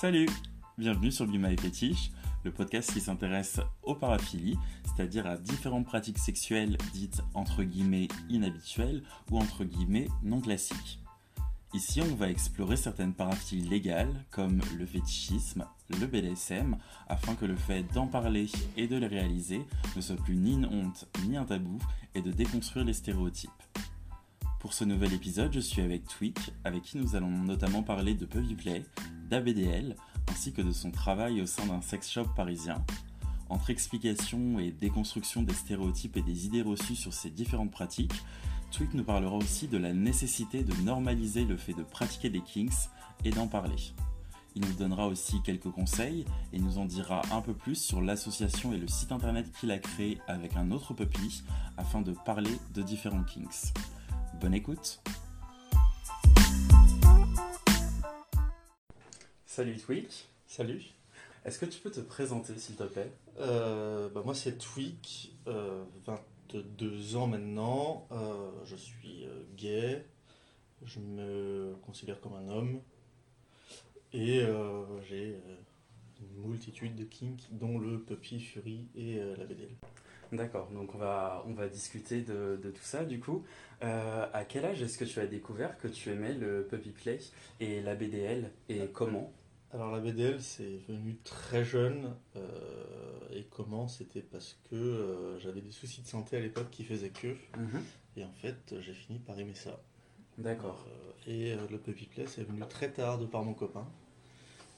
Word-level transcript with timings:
Salut 0.00 0.30
Bienvenue 0.78 1.12
sur 1.12 1.26
Guma 1.26 1.52
et 1.52 1.58
Fétiche, 1.58 2.10
le 2.42 2.50
podcast 2.50 2.90
qui 2.90 3.02
s'intéresse 3.02 3.60
aux 3.82 3.94
paraphilies, 3.94 4.56
c'est-à-dire 4.82 5.26
à 5.26 5.36
différentes 5.36 5.84
pratiques 5.84 6.16
sexuelles 6.16 6.78
dites 6.94 7.20
entre 7.34 7.64
guillemets 7.64 8.08
inhabituelles 8.30 9.02
ou 9.30 9.36
entre 9.36 9.62
guillemets 9.62 10.08
non 10.22 10.40
classiques. 10.40 11.00
Ici, 11.74 12.00
on 12.00 12.14
va 12.14 12.30
explorer 12.30 12.76
certaines 12.76 13.12
paraphilies 13.12 13.68
légales 13.68 14.24
comme 14.30 14.62
le 14.78 14.86
fétichisme, 14.86 15.66
le 15.90 16.06
BDSM, 16.06 16.78
afin 17.06 17.34
que 17.34 17.44
le 17.44 17.56
fait 17.56 17.82
d'en 17.92 18.06
parler 18.06 18.46
et 18.78 18.86
de 18.86 18.96
les 18.96 19.06
réaliser 19.06 19.66
ne 19.96 20.00
soit 20.00 20.16
plus 20.16 20.36
ni 20.36 20.54
une 20.54 20.64
honte 20.64 21.10
ni 21.28 21.36
un 21.36 21.44
tabou 21.44 21.78
et 22.14 22.22
de 22.22 22.32
déconstruire 22.32 22.86
les 22.86 22.94
stéréotypes. 22.94 23.50
Pour 24.60 24.72
ce 24.72 24.84
nouvel 24.84 25.12
épisode, 25.12 25.52
je 25.52 25.60
suis 25.60 25.82
avec 25.82 26.08
Tweak, 26.08 26.52
avec 26.64 26.84
qui 26.84 26.96
nous 26.96 27.16
allons 27.16 27.28
notamment 27.28 27.82
parler 27.82 28.14
de 28.14 28.24
Puppy 28.24 28.54
Play, 28.54 28.86
d'ABDL, 29.30 29.96
ainsi 30.28 30.52
que 30.52 30.62
de 30.62 30.72
son 30.72 30.90
travail 30.90 31.40
au 31.40 31.46
sein 31.46 31.66
d'un 31.66 31.80
sex 31.80 32.10
shop 32.10 32.26
parisien. 32.36 32.84
Entre 33.48 33.70
explications 33.70 34.58
et 34.58 34.70
déconstruction 34.70 35.42
des 35.42 35.54
stéréotypes 35.54 36.16
et 36.16 36.22
des 36.22 36.46
idées 36.46 36.62
reçues 36.62 36.96
sur 36.96 37.12
ces 37.12 37.30
différentes 37.30 37.70
pratiques, 37.70 38.22
Tweak 38.70 38.94
nous 38.94 39.04
parlera 39.04 39.36
aussi 39.36 39.66
de 39.66 39.78
la 39.78 39.92
nécessité 39.92 40.62
de 40.62 40.74
normaliser 40.82 41.44
le 41.44 41.56
fait 41.56 41.74
de 41.74 41.82
pratiquer 41.82 42.30
des 42.30 42.40
kinks 42.40 42.88
et 43.24 43.30
d'en 43.30 43.48
parler. 43.48 43.92
Il 44.54 44.62
nous 44.62 44.74
donnera 44.74 45.06
aussi 45.06 45.42
quelques 45.42 45.70
conseils 45.70 46.24
et 46.52 46.58
nous 46.58 46.78
en 46.78 46.84
dira 46.84 47.22
un 47.32 47.40
peu 47.40 47.54
plus 47.54 47.76
sur 47.76 48.00
l'association 48.00 48.72
et 48.72 48.78
le 48.78 48.88
site 48.88 49.12
internet 49.12 49.46
qu'il 49.58 49.70
a 49.70 49.78
créé 49.78 50.18
avec 50.26 50.56
un 50.56 50.70
autre 50.70 50.94
puppy 50.94 51.42
afin 51.76 52.02
de 52.02 52.12
parler 52.12 52.56
de 52.74 52.82
différents 52.82 53.24
kinks. 53.24 53.72
Bonne 54.40 54.54
écoute 54.54 55.00
Salut 59.50 59.76
Tweak, 59.78 60.28
Salut. 60.46 60.80
est-ce 61.44 61.58
que 61.58 61.66
tu 61.66 61.80
peux 61.80 61.90
te 61.90 61.98
présenter 61.98 62.56
s'il 62.56 62.76
te 62.76 62.84
plaît? 62.84 63.10
Euh, 63.40 64.08
bah, 64.08 64.22
moi 64.24 64.32
c'est 64.32 64.56
Tweak, 64.56 65.32
euh, 65.48 65.82
22 66.06 67.16
ans 67.16 67.26
maintenant. 67.26 68.06
Euh, 68.12 68.48
je 68.64 68.76
suis 68.76 69.24
euh, 69.24 69.42
gay. 69.56 70.06
Je 70.84 71.00
me 71.00 71.74
considère 71.84 72.20
comme 72.20 72.34
un 72.34 72.48
homme. 72.48 72.80
Et 74.12 74.38
euh, 74.38 74.84
j'ai 75.08 75.34
euh, 75.34 75.56
une 76.20 76.48
multitude 76.48 76.94
de 76.94 77.02
kinks, 77.02 77.48
dont 77.50 77.80
le 77.80 77.98
Puppy 77.98 78.38
Fury 78.38 78.86
et 78.94 79.18
euh, 79.18 79.34
la 79.36 79.46
BDL. 79.46 79.74
D'accord, 80.30 80.70
donc 80.70 80.94
on 80.94 80.98
va, 80.98 81.42
on 81.48 81.54
va 81.54 81.66
discuter 81.66 82.22
de, 82.22 82.56
de 82.62 82.70
tout 82.70 82.84
ça 82.84 83.04
du 83.04 83.18
coup. 83.18 83.44
Euh, 83.82 84.26
à 84.32 84.44
quel 84.44 84.64
âge 84.64 84.80
est-ce 84.80 84.96
que 84.96 85.04
tu 85.04 85.18
as 85.18 85.26
découvert 85.26 85.76
que 85.76 85.88
tu 85.88 86.10
aimais 86.10 86.34
le 86.34 86.64
puppy 86.70 86.90
play 86.90 87.18
et 87.58 87.80
la 87.80 87.96
BDL 87.96 88.52
et 88.68 88.86
comment? 88.92 89.32
Alors 89.72 89.92
la 89.92 90.00
BDL 90.00 90.40
c'est 90.42 90.78
venu 90.88 91.16
très 91.22 91.64
jeune. 91.64 92.12
euh, 92.36 93.28
et 93.30 93.44
comment? 93.44 93.86
C'était 93.88 94.22
parce 94.22 94.58
que 94.68 94.74
euh, 94.74 95.38
j'avais 95.38 95.60
des 95.60 95.70
soucis 95.70 96.02
de 96.02 96.06
santé 96.08 96.36
à 96.36 96.40
l'époque 96.40 96.70
qui 96.70 96.84
faisaient 96.84 97.10
que. 97.10 97.36
Et 98.16 98.24
en 98.24 98.32
fait 98.32 98.74
j'ai 98.80 98.94
fini 98.94 99.18
par 99.20 99.38
aimer 99.38 99.54
ça. 99.54 99.80
D'accord, 100.38 100.84
Euh, 100.88 101.30
et 101.30 101.54
le 101.70 101.78
Puppy 101.78 102.06
Play, 102.06 102.26
c'est 102.26 102.42
venu 102.44 102.60
très 102.68 102.90
tard 102.90 103.18
de 103.18 103.26
par 103.26 103.44
mon 103.44 103.54
copain. 103.54 103.86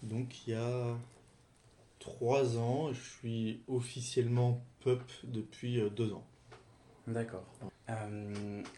Donc 0.02 0.46
il 0.46 0.50
y 0.50 0.56
a 0.56 0.96
trois 2.00 2.58
ans, 2.58 2.92
je 2.92 3.00
suis 3.00 3.62
officiellement 3.68 4.64
pup 4.80 5.00
depuis 5.24 5.80
deux 5.90 6.12
ans. 6.12 6.26
d'accord. 7.06 7.44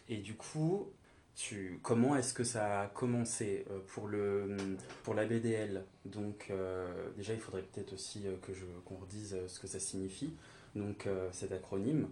Et 0.07 0.17
du 0.17 0.35
coup, 0.35 0.87
tu, 1.35 1.79
comment 1.83 2.15
est-ce 2.15 2.33
que 2.33 2.43
ça 2.45 2.81
a 2.81 2.87
commencé 2.87 3.65
euh, 3.69 3.79
pour, 3.87 4.07
le, 4.07 4.55
pour 5.03 5.13
la 5.13 5.25
BDL 5.25 5.83
Donc 6.05 6.47
euh, 6.49 7.09
déjà, 7.17 7.33
il 7.33 7.39
faudrait 7.39 7.61
peut-être 7.63 7.93
aussi 7.93 8.25
euh, 8.25 8.37
que 8.41 8.53
je, 8.53 8.63
qu'on 8.85 8.95
redise 8.95 9.35
ce 9.47 9.59
que 9.59 9.67
ça 9.67 9.79
signifie. 9.79 10.33
Donc 10.75 11.07
euh, 11.07 11.29
cet 11.31 11.51
acronyme. 11.51 12.07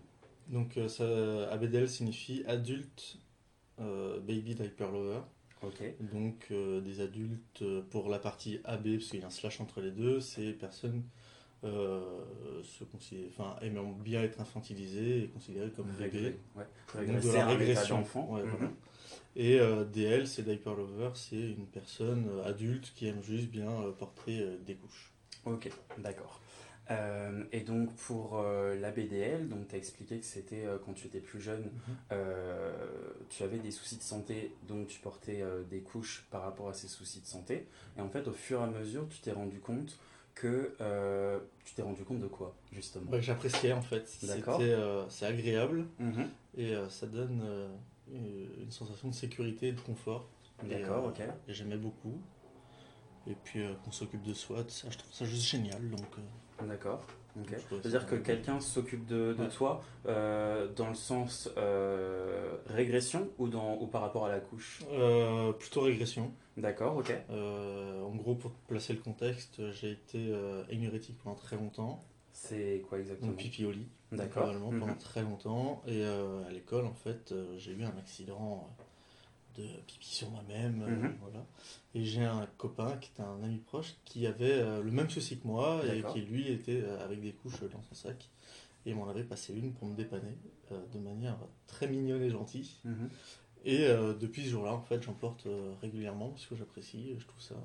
Donc 0.49 0.77
ça, 0.89 1.05
ABDL 1.51 1.87
signifie 1.87 2.43
Adult 2.47 3.17
euh, 3.79 4.19
Baby 4.19 4.55
Diaper 4.55 4.91
Lover. 4.91 5.21
Ok, 5.61 5.81
Donc 6.11 6.51
des 6.51 6.99
adultes 6.99 7.63
pour 7.89 8.09
la 8.09 8.19
partie 8.19 8.59
AB, 8.65 8.97
parce 8.97 9.05
qu'il 9.05 9.21
y 9.21 9.23
a 9.23 9.27
un 9.27 9.29
slash 9.29 9.61
entre 9.61 9.79
les 9.79 9.91
deux, 9.91 10.19
c'est 10.19 10.51
personnes 10.51 11.03
se 11.63 12.83
enfin, 13.29 13.55
aimant 13.61 13.93
bien 13.93 14.21
être 14.23 14.41
infantilisées 14.41 15.23
et 15.23 15.27
considérées 15.29 15.71
comme 15.71 15.87
bébés. 15.97 16.35
Ouais. 16.57 16.65
Donc 17.07 17.21
de 17.21 17.31
la 17.31 17.45
régression. 17.47 17.99
d'enfant. 17.99 18.27
Ouais, 18.33 18.43
Mhm. 18.43 18.49
voilà. 18.49 18.71
Et 19.35 19.59
euh, 19.59 19.83
DL, 19.83 20.27
c'est 20.27 20.43
Diaper 20.43 20.75
Lover, 20.75 21.09
c'est 21.15 21.35
une 21.39 21.65
personne 21.65 22.27
euh, 22.29 22.43
adulte 22.45 22.93
qui 22.95 23.07
aime 23.07 23.23
juste 23.23 23.49
bien 23.49 23.69
euh, 23.69 23.91
porter 23.91 24.45
des 24.65 24.75
couches. 24.75 25.11
Ok, 25.45 25.69
d'accord. 25.97 26.39
Euh, 26.91 27.43
et 27.53 27.61
donc 27.61 27.95
pour 27.95 28.37
euh, 28.39 28.75
la 28.79 28.91
BDL, 28.91 29.47
donc 29.47 29.69
tu 29.69 29.75
as 29.75 29.77
expliqué 29.77 30.19
que 30.19 30.25
c'était 30.25 30.65
euh, 30.65 30.77
quand 30.85 30.93
tu 30.93 31.07
étais 31.07 31.21
plus 31.21 31.39
jeune, 31.41 31.71
euh, 32.11 32.73
tu 33.29 33.41
avais 33.43 33.57
des 33.57 33.71
soucis 33.71 33.97
de 33.97 34.03
santé, 34.03 34.53
donc 34.67 34.87
tu 34.87 34.99
portais 34.99 35.43
des 35.69 35.79
couches 35.79 36.25
par 36.29 36.41
rapport 36.43 36.69
à 36.69 36.73
ces 36.73 36.87
soucis 36.87 37.21
de 37.21 37.25
santé. 37.25 37.67
Et 37.97 38.01
en 38.01 38.09
fait, 38.09 38.27
au 38.27 38.33
fur 38.33 38.59
et 38.59 38.63
à 38.63 38.67
mesure, 38.67 39.07
tu 39.09 39.19
t'es 39.21 39.31
rendu 39.31 39.59
compte 39.59 39.97
que 40.35 40.73
tu 41.63 41.73
t'es 41.73 41.81
rendu 41.83 42.03
compte 42.03 42.19
de 42.19 42.27
quoi 42.27 42.53
justement? 42.73 43.09
Bah, 43.09 43.21
J'appréciais 43.21 43.71
en 43.73 43.81
fait. 43.81 44.05
D'accord. 44.23 44.61
C'est 45.09 45.25
agréable 45.25 45.85
Mhm. 45.99 46.27
et 46.57 46.75
ça 46.89 47.07
donne 47.07 47.41
une, 48.11 48.47
une 48.63 48.71
sensation 48.71 49.07
de 49.09 49.13
sécurité 49.13 49.69
et 49.69 49.71
de 49.73 49.81
confort. 49.81 50.29
D'accord, 50.63 51.05
euh, 51.05 51.09
ok. 51.09 51.21
J'aimais 51.47 51.77
beaucoup. 51.77 52.21
Et 53.27 53.35
puis 53.35 53.61
euh, 53.61 53.73
qu'on 53.83 53.91
s'occupe 53.91 54.23
de 54.23 54.33
soi, 54.33 54.63
ça, 54.67 54.89
je 54.89 54.97
trouve 54.97 55.13
ça 55.13 55.25
juste 55.25 55.45
génial. 55.49 55.89
Donc, 55.89 56.05
euh, 56.17 56.65
D'accord. 56.67 57.05
C'est-à-dire 57.67 58.05
que 58.05 58.15
quelqu'un 58.15 58.59
s'occupe 58.59 59.07
de, 59.07 59.33
de 59.33 59.41
Ouais. 59.43 59.49
toi 59.49 59.83
euh, 60.05 60.71
dans 60.73 60.89
le 60.89 60.93
sens 60.93 61.49
euh, 61.57 62.57
régression 62.67 63.27
ou, 63.39 63.47
dans, 63.47 63.75
ou 63.79 63.87
par 63.87 64.01
rapport 64.01 64.27
à 64.27 64.29
la 64.29 64.39
couche? 64.39 64.83
Euh, 64.91 65.51
plutôt 65.53 65.81
régression. 65.81 66.31
D'accord, 66.57 66.95
ok. 66.97 67.11
Euh, 67.31 68.03
en 68.03 68.13
gros, 68.15 68.35
pour 68.35 68.51
placer 68.51 68.93
le 68.93 68.99
contexte, 68.99 69.71
j'ai 69.71 69.91
été 69.93 70.27
euh, 70.31 70.63
énurétique 70.69 71.17
pendant 71.23 71.35
très 71.35 71.55
longtemps. 71.55 72.05
C'est 72.33 72.83
quoi 72.89 72.99
exactement 72.99 73.31
Donc 73.31 73.39
pipi 73.39 73.63
au 73.65 73.71
lit. 73.71 73.87
D'accord. 74.11 74.43
Probablement 74.43 74.71
Mhm. 74.71 74.79
pendant 74.79 74.95
très 74.95 75.21
longtemps. 75.21 75.81
Et 75.87 76.03
euh, 76.03 76.43
à 76.45 76.51
l'école, 76.51 76.85
en 76.85 76.93
fait, 76.93 77.31
euh, 77.31 77.57
j'ai 77.57 77.71
eu 77.71 77.83
un 77.83 77.95
accident 77.97 78.67
de 79.55 79.63
pipi 79.87 80.07
sur 80.07 80.29
moi-même. 80.31 80.81
euh, 80.81 80.87
Mhm. 80.87 81.15
voilà. 81.21 81.45
Et 81.93 82.03
j'ai 82.03 82.23
un 82.23 82.47
copain 82.57 82.97
qui 82.97 83.11
était 83.11 83.21
un 83.21 83.41
ami 83.43 83.57
proche 83.57 83.93
qui 84.03 84.25
avait 84.27 84.51
euh, 84.51 84.81
le 84.81 84.91
même 84.91 85.09
souci 85.09 85.37
que 85.39 85.47
moi 85.47 85.81
et 85.85 86.03
qui, 86.11 86.21
lui, 86.21 86.51
était 86.51 86.81
euh, 86.81 87.03
avec 87.03 87.21
des 87.21 87.33
couches 87.33 87.61
dans 87.71 87.81
son 87.83 87.93
sac. 87.95 88.29
Et 88.85 88.89
il 88.89 88.95
m'en 88.95 89.07
avait 89.07 89.23
passé 89.23 89.53
une 89.53 89.71
pour 89.73 89.87
me 89.87 89.95
dépanner 89.95 90.35
euh, 90.71 90.81
de 90.91 90.99
manière 90.99 91.37
très 91.67 91.87
mignonne 91.87 92.23
et 92.23 92.29
gentille. 92.31 92.71
Mhm. 92.83 93.09
Et 93.65 93.85
euh, 93.85 94.13
depuis 94.13 94.43
ce 94.43 94.49
jour-là, 94.49 94.73
en 94.73 94.81
fait, 94.81 95.01
j'en 95.03 95.13
porte 95.13 95.45
euh, 95.45 95.73
régulièrement 95.81 96.29
parce 96.29 96.45
que 96.47 96.55
j'apprécie. 96.55 97.15
Je 97.17 97.25
trouve 97.25 97.41
ça 97.41 97.55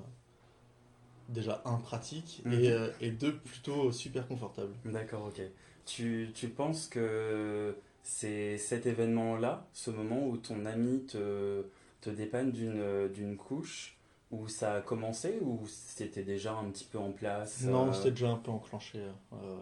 déjà 1.29 1.61
un 1.65 1.77
pratique 1.77 2.41
Mhm. 2.45 2.53
et, 2.53 2.71
euh, 2.71 2.89
et 3.01 3.11
deux 3.11 3.37
plutôt 3.37 3.91
super 3.91 4.27
confortable. 4.27 4.73
D'accord, 4.85 5.27
ok. 5.27 5.41
Tu, 5.85 6.29
tu 6.35 6.49
penses 6.49 6.87
que 6.87 7.75
c'est 8.03 8.57
cet 8.57 8.85
événement-là, 8.85 9.65
ce 9.73 9.89
moment 9.91 10.27
où 10.27 10.37
ton 10.37 10.65
ami 10.65 11.05
te, 11.05 11.63
te 12.01 12.09
dépanne 12.09 12.51
d'une 12.51 13.07
d'une 13.13 13.37
couche, 13.37 13.95
où 14.31 14.47
ça 14.47 14.75
a 14.75 14.81
commencé 14.81 15.39
ou 15.41 15.61
c'était 15.67 16.23
déjà 16.23 16.53
un 16.53 16.65
petit 16.69 16.85
peu 16.85 16.97
en 16.99 17.11
place 17.11 17.61
Non, 17.63 17.89
euh, 17.89 17.93
c'était 17.93 18.11
déjà 18.11 18.29
un 18.29 18.37
peu 18.37 18.51
enclenché. 18.51 18.99
euh, 19.33 19.57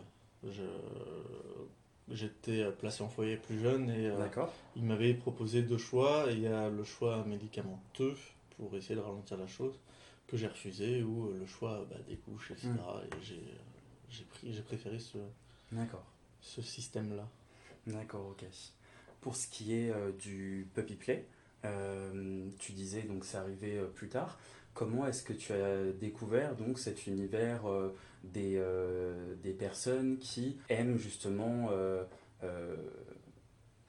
J'étais 2.10 2.62
euh, 2.62 2.72
placé 2.72 3.04
en 3.04 3.10
foyer 3.10 3.36
plus 3.36 3.60
jeune 3.60 3.90
et 3.90 4.08
euh, 4.08 4.16
il 4.78 4.84
m'avait 4.86 5.14
proposé 5.14 5.62
deux 5.62 5.78
choix. 5.78 6.26
Il 6.32 6.40
y 6.40 6.48
a 6.48 6.70
le 6.70 6.84
choix 6.86 7.24
médicamenteux 7.26 8.16
pour 8.58 8.74
essayer 8.76 8.96
de 8.96 9.02
ralentir 9.02 9.38
la 9.38 9.48
chose 9.48 9.78
que 10.28 10.38
j'ai 10.38 10.48
refusé 10.48 11.04
ou 11.04 11.28
euh, 11.28 11.38
le 11.40 11.46
choix 11.46 11.86
bah, 11.90 11.98
des 12.08 12.18
couches, 12.18 12.52
etc. 12.52 12.70
Mm. 12.70 13.06
Et 13.06 13.24
j'ai 13.24 13.42
j'ai 14.10 14.24
pris, 14.24 14.54
j'ai 14.54 14.62
préféré 14.62 15.00
ce, 15.00 15.18
ce 16.42 16.62
système-là. 16.62 17.28
D'accord, 17.88 18.28
ok. 18.32 18.46
Pour 19.22 19.36
ce 19.36 19.48
qui 19.48 19.74
est 19.74 19.92
euh, 19.92 20.12
du 20.12 20.68
puppy 20.74 20.96
play, 20.96 21.26
euh, 21.66 22.48
tu 22.60 22.72
disais 22.72 23.04
donc 23.04 23.26
c'est 23.26 23.38
arrivé 23.38 23.78
euh, 23.78 23.88
plus 23.88 24.10
tard. 24.10 24.40
Comment 24.74 25.08
est-ce 25.08 25.24
que 25.24 25.34
tu 25.34 25.54
as 25.54 25.92
découvert 25.92 26.56
donc 26.56 26.78
cet 26.78 27.08
univers 27.08 27.64
des, 28.24 28.64
des 29.42 29.54
personnes 29.54 30.20
qui 30.20 30.60
aiment 30.70 31.00
justement 31.00 31.72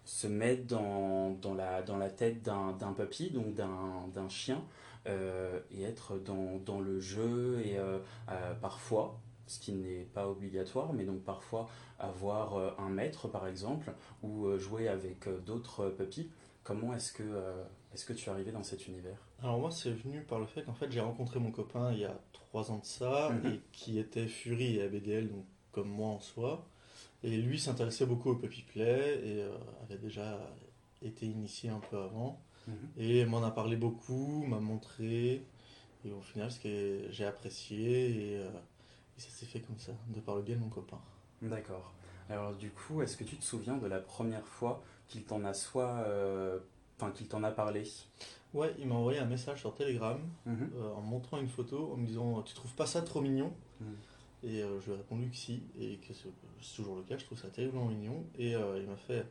se 0.06 0.26
mettre 0.26 0.64
dans, 0.64 1.32
dans, 1.32 1.52
la, 1.52 1.82
dans 1.82 1.98
la 1.98 2.08
tête 2.08 2.42
d'un 2.42 2.94
puppy, 2.96 3.28
donc 3.28 3.52
d'un 3.52 4.08
d'un 4.14 4.30
chien, 4.30 4.64
euh, 5.08 5.60
et 5.70 5.82
être 5.82 6.18
dans, 6.18 6.58
dans 6.64 6.80
le 6.80 7.00
jeu 7.00 7.60
et 7.64 7.78
euh, 7.78 7.98
euh, 8.30 8.54
parfois, 8.54 9.18
ce 9.46 9.58
qui 9.58 9.72
n'est 9.72 10.04
pas 10.04 10.28
obligatoire, 10.28 10.92
mais 10.92 11.04
donc 11.04 11.22
parfois 11.22 11.68
avoir 11.98 12.78
un 12.78 12.88
maître 12.90 13.28
par 13.28 13.46
exemple 13.46 13.92
ou 14.22 14.56
jouer 14.58 14.88
avec 14.88 15.26
d'autres 15.44 15.88
puppies. 15.88 16.30
comment 16.62 16.92
est-ce 16.94 17.12
que, 17.12 17.22
est-ce 17.94 18.04
que 18.04 18.12
tu 18.12 18.28
es 18.28 18.32
arrivé 18.32 18.52
dans 18.52 18.62
cet 18.62 18.86
univers? 18.88 19.16
Alors 19.42 19.58
moi, 19.58 19.70
c'est 19.70 19.90
venu 19.90 20.20
par 20.20 20.38
le 20.38 20.44
fait 20.46 20.62
qu'en 20.64 20.74
fait, 20.74 20.92
j'ai 20.92 21.00
rencontré 21.00 21.40
mon 21.40 21.50
copain 21.50 21.92
il 21.92 22.00
y 22.00 22.04
a 22.04 22.14
trois 22.32 22.70
ans 22.70 22.78
de 22.78 22.84
ça, 22.84 23.30
Mhm. 23.30 23.52
et 23.54 23.60
qui 23.72 23.98
était 23.98 24.26
Fury 24.26 24.76
et 24.76 24.82
ABDL, 24.82 25.28
donc 25.30 25.46
comme 25.72 25.88
moi 25.88 26.08
en 26.08 26.20
soi. 26.20 26.66
Et 27.24 27.36
lui 27.38 27.58
s'intéressait 27.58 28.06
beaucoup 28.06 28.30
au 28.30 28.34
puppy 28.36 28.62
play 28.62 29.20
et 29.24 29.44
avait 29.82 29.98
déjà 29.98 30.38
été 31.02 31.24
initié 31.26 31.70
un 31.70 31.80
peu 31.90 31.96
avant. 31.96 32.38
Mhm. 32.68 32.74
Et 32.98 33.24
m'en 33.24 33.42
a 33.42 33.50
parlé 33.50 33.76
beaucoup, 33.76 34.44
m'a 34.46 34.60
montré. 34.60 35.42
Et 36.04 36.12
au 36.12 36.20
final, 36.20 36.50
ce 36.50 36.60
que 36.60 37.06
j'ai 37.10 37.24
apprécié, 37.24 38.32
et, 38.32 38.36
euh, 38.36 38.48
et 39.16 39.20
ça 39.20 39.30
s'est 39.30 39.46
fait 39.46 39.60
comme 39.60 39.78
ça, 39.78 39.92
de 40.08 40.20
par 40.20 40.36
le 40.36 40.42
biais 40.42 40.54
de 40.54 40.60
mon 40.60 40.68
copain. 40.68 41.00
D'accord. 41.42 41.92
Alors 42.30 42.54
du 42.54 42.70
coup, 42.70 43.02
est-ce 43.02 43.16
que 43.16 43.24
tu 43.24 43.36
te 43.36 43.44
souviens 43.44 43.76
de 43.78 43.86
la 43.86 43.98
première 44.00 44.46
fois 44.46 44.82
qu'il 45.08 45.24
t'en 45.24 45.44
a 45.44 45.54
soit, 45.54 46.04
euh, 46.06 46.58
enfin 46.98 47.10
qu'il 47.10 47.26
t'en 47.26 47.42
a 47.42 47.50
parlé? 47.50 47.84
Ouais, 48.54 48.74
il 48.78 48.86
m'a 48.86 48.94
envoyé 48.94 49.18
un 49.18 49.24
message 49.26 49.60
sur 49.60 49.74
Telegram 49.74 50.20
Mhm. 50.46 50.70
euh, 50.76 50.92
en 50.94 51.00
montrant 51.00 51.38
une 51.38 51.48
photo, 51.48 51.92
en 51.92 51.96
me 51.96 52.06
disant 52.06 52.42
Tu 52.42 52.54
trouves 52.54 52.74
pas 52.74 52.86
ça 52.86 53.02
trop 53.02 53.20
mignon? 53.20 53.52
Mhm. 53.80 53.96
Et 54.44 54.62
euh, 54.62 54.78
je 54.80 54.86
lui 54.86 54.92
ai 54.92 54.96
répondu 54.96 55.28
que 55.30 55.36
si, 55.36 55.62
et 55.80 55.96
que 55.96 56.12
c'est 56.14 56.28
toujours 56.76 56.96
le 56.96 57.02
cas, 57.02 57.16
je 57.18 57.24
trouve 57.24 57.38
ça 57.38 57.48
terriblement 57.48 57.86
mignon. 57.86 58.24
Et 58.38 58.52
il 58.52 58.86
m'a 58.86 58.96
fait. 58.96 59.26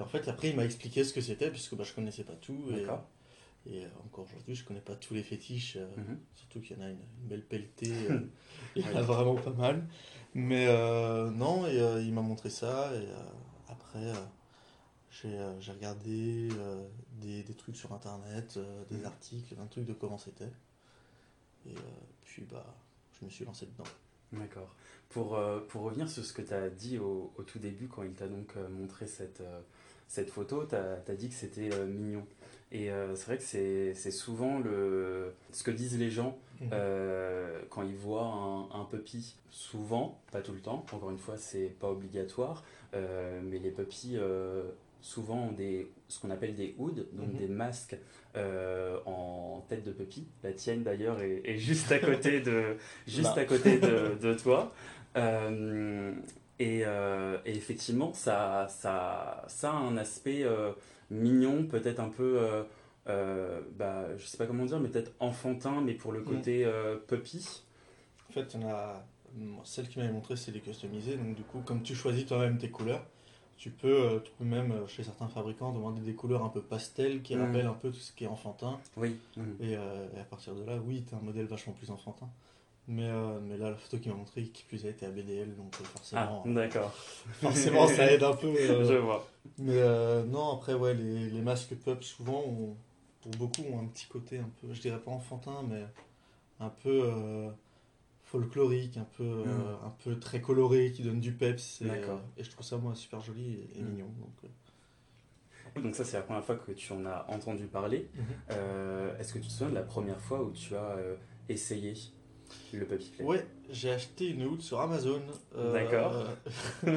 Et 0.00 0.02
en 0.02 0.06
fait, 0.06 0.28
après, 0.28 0.48
il 0.50 0.56
m'a 0.56 0.64
expliqué 0.64 1.04
ce 1.04 1.12
que 1.12 1.20
c'était, 1.20 1.50
puisque 1.50 1.74
bah, 1.74 1.84
je 1.84 1.92
connaissais 1.92 2.24
pas 2.24 2.34
tout. 2.34 2.58
Et, 2.70 2.80
D'accord. 2.80 3.04
et 3.66 3.84
euh, 3.84 3.88
encore 4.06 4.24
aujourd'hui, 4.24 4.54
je 4.54 4.64
connais 4.64 4.80
pas 4.80 4.96
tous 4.96 5.14
les 5.14 5.22
fétiches, 5.22 5.76
euh, 5.76 5.86
Mhm. 5.96 6.18
surtout 6.34 6.60
qu'il 6.60 6.76
y 6.76 6.80
en 6.80 6.84
a 6.84 6.88
une, 6.88 6.98
une 7.22 7.28
belle 7.28 7.44
pelletée. 7.44 7.92
euh, 8.10 8.20
il 8.76 8.82
y 8.82 8.88
en 8.88 8.96
a 8.96 9.02
vraiment 9.02 9.36
pas 9.36 9.50
mal. 9.50 9.86
Mais 10.34 10.66
euh, 10.68 11.30
non, 11.30 11.66
et 11.66 11.76
il 12.02 12.12
m'a 12.12 12.22
montré 12.22 12.50
ça, 12.50 12.92
et 12.94 13.08
après. 13.68 14.12
j'ai 15.10 15.72
regardé 15.72 16.48
des, 17.20 17.42
des 17.42 17.54
trucs 17.54 17.76
sur 17.76 17.92
internet, 17.92 18.58
des 18.90 18.98
Mhm. 18.98 19.04
articles, 19.04 19.54
un 19.60 19.66
truc 19.66 19.84
de 19.86 19.92
comment 19.92 20.18
c'était. 20.18 20.50
Et 21.66 21.74
puis 22.24 22.42
bah, 22.50 22.64
je 23.18 23.24
me 23.24 23.30
suis 23.30 23.44
lancé 23.44 23.66
dedans. 23.66 23.90
D'accord. 24.32 24.74
Pour, 25.10 25.38
pour 25.68 25.82
revenir 25.82 26.08
sur 26.08 26.24
ce 26.24 26.32
que 26.32 26.42
tu 26.42 26.54
as 26.54 26.70
dit 26.70 26.98
au, 26.98 27.32
au 27.36 27.42
tout 27.42 27.58
début, 27.58 27.88
quand 27.88 28.04
il 28.04 28.12
t'a 28.12 28.28
donc 28.28 28.54
montré 28.70 29.06
cette, 29.06 29.42
cette 30.10 30.28
photo, 30.30 30.64
tu 30.68 30.74
as, 30.74 31.14
dit 31.14 31.28
que 31.28 31.34
c'était 31.34 31.70
euh, 31.72 31.86
mignon. 31.86 32.26
Et 32.72 32.90
euh, 32.90 33.14
c'est 33.14 33.26
vrai 33.26 33.38
que 33.38 33.42
c'est 33.94 34.10
souvent 34.10 34.58
le, 34.58 35.32
ce 35.52 35.62
que 35.62 35.70
disent 35.70 35.98
les 35.98 36.10
gens 36.10 36.36
euh, 36.72 37.60
quand 37.70 37.82
ils 37.82 37.94
voient 37.96 38.26
un, 38.26 38.80
un 38.80 38.84
puppy. 38.90 39.36
Souvent, 39.50 40.20
pas 40.32 40.40
tout 40.40 40.52
le 40.52 40.60
temps, 40.60 40.84
encore 40.92 41.10
une 41.10 41.18
fois, 41.18 41.36
c'est 41.38 41.72
pas 41.80 41.90
obligatoire, 41.90 42.64
mais 42.92 43.58
les 43.58 43.70
puppies 43.70 44.18
souvent 45.00 45.48
ont 45.48 45.52
des, 45.52 45.90
ce 46.08 46.20
qu'on 46.20 46.30
appelle 46.30 46.54
des 46.54 46.74
hoods, 46.78 47.06
donc 47.12 47.28
Mhm. 47.32 47.36
des 47.38 47.48
masques 47.48 47.96
euh, 48.36 48.98
en 49.06 49.64
tête 49.68 49.84
de 49.84 49.92
puppy. 49.92 50.26
La 50.42 50.52
tienne 50.52 50.82
d'ailleurs 50.82 51.20
est, 51.20 51.40
est 51.44 51.56
juste 51.58 51.90
à 51.92 51.98
côté 51.98 52.40
de, 52.40 52.76
juste 53.06 53.36
à 53.38 53.44
côté 53.44 53.78
de, 53.78 54.16
de 54.20 54.34
toi. 54.34 54.72
Euh, 55.16 56.12
et, 56.60 56.82
euh, 56.84 57.38
et 57.46 57.56
effectivement, 57.56 58.12
ça, 58.12 58.68
ça, 58.68 59.44
ça 59.48 59.72
a 59.72 59.74
un 59.76 59.96
aspect 59.96 60.44
euh, 60.44 60.72
mignon, 61.10 61.64
peut-être 61.66 61.98
un 62.00 62.10
peu, 62.10 62.38
euh, 62.38 62.62
euh, 63.08 63.60
bah, 63.76 64.16
je 64.18 64.26
sais 64.26 64.36
pas 64.36 64.46
comment 64.46 64.66
dire, 64.66 64.78
mais 64.78 64.88
peut-être 64.88 65.12
enfantin, 65.20 65.80
mais 65.80 65.94
pour 65.94 66.12
le 66.12 66.20
Mm. 66.20 66.24
côté 66.24 66.70
puppy. 67.08 67.62
En 68.28 68.32
fait, 68.32 68.54
a. 68.64 69.02
moi, 69.34 69.62
Celle 69.64 69.88
qui 69.88 69.98
m'avait 69.98 70.12
montré, 70.12 70.36
c'est 70.36 70.52
les 70.52 70.60
customisés. 70.60 71.16
Donc, 71.16 71.34
du 71.34 71.42
coup, 71.42 71.62
comme 71.64 71.82
tu 71.82 71.94
choisis 71.94 72.26
toi-même 72.26 72.58
tes 72.58 72.70
couleurs, 72.70 73.04
tu 73.56 73.70
peux, 73.70 74.20
tu 74.24 74.30
peux 74.38 74.44
même, 74.44 74.86
chez 74.86 75.02
certains 75.02 75.28
fabricants, 75.28 75.72
demander 75.72 76.00
des 76.02 76.14
couleurs 76.14 76.44
un 76.44 76.48
peu 76.50 76.60
pastel 76.62 77.22
qui 77.22 77.34
Mhm. 77.34 77.42
rappellent 77.42 77.66
un 77.66 77.74
peu 77.74 77.90
tout 77.90 77.98
ce 77.98 78.12
qui 78.12 78.24
est 78.24 78.28
enfantin. 78.28 78.78
Oui. 78.96 79.16
Et, 79.60 79.72
et 79.72 79.76
à 79.76 80.24
partir 80.28 80.54
de 80.54 80.62
là, 80.64 80.76
oui, 80.86 81.04
tu 81.08 81.14
as 81.14 81.18
un 81.18 81.22
modèle 81.22 81.46
vachement 81.46 81.72
plus 81.72 81.90
enfantin. 81.90 82.28
Mais, 82.92 83.08
euh, 83.08 83.38
mais 83.40 83.56
là, 83.56 83.70
la 83.70 83.76
photo 83.76 83.98
qui 83.98 84.08
m'a 84.08 84.16
montré, 84.16 84.42
qui 84.42 84.64
plus 84.64 84.84
est, 84.84 84.90
était 84.90 85.06
à 85.06 85.10
BDL, 85.10 85.54
donc 85.54 85.72
euh, 85.80 85.84
Ah, 85.84 85.88
forcément, 85.92 86.42
d'accord. 86.46 86.90
forcément 87.40 87.86
ça 87.86 88.10
aide 88.10 88.24
un 88.24 88.34
peu. 88.34 88.48
euh, 88.56 88.84
Je 88.84 88.94
vois. 88.94 89.28
Mais 89.58 89.76
euh, 89.78 90.24
non, 90.24 90.54
après, 90.56 90.74
ouais, 90.74 90.92
les, 90.94 91.30
les 91.30 91.40
masques 91.40 91.76
pup, 91.76 92.02
souvent, 92.02 92.40
ont- 92.42 92.76
pour 93.22 93.30
beaucoup, 93.36 93.62
ont 93.72 93.78
un 93.80 93.86
petit 93.86 94.06
côté 94.08 94.38
un 94.38 94.50
peu, 94.60 94.72
je 94.72 94.80
dirais 94.80 94.98
pas 94.98 95.12
enfantin, 95.12 95.62
mais 95.68 95.84
un 96.58 96.68
peu 96.68 97.02
euh, 97.04 97.48
folklorique, 98.24 98.96
un 98.96 99.06
peu, 99.16 99.22
euh, 99.22 99.44
Mm. 99.44 99.86
un 99.86 99.90
peu 100.02 100.18
très 100.18 100.40
coloré, 100.40 100.90
qui 100.90 101.02
donne 101.04 101.20
du 101.20 101.32
peps. 101.32 101.82
Et, 101.82 101.84
D'accord. 101.86 102.18
euh, 102.18 102.40
et 102.40 102.44
je 102.44 102.50
trouve 102.50 102.66
ça, 102.66 102.76
moi, 102.76 102.96
super 102.96 103.20
joli 103.20 103.52
et, 103.52 103.78
et 103.78 103.82
Mm. 103.82 103.86
mignon. 103.88 104.12
Donc, 104.18 104.34
euh. 104.44 105.80
Donc 105.80 105.94
ça, 105.94 106.04
c'est 106.04 106.16
la 106.16 106.24
première 106.24 106.44
fois 106.44 106.56
que 106.56 106.72
tu 106.72 106.92
en 106.92 107.06
as 107.06 107.24
entendu 107.28 107.66
parler. 107.66 108.08
Euh, 108.50 109.16
Est-ce 109.18 109.32
que 109.34 109.38
tu 109.38 109.46
te 109.46 109.52
souviens 109.52 109.68
de 109.70 109.74
la 109.76 109.82
première 109.84 110.20
fois 110.20 110.42
où 110.42 110.50
tu 110.50 110.74
as 110.74 110.96
euh, 110.96 111.14
essayé? 111.48 111.94
Le 112.72 112.86
play 112.86 112.98
Ouais, 113.24 113.46
j'ai 113.70 113.90
acheté 113.90 114.28
une 114.28 114.44
hood 114.44 114.60
sur 114.62 114.80
Amazon. 114.80 115.22
euh, 115.56 115.72
D'accord. 115.72 116.26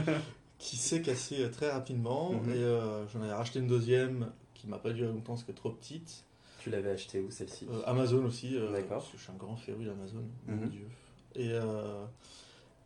qui 0.60 0.78
s'est 0.78 1.02
cassée 1.02 1.50
très 1.52 1.72
rapidement. 1.72 2.32
Mhm. 2.34 2.50
Et 2.52 2.58
euh, 2.58 3.08
j'en 3.10 3.24
ai 3.24 3.32
racheté 3.32 3.60
une 3.60 3.68
deuxième 3.68 4.32
qui 4.54 4.68
m'a 4.68 4.78
pas 4.78 4.92
duré 4.92 5.10
longtemps 5.12 5.34
parce 5.34 5.44
qu'elle 5.44 5.56
est 5.56 5.58
trop 5.58 5.72
petite. 5.72 6.24
Tu 6.60 6.70
l'avais 6.70 6.92
acheté 6.92 7.20
où 7.20 7.30
celle-ci? 7.30 7.68
Euh, 7.70 7.82
Amazon 7.86 8.24
aussi, 8.26 8.56
euh, 8.56 8.72
D'accord. 8.72 9.00
parce 9.00 9.10
que 9.12 9.18
je 9.18 9.24
suis 9.24 9.32
un 9.32 9.36
grand 9.36 9.58
féru 9.58 9.84
d'Amazon, 9.86 10.24
mon 10.48 10.56
Mhm. 10.56 10.70
dieu. 10.70 10.88
Et, 11.36 11.50
euh, 11.52 12.06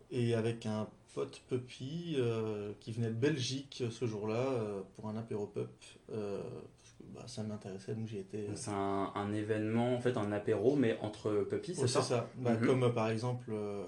et 0.09 0.33
avec 0.33 0.65
un 0.65 0.87
pote 1.13 1.41
puppy 1.47 2.15
euh, 2.17 2.71
qui 2.79 2.91
venait 2.91 3.09
de 3.09 3.13
Belgique 3.13 3.83
ce 3.91 4.05
jour-là 4.05 4.35
euh, 4.35 4.81
pour 4.95 5.07
un 5.09 5.17
apéro 5.17 5.45
pup, 5.47 5.69
euh, 6.11 6.41
que 6.41 6.76
bah, 7.13 7.23
ça 7.27 7.43
m'intéressait, 7.43 7.93
donc 7.95 8.07
j'y 8.07 8.17
étais. 8.19 8.47
Donc, 8.47 8.57
C'est 8.57 8.71
un, 8.71 9.11
un 9.15 9.33
événement, 9.33 9.95
en 9.95 9.99
fait, 9.99 10.17
un 10.17 10.31
apéro, 10.31 10.75
mais 10.75 10.97
entre 11.01 11.45
puppies, 11.49 11.75
c'est 11.75 11.87
ça 11.87 12.01
c'est 12.01 12.09
ça. 12.15 12.29
Bah, 12.37 12.53
Mhm. 12.55 12.65
Comme 12.65 12.83
euh, 12.83 12.89
par 12.89 13.09
exemple 13.09 13.47
euh, 13.51 13.85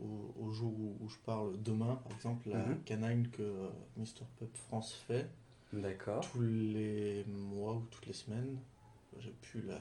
au, 0.00 0.34
au 0.40 0.50
jour 0.52 0.72
où, 0.78 0.96
où 1.00 1.08
je 1.08 1.18
parle 1.24 1.60
demain, 1.62 1.96
par 2.02 2.12
exemple, 2.12 2.48
la 2.50 2.58
Mhm. 2.58 2.82
canine 2.84 3.28
que 3.28 3.42
euh, 3.42 3.68
Mr. 3.96 4.24
Pup 4.38 4.56
France 4.56 4.94
fait 5.06 5.28
D'accord. 5.72 6.20
tous 6.32 6.40
les 6.42 7.24
mois 7.26 7.74
ou 7.74 7.86
toutes 7.90 8.06
les 8.06 8.12
semaines. 8.12 8.58
J'ai 9.18 9.30
plus 9.42 9.62
la. 9.62 9.78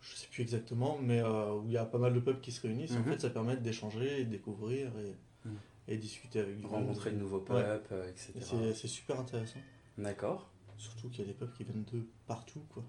Je 0.00 0.14
sais 0.16 0.26
plus 0.30 0.42
exactement, 0.42 0.98
mais 1.00 1.20
euh, 1.22 1.54
où 1.54 1.64
il 1.66 1.72
y 1.72 1.78
a 1.78 1.84
pas 1.86 1.96
mal 1.98 2.12
de 2.12 2.20
peuples 2.20 2.40
qui 2.40 2.52
se 2.52 2.60
réunissent. 2.60 2.92
En 2.96 3.00
Mhm. 3.00 3.04
fait, 3.12 3.20
ça 3.20 3.30
permet 3.30 3.56
d'échanger 3.56 4.20
et 4.20 4.24
découvrir 4.24 4.88
et, 4.98 5.14
Mhm. 5.48 5.56
et 5.88 5.96
discuter 5.96 6.40
avec 6.40 6.60
du. 6.60 6.66
Rencontrer 6.66 7.10
de 7.12 7.16
nouveaux 7.16 7.42
Ouais. 7.50 7.62
euh, 7.92 8.08
etc. 8.10 8.32
Et 8.36 8.40
C'est 8.42 8.74
c'est 8.74 8.88
super 8.88 9.18
intéressant. 9.20 9.60
D'accord. 9.96 10.50
Surtout 10.78 11.08
qu'il 11.08 11.20
y 11.20 11.22
a 11.22 11.26
des 11.26 11.38
peuples 11.38 11.56
qui 11.56 11.64
viennent 11.64 11.84
de 11.92 12.02
partout, 12.26 12.62
quoi. 12.70 12.82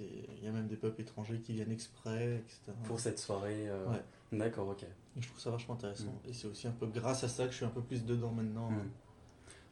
Il 0.00 0.42
y 0.44 0.48
a 0.48 0.50
même 0.50 0.66
des 0.66 0.76
peuples 0.76 1.00
étrangers 1.02 1.38
qui 1.38 1.52
viennent 1.52 1.70
exprès, 1.70 2.36
etc. 2.36 2.72
Pour 2.84 2.98
cette 2.98 3.18
soirée. 3.20 3.68
euh, 3.68 3.86
Ouais. 3.90 4.02
D'accord, 4.38 4.68
ok. 4.68 4.82
Et 4.82 5.20
je 5.22 5.28
trouve 5.28 5.38
ça 5.40 5.50
vachement 5.50 5.74
intéressant. 5.74 6.06
Mhm. 6.24 6.30
Et 6.30 6.32
c'est 6.32 6.48
aussi 6.48 6.66
un 6.66 6.72
peu 6.72 6.86
grâce 6.86 7.22
à 7.22 7.28
ça 7.28 7.44
que 7.46 7.52
je 7.52 7.56
suis 7.56 7.64
un 7.64 7.68
peu 7.70 7.82
plus 7.82 8.04
dedans 8.04 8.32
maintenant. 8.32 8.70
Mm. 8.70 8.90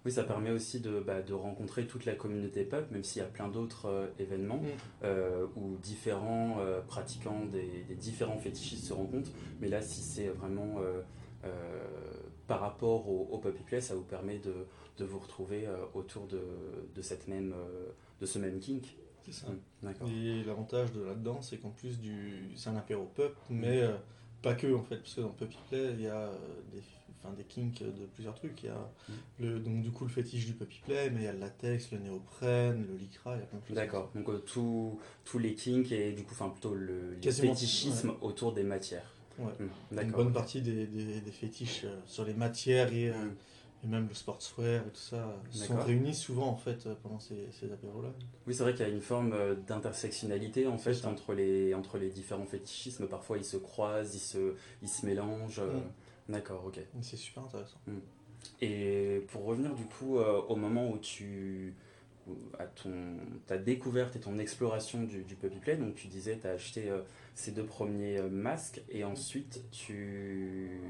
Oui, 0.05 0.13
ça 0.13 0.23
permet 0.25 0.51
aussi 0.51 0.81
de, 0.81 1.01
bah, 1.01 1.23
de 1.23 1.33
rencontrer 1.33 1.87
toute 1.87 2.05
la 2.05 2.15
communauté 2.15 2.65
pup, 2.65 2.91
même 2.91 3.03
s'il 3.05 3.21
y 3.23 3.25
a 3.25 3.29
plein 3.29 3.49
d'autres 3.49 3.87
euh, 3.87 4.07
événements 4.19 4.59
Mm. 4.59 4.67
euh, 5.05 5.47
où 5.57 5.77
différents 5.83 6.59
euh, 6.61 6.81
pratiquants 6.83 7.47
des, 7.47 7.85
des 7.89 7.95
différents 7.97 8.39
fétichistes 8.39 8.85
se 8.85 8.93
rencontrent. 8.93 9.31
Mais 9.61 9.69
là, 9.69 9.81
si 9.83 10.01
c'est 10.03 10.29
vraiment 10.29 10.77
par 12.47 12.61
rapport 12.61 13.09
au, 13.09 13.29
au 13.31 13.39
puppy 13.39 13.63
play, 13.63 13.81
ça 13.81 13.95
vous 13.95 14.03
permet 14.05 14.39
de, 14.39 14.55
de 14.99 15.05
vous 15.05 15.19
retrouver 15.19 15.67
euh, 15.67 15.77
autour 15.95 16.27
de, 16.27 16.41
de, 16.95 17.03
cette 17.03 17.29
même, 17.29 17.53
euh, 17.57 17.89
de 18.21 18.27
ce 18.27 18.39
même 18.39 18.59
kink. 18.59 18.97
C'est 19.25 19.33
ça. 19.33 19.47
Mm. 19.49 19.59
D'accord. 19.85 20.09
Et 20.09 20.43
l'avantage 20.45 20.93
de 20.93 21.03
là-dedans, 21.03 21.41
c'est 21.43 21.59
qu'en 21.59 21.71
plus 21.71 22.01
du. 22.01 22.51
C'est 22.57 22.71
un 22.71 22.77
apéro 22.77 23.05
pup, 23.15 23.35
mais 23.51 23.83
euh, 23.83 23.93
pas 24.43 24.55
que 24.55 24.73
en 24.75 24.83
fait, 24.83 24.97
parce 24.97 25.15
que 25.15 25.21
dans 25.21 25.29
Puppy 25.31 25.59
Play, 25.69 25.91
il 25.95 26.01
y 26.03 26.09
a 26.09 26.31
des, 26.73 26.83
enfin, 27.23 27.33
des 27.35 27.45
kinks 27.45 27.83
de 27.83 28.07
plusieurs 28.15 28.35
trucs. 28.35 28.63
Il 28.65 28.67
y 28.67 28.69
a 28.71 28.91
Mm. 29.09 29.13
le, 29.41 29.59
donc 29.61 29.83
du 29.83 29.91
coup 29.93 30.05
le 30.05 30.11
fétiche 30.11 30.47
du 30.47 30.53
Puppy 30.55 30.81
Play, 30.85 31.11
mais 31.11 31.21
il 31.21 31.25
y 31.25 31.29
a 31.29 31.33
le 31.33 31.39
latex, 31.39 31.93
le 31.93 31.99
néoprène, 31.99 32.85
le 32.89 32.97
lycra, 32.97 33.37
il 33.37 33.41
y 33.41 33.43
a 33.43 33.47
plein 33.47 33.59
de 33.61 33.65
choses. 33.67 33.77
D'accord. 33.77 34.11
Donc 34.15 34.29
euh, 34.29 34.39
tous 34.45 35.39
les 35.39 35.55
kinks 35.55 35.93
et 35.93 36.13
du 36.13 36.25
coup, 36.25 36.33
enfin 36.33 36.49
plutôt 36.49 36.75
le, 36.75 37.15
le 37.15 37.31
fétichisme 37.31 38.13
autour 38.21 38.53
des 38.53 38.65
matières. 38.65 39.12
Ouais. 39.39 39.53
Mm. 39.93 40.01
Une 40.01 40.11
bonne 40.11 40.33
partie 40.33 40.61
des, 40.61 40.87
des, 40.87 41.21
des 41.21 41.31
fétiches 41.31 41.85
euh, 41.85 41.97
sur 42.07 42.25
les 42.25 42.35
matières 42.35 42.93
et, 42.93 43.09
euh, 43.09 43.15
et 43.85 43.87
même 43.87 44.07
le 44.09 44.15
sportswear 44.15 44.83
et 44.87 44.91
tout 44.91 44.97
ça 44.97 45.17
euh, 45.17 45.33
sont 45.51 45.77
réunis 45.81 46.15
souvent 46.15 46.47
en 46.49 46.57
fait 46.57 46.89
pendant 47.03 47.19
ces, 47.19 47.49
ces 47.51 47.73
apéros-là. 47.73 48.11
Oui, 48.47 48.55
c'est 48.55 48.63
vrai 48.63 48.75
qu'il 48.75 48.87
y 48.87 48.91
a 48.91 48.93
une 48.93 49.01
forme 49.01 49.35
d'intersectionnalité 49.67 50.67
en 50.67 50.79
fait 50.79 51.05
entre 51.05 51.35
les, 51.35 51.75
entre 51.75 51.99
les 51.99 52.11
différents 52.11 52.47
fétichismes. 52.47 53.07
Parfois, 53.07 53.39
ils 53.39 53.45
se 53.45 53.57
croisent, 53.57 54.15
ils 54.15 54.21
se, 54.21 54.55
ils 54.83 54.89
se 54.89 55.07
mélangent. 55.07 55.61
Mm. 55.61 56.33
D'accord, 56.33 56.65
ok. 56.67 56.79
C'est 57.01 57.17
super 57.17 57.45
intéressant. 57.45 57.79
Et 58.61 59.23
pour 59.29 59.45
revenir 59.45 59.75
du 59.75 59.85
coup 59.85 60.19
euh, 60.19 60.41
au 60.49 60.57
moment 60.57 60.91
où 60.91 60.99
tu 60.99 61.75
à 62.59 62.67
ton 62.67 63.17
ta 63.49 63.59
découverte 63.59 64.15
et 64.15 64.21
ton 64.21 64.39
exploration 64.39 65.03
du, 65.03 65.25
du 65.25 65.35
puppy 65.35 65.59
play, 65.59 65.77
donc 65.77 65.97
tu 65.97 66.07
disais 66.07 66.39
tu 66.41 66.47
as 66.47 66.51
acheté 66.53 66.89
ces 67.35 67.53
deux 67.53 67.65
premiers 67.65 68.19
euh, 68.19 68.29
masques 68.29 68.83
et 68.91 69.05
ensuite 69.05 69.65
tu 69.71 70.81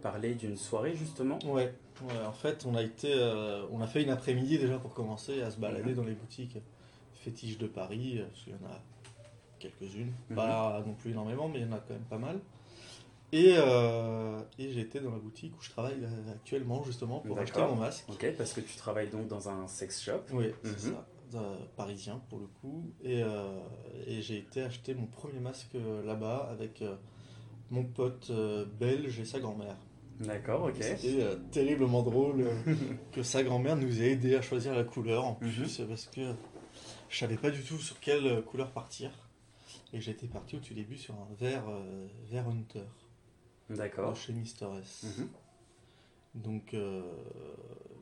parlais 0.00 0.34
d'une 0.34 0.56
soirée 0.56 0.94
justement? 0.94 1.38
Ouais, 1.44 1.74
Ouais, 2.02 2.24
en 2.26 2.32
fait, 2.32 2.64
on 2.66 2.74
a 2.74 2.82
été, 2.82 3.12
euh, 3.14 3.64
on 3.70 3.80
a 3.80 3.86
fait 3.86 4.02
une 4.02 4.10
après-midi 4.10 4.58
déjà 4.58 4.78
pour 4.78 4.92
commencer 4.94 5.40
à 5.42 5.50
se 5.50 5.58
balader 5.58 5.90
Mhm. 5.90 5.96
dans 5.96 6.04
les 6.04 6.14
boutiques 6.14 6.58
fétiches 7.14 7.58
de 7.58 7.66
Paris, 7.68 8.18
euh, 8.18 8.24
parce 8.26 8.40
qu'il 8.42 8.52
y 8.54 8.56
en 8.56 8.66
a 8.66 8.82
quelques-unes, 9.60 10.12
Mhm. 10.30 10.36
pas 10.36 10.82
non 10.86 10.94
plus 10.94 11.10
énormément, 11.12 11.48
mais 11.48 11.60
il 11.60 11.66
y 11.66 11.68
en 11.68 11.72
a 11.72 11.78
quand 11.78 11.94
même 11.94 12.02
pas 12.04 12.18
mal. 12.18 12.40
Et, 13.30 13.54
euh, 13.56 14.40
et 14.58 14.72
j'étais 14.72 15.00
dans 15.00 15.12
la 15.12 15.18
boutique 15.18 15.56
où 15.58 15.62
je 15.62 15.70
travaille 15.70 15.96
actuellement 16.30 16.82
justement 16.84 17.20
pour 17.20 17.38
acheter 17.38 17.60
mon 17.60 17.76
masque. 17.76 18.04
Ok, 18.08 18.26
parce 18.36 18.52
que 18.52 18.60
tu 18.60 18.76
travailles 18.76 19.08
donc 19.08 19.28
dans 19.28 19.48
un 19.48 19.66
sex 19.68 20.02
shop. 20.02 20.22
Oui, 20.32 20.52
c'est 20.64 20.72
Mhm. 20.72 20.92
ça, 20.94 21.06
parisien 21.76 22.20
pour 22.28 22.38
le 22.38 22.46
coup. 22.46 22.92
Et, 23.02 23.22
euh, 23.22 23.58
et 24.06 24.22
j'ai 24.22 24.38
été 24.38 24.62
acheter 24.62 24.94
mon 24.94 25.06
premier 25.06 25.40
masque 25.40 25.74
euh, 25.74 26.04
là-bas 26.04 26.48
avec 26.50 26.82
euh, 26.82 26.96
mon 27.70 27.84
pote 27.84 28.28
euh, 28.30 28.64
belge 28.78 29.18
et 29.20 29.24
sa 29.24 29.40
grand-mère. 29.40 29.76
D'accord, 30.20 30.64
ok. 30.64 30.76
C'était 30.80 31.22
euh, 31.22 31.36
terriblement 31.50 32.02
drôle 32.02 32.42
euh, 32.42 32.54
que 33.12 33.22
sa 33.22 33.42
grand-mère 33.42 33.76
nous 33.76 34.02
ait 34.02 34.12
aidé 34.12 34.36
à 34.36 34.42
choisir 34.42 34.74
la 34.74 34.84
couleur 34.84 35.24
en 35.24 35.38
Mhm. 35.40 35.50
plus 35.50 35.80
parce 35.88 36.06
que 36.06 36.32
je 37.08 37.18
savais 37.18 37.36
pas 37.36 37.50
du 37.50 37.62
tout 37.62 37.78
sur 37.78 37.98
quelle 38.00 38.26
euh, 38.26 38.42
couleur 38.42 38.70
partir. 38.72 39.10
Et 39.92 40.00
j'étais 40.00 40.26
parti 40.26 40.56
au 40.56 40.60
tout 40.60 40.74
début 40.74 40.96
sur 40.96 41.14
un 41.14 41.28
vert, 41.38 41.64
euh, 41.68 42.06
vert 42.30 42.48
Hunter 42.48 42.84
D'accord. 43.70 44.16
chez 44.16 44.32
Mister 44.32 44.66
S. 44.80 45.18
Mhm. 45.18 45.28
Donc 46.34 46.72
euh, 46.74 47.02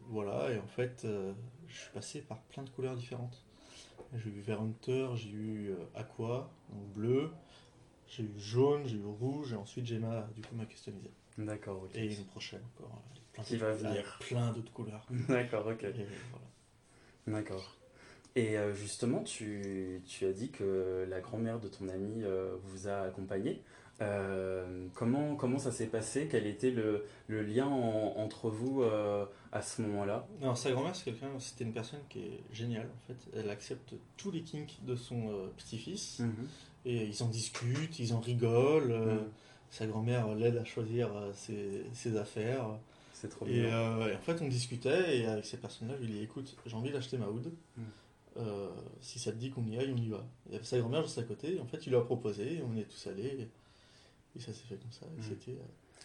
voilà, 0.08 0.52
et 0.52 0.58
en 0.58 0.66
fait, 0.68 1.02
euh, 1.04 1.32
je 1.70 1.78
suis 1.80 1.90
passé 1.92 2.20
par 2.20 2.38
plein 2.42 2.62
de 2.62 2.70
couleurs 2.70 2.96
différentes. 2.96 3.44
J'ai 4.14 4.30
eu 4.30 4.40
vert 4.40 4.60
Hunter, 4.60 5.08
j'ai 5.14 5.30
eu 5.30 5.70
aqua, 5.94 6.50
donc 6.72 6.82
bleu, 6.94 7.30
j'ai 8.08 8.24
eu 8.24 8.32
jaune, 8.38 8.82
j'ai 8.86 8.96
eu 8.96 9.04
rouge, 9.04 9.52
et 9.52 9.56
ensuite 9.56 9.86
j'ai 9.86 9.98
ma, 9.98 10.22
du 10.34 10.42
coup, 10.42 10.54
ma 10.56 10.66
customisée. 10.66 11.10
D'accord, 11.38 11.82
ok. 11.84 11.94
Et 11.94 12.12
une 12.16 12.24
prochaine 12.26 12.60
encore. 12.76 13.00
plein 13.32 13.44
Qui 13.44 13.56
va 13.56 13.72
venir. 13.72 14.18
Plein 14.20 14.52
d'autres 14.52 14.72
couleurs. 14.72 15.06
D'accord, 15.28 15.66
ok. 15.66 15.84
Et 15.84 15.92
voilà. 16.30 17.38
D'accord. 17.40 17.76
Et 18.36 18.58
euh, 18.58 18.74
justement, 18.74 19.22
tu, 19.22 20.02
tu 20.06 20.24
as 20.26 20.32
dit 20.32 20.50
que 20.50 21.06
la 21.08 21.20
grand-mère 21.20 21.60
de 21.60 21.68
ton 21.68 21.88
ami 21.88 22.22
euh, 22.24 22.56
vous 22.64 22.88
a 22.88 23.00
accompagné. 23.02 23.62
Euh, 24.02 24.86
comment, 24.94 25.36
comment 25.36 25.58
ça 25.58 25.72
s'est 25.72 25.86
passé? 25.88 26.26
Quel 26.30 26.46
était 26.46 26.70
le, 26.70 27.04
le 27.28 27.42
lien 27.42 27.66
en- 27.66 28.14
entre 28.16 28.48
vous 28.50 28.82
euh, 28.82 29.26
à 29.52 29.62
ce 29.62 29.82
moment-là 29.82 30.26
Non, 30.40 30.54
sa 30.54 30.70
grand-mère, 30.70 30.94
c'est 30.94 31.04
quelqu'un, 31.04 31.38
c'était 31.38 31.64
une 31.64 31.72
personne 31.72 32.00
qui 32.08 32.20
est 32.20 32.40
géniale 32.52 32.86
en 32.88 33.06
fait. 33.06 33.16
Elle 33.36 33.50
accepte 33.50 33.94
tous 34.16 34.30
les 34.30 34.42
kinks 34.42 34.78
de 34.86 34.94
son 34.94 35.28
euh, 35.28 35.48
petit-fils 35.56 36.22
et 36.84 37.04
ils 37.06 37.22
en 37.22 37.26
discutent, 37.28 37.98
ils 37.98 38.12
en 38.14 38.20
rigolent. 38.20 38.90
euh, 38.92 39.14
Mhm. 39.20 39.28
Sa 39.72 39.86
grand-mère 39.86 40.34
l'aide 40.34 40.56
à 40.56 40.64
choisir 40.64 41.14
euh, 41.16 41.32
ses, 41.32 41.84
ses 41.92 42.16
affaires. 42.16 42.66
C'est 43.12 43.28
trop 43.28 43.46
Et, 43.46 43.60
bien. 43.62 43.72
euh, 43.72 44.12
et 44.12 44.16
en 44.16 44.20
fait, 44.20 44.40
on 44.42 44.48
discutait 44.48 45.18
et 45.18 45.26
avec 45.26 45.44
ces 45.44 45.58
personnes-là, 45.58 45.94
je 46.00 46.06
lui 46.06 46.14
ai 46.14 46.18
dit 46.18 46.22
écoute, 46.24 46.56
j'ai 46.66 46.74
envie 46.74 46.90
d'acheter 46.90 47.18
ma 47.18 47.26
hood. 47.28 47.52
Mm. 47.76 47.82
Euh, 48.38 48.68
si 49.00 49.18
ça 49.18 49.30
te 49.32 49.36
dit 49.36 49.50
qu'on 49.50 49.64
y 49.66 49.76
aille, 49.78 49.92
on 49.92 50.00
y 50.00 50.08
va. 50.08 50.24
Et 50.52 50.58
sa 50.62 50.78
grand-mère 50.78 51.02
juste 51.04 51.18
à 51.18 51.22
côté, 51.24 51.60
en 51.60 51.66
fait, 51.66 51.86
il 51.86 51.90
lui 51.90 51.96
a 51.96 52.00
proposé, 52.00 52.62
on 52.68 52.74
y 52.76 52.80
est 52.80 52.84
tous 52.84 53.06
allés. 53.08 53.26
Et, 53.26 53.48
et 54.36 54.40
ça 54.40 54.52
s'est 54.52 54.64
fait 54.68 54.76
comme 54.76 54.90
ça. 54.92 55.06
C'était 55.20 55.56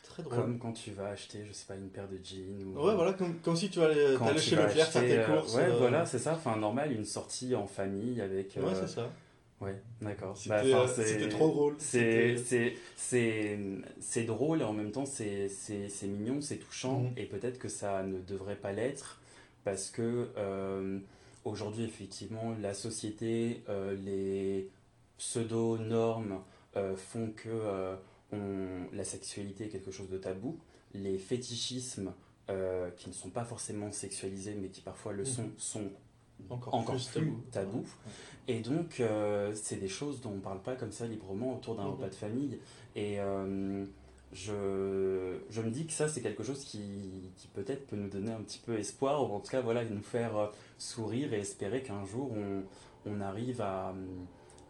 très 0.05 0.23
drôle. 0.23 0.35
Comme 0.35 0.59
quand 0.59 0.71
tu 0.73 0.91
vas 0.91 1.07
acheter, 1.09 1.43
je 1.45 1.51
sais 1.53 1.65
pas, 1.65 1.75
une 1.75 1.89
paire 1.89 2.07
de 2.07 2.17
jeans 2.23 2.63
ou... 2.63 2.79
Ouais, 2.85 2.95
voilà, 2.95 3.13
comme, 3.13 3.35
comme 3.39 3.55
si 3.55 3.69
tu 3.69 3.81
allais, 3.81 4.15
tu 4.35 4.39
chez 4.39 4.55
Leclerc 4.55 4.87
faire 4.87 5.01
tes 5.01 5.17
euh, 5.19 5.25
courses. 5.25 5.55
ouais, 5.55 5.63
euh, 5.63 5.77
voilà, 5.77 6.05
c'est 6.05 6.19
ça. 6.19 6.33
Enfin, 6.33 6.55
normal, 6.57 6.91
une 6.91 7.05
sortie 7.05 7.55
en 7.55 7.67
famille 7.67 8.21
avec... 8.21 8.55
Ouais, 8.57 8.63
euh, 8.63 8.75
c'est 8.87 8.93
ça. 8.95 9.09
Ouais, 9.61 9.81
d'accord. 10.01 10.35
C'était 10.37 10.49
Bah, 11.23 11.27
trop 11.29 11.47
drôle. 11.47 11.75
C'est, 11.77 12.35
drôle 14.25 14.61
et 14.61 14.63
en 14.65 14.73
même 14.73 14.91
temps 14.91 15.05
c'est, 15.05 15.49
mignon, 16.03 16.41
c'est 16.41 16.57
touchant 16.57 16.99
Mhm. 16.99 17.13
et 17.17 17.25
peut-être 17.25 17.57
que 17.57 17.69
ça 17.69 18.03
ne 18.03 18.19
devrait 18.19 18.55
pas 18.57 18.73
l'être 18.73 19.19
parce 19.63 19.89
que 19.89 20.27
euh, 20.37 20.99
aujourd'hui 21.45 21.85
effectivement 21.85 22.53
la 22.61 22.73
société, 22.73 23.63
euh, 23.69 23.95
les 23.95 24.69
pseudo-normes 25.17 26.41
euh, 26.75 26.95
font 26.95 27.31
que 27.35 27.49
on- 28.35 28.95
la 28.95 29.03
sexualité 29.03 29.65
est 29.65 29.69
quelque 29.69 29.91
chose 29.91 30.09
de 30.09 30.17
tabou. 30.17 30.57
Les 30.93 31.17
fétichismes 31.17 32.13
euh, 32.49 32.91
qui 32.91 33.09
ne 33.09 33.13
sont 33.13 33.29
pas 33.31 33.43
forcément 33.43 33.91
sexualisés 33.91 34.53
mais 34.53 34.67
qui 34.69 34.81
parfois 34.81 35.13
le 35.13 35.23
Mhm. 35.23 35.25
sont, 35.27 35.49
sont 35.57 35.89
encore, 36.49 36.75
encore 36.75 36.95
plus 36.95 37.07
plus 37.07 37.21
tabou. 37.25 37.41
tabou. 37.51 37.77
Ouais. 37.79 38.55
et 38.55 38.59
donc, 38.59 38.99
euh, 38.99 39.51
c'est 39.55 39.77
des 39.77 39.87
choses 39.87 40.21
dont 40.21 40.29
on 40.31 40.35
ne 40.35 40.39
parle 40.41 40.61
pas 40.61 40.75
comme 40.75 40.91
ça 40.91 41.07
librement 41.07 41.55
autour 41.55 41.75
d'un 41.75 41.85
Mhm. 41.85 41.91
repas 41.91 42.09
de 42.09 42.15
famille. 42.15 42.59
Et 42.95 43.19
euh, 43.19 43.83
je, 44.31 45.37
je 45.49 45.61
me 45.61 45.69
dis 45.71 45.85
que 45.87 45.93
ça, 45.93 46.07
c'est 46.07 46.21
quelque 46.21 46.43
chose 46.43 46.63
qui, 46.63 47.31
qui 47.37 47.47
peut-être 47.47 47.87
peut 47.87 47.95
nous 47.95 48.09
donner 48.09 48.31
un 48.31 48.41
petit 48.41 48.59
peu 48.59 48.77
espoir, 48.77 49.23
ou 49.29 49.33
en 49.33 49.39
tout 49.39 49.49
cas, 49.49 49.61
voilà, 49.61 49.83
nous 49.85 50.01
faire 50.03 50.51
sourire 50.77 51.33
et 51.33 51.39
espérer 51.39 51.81
qu'un 51.81 52.05
jour, 52.05 52.31
on, 52.31 52.63
on 53.07 53.21
arrive 53.21 53.61
à, 53.61 53.93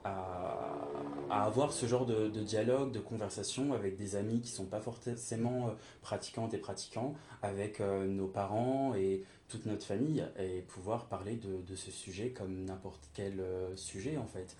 à, 0.05 0.88
à 1.29 1.43
avoir 1.45 1.74
ce 1.74 1.85
genre 1.88 2.05
de, 2.05 2.29
de 2.29 2.41
dialogue, 2.41 2.91
de 2.91 3.00
conversation 3.00 3.74
avec 3.74 3.97
des 3.97 4.15
amis 4.15 4.39
qui 4.41 4.51
ne 4.51 4.55
sont 4.57 4.65
pas 4.65 4.79
forcément 4.79 5.67
euh, 5.67 5.71
pratiquantes 6.01 6.53
et 6.53 6.57
pratiquants, 6.59 7.15
avec 7.41 7.81
euh, 7.81 8.05
nos 8.05 8.27
parents 8.27 8.93
et 8.95 9.24
toute 9.50 9.65
notre 9.65 9.85
famille, 9.85 10.25
et 10.39 10.62
pouvoir 10.62 11.05
parler 11.05 11.35
de, 11.35 11.62
de 11.62 11.75
ce 11.75 11.91
sujet 11.91 12.29
comme 12.29 12.65
n'importe 12.65 13.01
quel 13.13 13.39
euh, 13.39 13.75
sujet, 13.75 14.17
en 14.17 14.27
fait. 14.27 14.55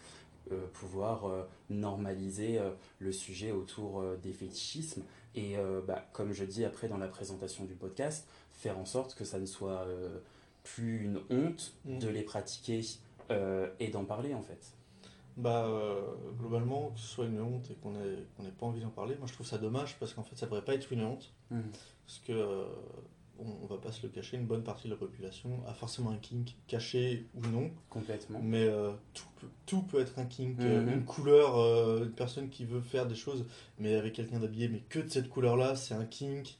Euh, 0.52 0.68
pouvoir 0.74 1.24
normaliser 1.72 2.60
le 3.00 3.12
sujet 3.12 3.52
autour 3.52 4.04
des 4.22 4.32
fétichismes 4.32 5.02
et 5.34 5.56
bah, 5.88 6.06
comme 6.14 6.34
je 6.34 6.44
dis 6.46 6.64
après 6.64 6.88
dans 6.88 7.00
la 7.00 7.08
présentation 7.08 7.66
du 7.66 7.74
podcast 7.74 8.28
faire 8.54 8.78
en 8.78 8.86
sorte 8.86 9.16
que 9.16 9.26
ça 9.26 9.40
ne 9.40 9.48
soit 9.48 9.88
plus 10.64 11.04
une 11.06 11.20
honte 11.32 11.74
Mhm. 11.86 11.98
de 11.98 12.08
les 12.10 12.22
pratiquer 12.22 12.82
et 13.80 13.88
d'en 13.88 14.06
parler 14.06 14.36
en 14.36 14.44
fait 14.44 14.62
Bah, 15.38 15.66
euh, 15.68 16.02
globalement, 16.40 16.92
que 16.92 17.00
ce 17.00 17.08
soit 17.08 17.26
une 17.26 17.42
honte 17.42 17.70
et 17.70 17.76
qu'on 17.76 17.94
ait, 17.96 18.26
qu'on 18.38 18.46
ait 18.46 18.52
pas 18.52 18.66
envie 18.68 18.80
d'en 18.82 18.90
parler, 18.90 19.16
moi 19.18 19.28
je 19.28 19.34
trouve 19.34 19.46
ça 19.46 19.58
dommage 19.58 19.98
parce 20.00 20.14
qu'en 20.14 20.24
fait 20.24 20.36
ça 20.38 20.46
devrait 20.46 20.64
pas 20.64 20.74
être 20.76 20.92
une 20.94 21.04
honte. 21.04 21.34
Parce 21.50 22.20
que, 22.26 22.32
euh, 22.32 22.64
on, 23.38 23.46
on 23.64 23.66
va 23.66 23.78
pas 23.78 23.92
se 23.92 24.02
le 24.04 24.08
cacher, 24.10 24.38
une 24.38 24.46
bonne 24.46 24.64
partie 24.64 24.88
de 24.88 24.94
la 24.94 24.98
population 25.00 25.62
a 25.68 25.74
forcément 25.74 26.12
un 26.12 26.18
kink, 26.18 26.56
caché 26.68 27.26
ou 27.36 27.42
non. 27.48 27.70
complètement 27.90 28.40
Mais 28.42 28.64
euh, 28.64 28.92
tout, 29.14 29.26
peut, 29.42 29.48
tout 29.66 29.82
peut 29.82 30.00
être 30.00 30.18
un 30.20 30.26
kink. 30.26 30.58
Euh, 30.62 30.82
Mhm. 30.84 30.94
Une 30.94 31.04
couleur, 31.06 31.58
euh, 31.58 32.06
une 32.06 32.12
personne 32.14 32.48
qui 32.50 32.64
veut 32.64 32.80
faire 32.80 33.06
des 33.06 33.16
choses, 33.16 33.46
mais 33.78 33.96
avec 33.96 34.14
quelqu'un 34.14 34.40
d'habillé, 34.40 34.70
mais 34.70 34.80
que 34.88 35.00
de 35.00 35.10
cette 35.10 35.28
couleur-là, 35.30 35.76
c'est 35.76 35.96
un 35.96 36.06
kink. 36.06 36.58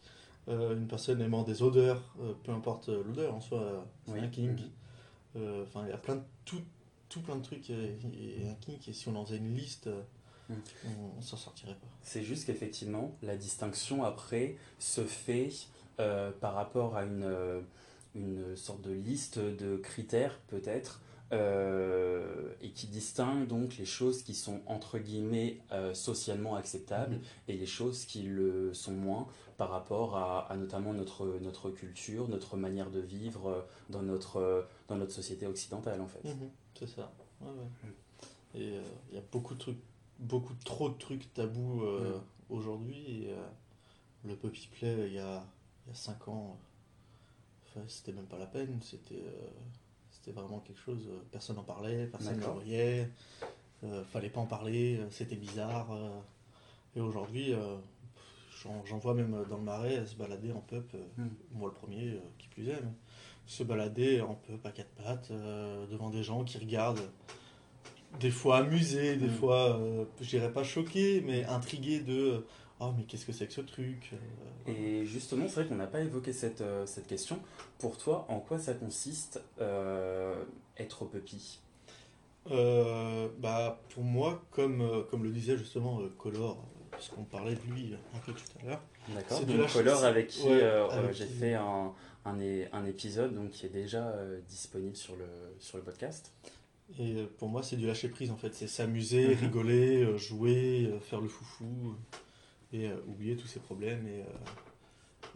Euh, 0.50 0.76
une 0.76 0.86
personne 0.88 1.22
aimant 1.22 1.44
des 1.44 1.64
odeurs, 1.64 2.14
euh, 2.22 2.34
peu 2.44 2.52
importe 2.52 2.90
euh, 2.90 3.04
l'odeur 3.06 3.34
en 3.34 3.40
soi, 3.40 3.62
euh, 3.62 3.80
c'est 4.08 4.12
Oui. 4.12 4.20
un 4.20 4.28
kink. 4.28 4.60
Euh, 5.38 5.64
Enfin, 5.64 5.84
il 5.86 5.90
y 5.90 5.94
a 5.94 5.98
plein 5.98 6.16
de, 6.18 6.22
tout, 6.46 6.62
tout 7.16 7.22
plein 7.22 7.38
de 7.38 7.42
trucs 7.44 7.70
et, 7.70 7.98
et 8.14 8.50
un 8.50 8.56
kink. 8.56 8.88
Et 8.90 8.94
si 8.94 9.08
on 9.08 9.16
en 9.16 9.26
faisait 9.26 9.38
une 9.38 9.56
liste, 9.56 9.88
euh, 9.88 10.02
Mhm. 10.50 10.62
on, 10.86 11.18
on 11.18 11.22
s'en 11.22 11.38
sortirait 11.38 11.74
pas. 11.74 11.88
C'est 12.04 12.24
juste 12.24 12.46
qu'effectivement, 12.46 13.16
la 13.24 13.36
distinction 13.38 14.04
après 14.04 14.58
se 14.80 15.02
fait 15.06 15.50
euh, 16.00 16.32
par 16.32 16.54
rapport 16.54 16.96
à 16.98 17.04
une, 17.06 17.24
euh, 17.24 17.62
une 18.16 18.56
sorte 18.58 18.82
de 18.82 18.92
liste 18.92 19.40
de 19.40 19.78
critères, 19.78 20.40
peut-être, 20.48 21.02
euh, 21.32 22.54
et 22.62 22.70
qui 22.72 22.88
distingue 22.88 23.48
donc 23.48 23.78
les 23.78 23.86
choses 23.86 24.22
qui 24.24 24.36
sont 24.36 24.62
entre 24.68 25.00
guillemets 25.00 25.58
euh, 25.72 25.94
socialement 25.96 26.56
acceptables 26.56 27.16
Mhm. 27.16 27.22
et 27.48 27.58
les 27.58 27.66
choses 27.66 28.06
qui 28.06 28.22
le 28.24 28.74
sont 28.74 28.92
moins 28.94 29.28
par 29.58 29.70
rapport 29.72 30.16
à, 30.18 30.52
à 30.52 30.58
notamment 30.58 30.94
notre, 30.94 31.40
notre 31.42 31.72
culture, 31.72 32.28
notre 32.28 32.58
manière 32.58 32.92
de 32.92 33.00
vivre 33.00 33.48
euh, 33.50 33.62
dans 33.90 34.04
notre, 34.04 34.38
euh, 34.38 34.62
dans 34.90 34.98
notre 34.98 35.14
société 35.14 35.48
occidentale 35.48 36.02
en 36.02 36.08
fait. 36.08 36.24
Mhm, 36.26 36.52
c'est 36.80 36.88
ça. 36.88 37.12
Ouais, 37.42 37.48
ouais. 37.50 37.90
Et 38.62 38.78
euh, 38.78 38.84
il 39.10 39.16
y 39.16 39.18
a 39.18 39.24
beaucoup 39.32 39.54
de 39.54 39.60
trucs, 39.60 39.80
beaucoup 40.20 40.54
trop 40.64 40.90
de 40.90 40.98
trucs 40.98 41.34
tabous 41.34 41.84
euh, 41.84 42.18
Mm. 42.18 42.22
aujourd'hui. 42.50 43.28
Euh, 43.28 43.48
le 44.26 44.36
puppy 44.36 44.68
play, 44.68 45.08
il 45.08 45.14
y 45.14 45.20
a, 45.20 45.46
il 45.86 45.90
y 45.90 45.92
a 45.92 45.96
5 45.96 46.28
ans, 46.28 46.58
euh, 47.78 47.82
c'était 47.88 48.14
même 48.14 48.26
pas 48.28 48.38
la 48.38 48.46
peine. 48.48 48.80
C'était 48.82 49.16
euh, 49.16 49.48
c'était 50.10 50.32
vraiment 50.32 50.60
quelque 50.60 50.80
chose. 50.80 51.08
euh, 51.10 51.20
personne 51.32 51.58
n'en 51.58 51.64
parlait, 51.64 52.08
personne 52.08 52.36
ne 52.36 52.40
D'accord. 52.40 52.56
voyait. 52.56 53.10
euh, 53.84 54.04
fallait 54.06 54.30
pas 54.30 54.40
en 54.42 54.46
parler, 54.48 54.98
euh, 54.98 55.10
c'était 55.12 55.36
bizarre. 55.36 55.92
euh. 55.92 56.20
et 56.96 57.02
aujourd'hui, 57.02 57.54
euh, 57.54 57.78
j'en 58.86 58.98
vois 58.98 59.14
même 59.14 59.44
dans 59.50 59.58
le 59.58 59.64
marais 59.64 60.06
se 60.08 60.16
balader 60.16 60.52
en 60.54 60.62
euh, 60.96 61.06
Mm. 61.18 61.28
moi 61.52 61.68
le 61.70 61.74
premier, 61.76 62.12
euh, 62.14 62.20
qui 62.38 62.48
plus 62.48 62.70
est, 62.70 62.82
mais 62.82 62.92
se 63.46 63.64
balader 63.64 64.22
en 64.22 64.36
pup 64.36 64.66
à 64.66 64.72
quatre 64.72 64.90
pattes 65.04 65.30
euh, 65.32 65.86
devant 65.88 66.10
des 66.10 66.24
gens 66.24 66.44
qui 66.44 66.58
regardent, 66.58 67.10
des 68.20 68.32
fois 68.32 68.58
amusés, 68.58 69.18
des 69.18 69.28
Mm. 69.28 69.32
fois, 69.32 69.78
euh, 69.80 70.06
je 70.22 70.30
dirais 70.30 70.52
pas 70.52 70.64
choqués, 70.64 71.22
mais 71.22 71.44
intrigués 71.46 72.00
de 72.00 72.46
oh 72.80 72.92
mais 72.98 73.04
qu'est-ce 73.04 73.26
que 73.26 73.32
c'est 73.34 73.48
que 73.48 73.54
ce 73.54 73.62
truc 73.62 74.12
euh, 74.68 74.72
Et 74.72 75.06
justement, 75.06 75.46
c'est 75.48 75.62
vrai 75.62 75.66
qu'on 75.68 75.76
n'a 75.76 75.88
pas 75.88 76.02
évoqué 76.02 76.34
cette, 76.34 76.62
euh, 76.62 76.86
cette 76.86 77.08
question. 77.08 77.40
Pour 77.80 77.98
toi, 77.98 78.26
en 78.30 78.40
quoi 78.40 78.58
ça 78.60 78.74
consiste 78.74 79.42
euh, 79.62 80.44
être 80.78 81.06
puppy? 81.06 81.60
Euh, 82.52 83.28
bah, 83.40 83.82
pour 83.94 84.04
moi, 84.04 84.44
comme, 84.52 84.82
euh, 84.82 85.02
comme 85.04 85.24
le 85.24 85.32
disait 85.32 85.58
justement 85.58 86.00
euh, 86.02 86.10
Color, 86.18 86.58
euh, 86.58 86.75
puisqu'on 86.96 87.24
parlait 87.24 87.56
de 87.56 87.72
lui 87.72 87.94
un 88.14 88.20
peu 88.20 88.34
tout 88.34 88.44
à 88.62 88.66
l'heure. 88.66 88.82
D'accord. 89.10 89.46
Donc 89.46 89.72
Color 89.72 90.04
avec 90.04 90.28
qui 90.28 90.44
ouais, 90.48 90.64
euh, 90.64 90.88
euh, 90.90 91.14
j'ai 91.14 91.26
fait 91.28 91.54
un, 91.54 91.94
un, 92.26 92.86
épisode 92.86 93.34
donc, 93.36 93.52
qui 93.52 93.66
est 93.66 93.70
déjà 93.70 94.08
euh, 94.10 94.40
disponible 94.48 94.96
sur 94.96 95.16
le, 95.16 95.26
sur 95.60 95.78
le 95.78 95.84
podcast. 95.84 96.34
Et 97.00 97.24
pour 97.40 97.50
moi, 97.50 97.64
c'est 97.64 97.78
du 97.78 97.88
lâcher 97.88 98.10
prise 98.10 98.32
en 98.32 98.38
fait. 98.38 98.54
C'est 98.54 98.68
s'amuser, 98.68 99.28
Mhm. 99.30 99.34
rigoler, 99.42 100.18
jouer, 100.18 100.92
faire 101.02 101.22
le 101.22 101.28
foufou 101.28 101.96
et 102.74 102.88
euh, 102.88 102.96
oublier 103.08 103.36
tous 103.36 103.48
ses 103.48 103.60
problèmes 103.60 104.08
et, 104.08 104.24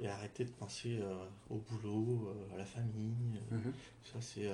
et 0.04 0.08
arrêter 0.08 0.46
de 0.46 0.52
penser 0.52 1.00
au 1.50 1.58
boulot, 1.58 2.34
à 2.54 2.58
la 2.58 2.66
famille. 2.66 3.40
Mhm. 3.52 3.74
Ça, 4.04 4.20
c'est 4.22 4.48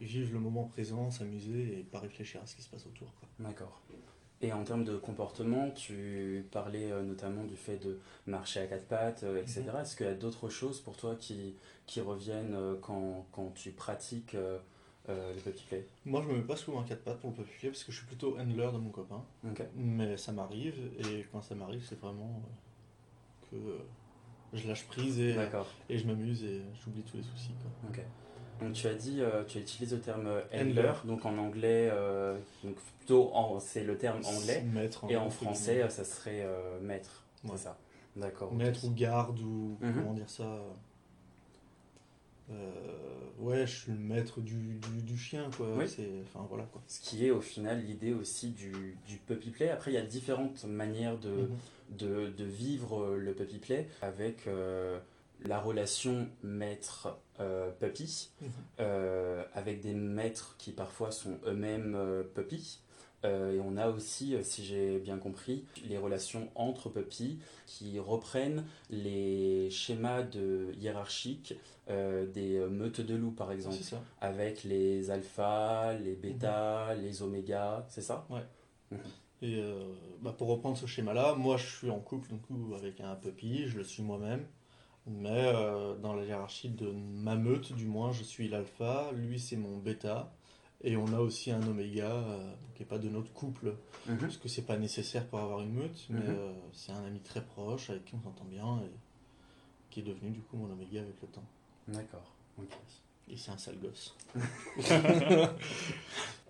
vivre 0.00 0.32
le 0.32 0.40
moment 0.40 0.64
présent, 0.64 1.10
s'amuser 1.10 1.80
et 1.80 1.82
pas 1.82 2.00
réfléchir 2.00 2.40
à 2.42 2.46
ce 2.46 2.54
qui 2.56 2.62
se 2.62 2.68
passe 2.68 2.86
autour. 2.86 3.12
D'accord. 3.38 3.82
Et 4.40 4.52
en 4.52 4.62
termes 4.62 4.84
de 4.84 4.96
comportement, 4.96 5.70
tu 5.72 6.46
parlais 6.52 6.92
euh, 6.92 7.02
notamment 7.02 7.42
du 7.44 7.56
fait 7.56 7.76
de 7.76 7.98
marcher 8.26 8.60
à 8.60 8.66
quatre 8.66 8.86
pattes, 8.86 9.24
euh, 9.24 9.40
etc. 9.40 9.62
Mhm. 9.66 9.80
Est-ce 9.80 9.96
qu'il 9.96 10.06
y 10.06 10.10
a 10.10 10.14
d'autres 10.14 10.48
choses 10.48 10.80
pour 10.80 10.96
toi 10.96 11.16
qui, 11.18 11.56
qui 11.86 12.00
reviennent 12.00 12.54
euh, 12.54 12.76
quand, 12.80 13.26
quand 13.32 13.52
tu 13.56 13.72
pratiques 13.72 14.36
euh, 14.36 14.58
le 15.08 15.40
puppy 15.40 15.64
play? 15.68 15.86
Moi, 16.04 16.22
je 16.22 16.28
me 16.28 16.34
mets 16.36 16.46
pas 16.46 16.54
souvent 16.54 16.78
en 16.78 16.82
quatre 16.84 17.02
pattes 17.02 17.18
pour 17.18 17.30
le 17.30 17.36
puppy 17.36 17.58
play 17.58 17.68
parce 17.70 17.82
que 17.82 17.90
je 17.90 17.96
suis 17.96 18.06
plutôt 18.06 18.38
handler 18.38 18.70
de 18.72 18.78
mon 18.78 18.90
copain. 18.90 19.24
Ok. 19.44 19.60
Mais 19.74 20.16
ça 20.16 20.30
m'arrive 20.30 20.78
et 21.00 21.26
quand 21.32 21.42
ça 21.42 21.56
m'arrive, 21.56 21.84
c'est 21.88 21.98
vraiment 21.98 22.40
que 23.50 23.56
je 24.52 24.68
lâche 24.68 24.84
prise 24.86 25.18
et, 25.18 25.34
et 25.88 25.98
je 25.98 26.06
m'amuse 26.06 26.44
et 26.44 26.62
j'oublie 26.80 27.02
tous 27.02 27.16
les 27.16 27.22
soucis. 27.24 27.54
quoi. 27.60 27.90
Donc 28.60 28.72
tu 28.72 28.86
as 28.88 28.94
dit, 28.94 29.20
euh, 29.20 29.44
tu 29.44 29.58
utilises 29.58 29.92
le 29.92 30.00
terme 30.00 30.26
euh, 30.26 30.40
Handler. 30.52 30.80
handler, 30.88 30.92
donc 31.04 31.24
en 31.26 31.38
anglais, 31.38 31.88
euh, 31.92 32.36
donc 32.64 32.74
plutôt 32.98 33.30
en, 33.34 33.60
c'est 33.60 33.84
le 33.84 33.96
terme 33.96 34.20
anglais, 34.24 34.62
Maître 34.62 35.04
et 35.08 35.16
en 35.16 35.26
entre 35.26 35.36
français, 35.36 35.88
ça 35.90 36.04
serait 36.04 36.42
euh, 36.44 36.80
maître. 36.80 37.24
Ouais. 37.44 37.50
C'est 37.52 37.64
ça. 37.64 37.78
D'accord. 38.16 38.52
Maître 38.52 38.84
ou 38.84 38.90
garde 38.90 39.38
ou 39.40 39.76
Mhm. 39.80 39.94
comment 39.94 40.12
dire 40.14 40.28
ça. 40.30 40.60
ouais, 43.38 43.66
je 43.66 43.76
suis 43.82 43.92
le 43.92 43.98
maître 43.98 44.40
du, 44.40 44.54
du, 44.80 45.02
du 45.02 45.16
chien, 45.18 45.50
quoi. 45.56 45.68
Oui. 45.76 45.84
Enfin 46.24 46.44
voilà 46.48 46.64
quoi. 46.64 46.80
Ce 46.88 47.00
qui 47.00 47.26
est 47.26 47.30
au 47.30 47.40
final 47.40 47.84
l'idée 47.84 48.12
aussi 48.14 48.48
du, 48.50 48.96
du 49.06 49.16
puppy 49.18 49.50
play. 49.50 49.70
Après, 49.70 49.90
il 49.92 49.94
y 49.94 49.98
a 49.98 50.02
différentes 50.02 50.64
manières 50.64 51.18
de, 51.18 51.28
Mhm. 51.30 51.48
de, 51.98 52.28
de 52.36 52.44
vivre 52.44 53.14
le 53.16 53.32
puppy 53.34 53.58
play 53.58 53.88
avec 54.02 54.48
la 55.44 55.58
relation 55.60 56.28
maître-puppy, 56.42 58.30
Mhm. 58.40 58.50
euh, 58.80 59.44
avec 59.54 59.80
des 59.80 59.94
maîtres 59.94 60.56
qui 60.58 60.72
parfois 60.72 61.10
sont 61.10 61.38
eux-mêmes 61.46 61.94
euh, 61.96 62.22
puppy. 62.22 62.80
Euh, 63.24 63.52
et 63.56 63.58
on 63.60 63.76
a 63.76 63.88
aussi, 63.88 64.36
euh, 64.36 64.44
si 64.44 64.64
j'ai 64.64 65.00
bien 65.00 65.18
compris, 65.18 65.64
les 65.88 65.98
relations 65.98 66.48
entre 66.54 66.88
puppies 66.88 67.40
qui 67.66 67.98
reprennent 67.98 68.64
les 68.90 69.70
schémas 69.70 70.22
de 70.22 70.72
hiérarchiques 70.78 71.54
euh, 71.90 72.26
des 72.26 72.56
euh, 72.56 72.68
meutes 72.68 73.00
de 73.00 73.16
loups, 73.16 73.32
par 73.32 73.50
exemple, 73.50 73.74
avec 74.20 74.62
les 74.62 75.10
alphas, 75.10 75.94
les 75.94 76.14
bêtas, 76.14 76.94
les 76.94 77.22
omégas, 77.22 77.84
c'est 77.88 78.02
ça? 78.02 78.24
Et 79.42 79.60
euh, 79.62 79.92
bah, 80.20 80.32
pour 80.36 80.48
reprendre 80.48 80.76
ce 80.76 80.86
schéma-là, 80.86 81.34
moi 81.34 81.56
je 81.56 81.66
suis 81.66 81.90
en 81.90 81.98
couple 82.00 82.28
coup, 82.46 82.72
avec 82.76 83.00
un 83.00 83.16
puppy, 83.16 83.66
je 83.66 83.78
le 83.78 83.84
suis 83.84 84.02
moi-même. 84.04 84.44
Mais 85.08 85.52
euh, 85.54 85.94
dans 85.96 86.14
la 86.14 86.24
hiérarchie 86.24 86.68
de 86.70 86.90
ma 86.90 87.34
meute, 87.36 87.72
du 87.72 87.86
moins, 87.86 88.12
je 88.12 88.22
suis 88.22 88.48
l'alpha, 88.48 89.10
lui 89.14 89.40
c'est 89.40 89.56
mon 89.56 89.78
bêta. 89.78 90.32
Et 90.84 90.96
on 90.96 91.06
a 91.12 91.18
aussi 91.18 91.50
un 91.50 91.62
oméga 91.66 92.10
euh, 92.12 92.52
qui 92.74 92.82
n'est 92.82 92.88
pas 92.88 92.98
de 92.98 93.08
notre 93.08 93.32
couple, 93.32 93.74
parce 94.20 94.36
que 94.36 94.48
c'est 94.48 94.62
pas 94.66 94.76
nécessaire 94.76 95.26
pour 95.26 95.40
avoir 95.40 95.60
une 95.62 95.72
meute, 95.72 96.06
mais 96.10 96.20
Mhm. 96.20 96.30
euh, 96.30 96.52
c'est 96.72 96.92
un 96.92 97.04
ami 97.04 97.18
très 97.20 97.42
proche 97.44 97.90
avec 97.90 98.04
qui 98.04 98.14
on 98.14 98.20
s'entend 98.22 98.44
bien 98.44 98.78
et 98.84 98.90
qui 99.90 100.00
est 100.00 100.04
devenu 100.04 100.30
du 100.30 100.40
coup 100.40 100.56
mon 100.56 100.70
oméga 100.70 101.00
avec 101.00 101.20
le 101.20 101.28
temps. 101.28 101.44
D'accord. 101.88 102.32
ok. 102.58 102.68
Et 103.30 103.36
c'est 103.36 103.50
un 103.50 103.58
sale 103.58 103.78
gosse. 103.78 104.14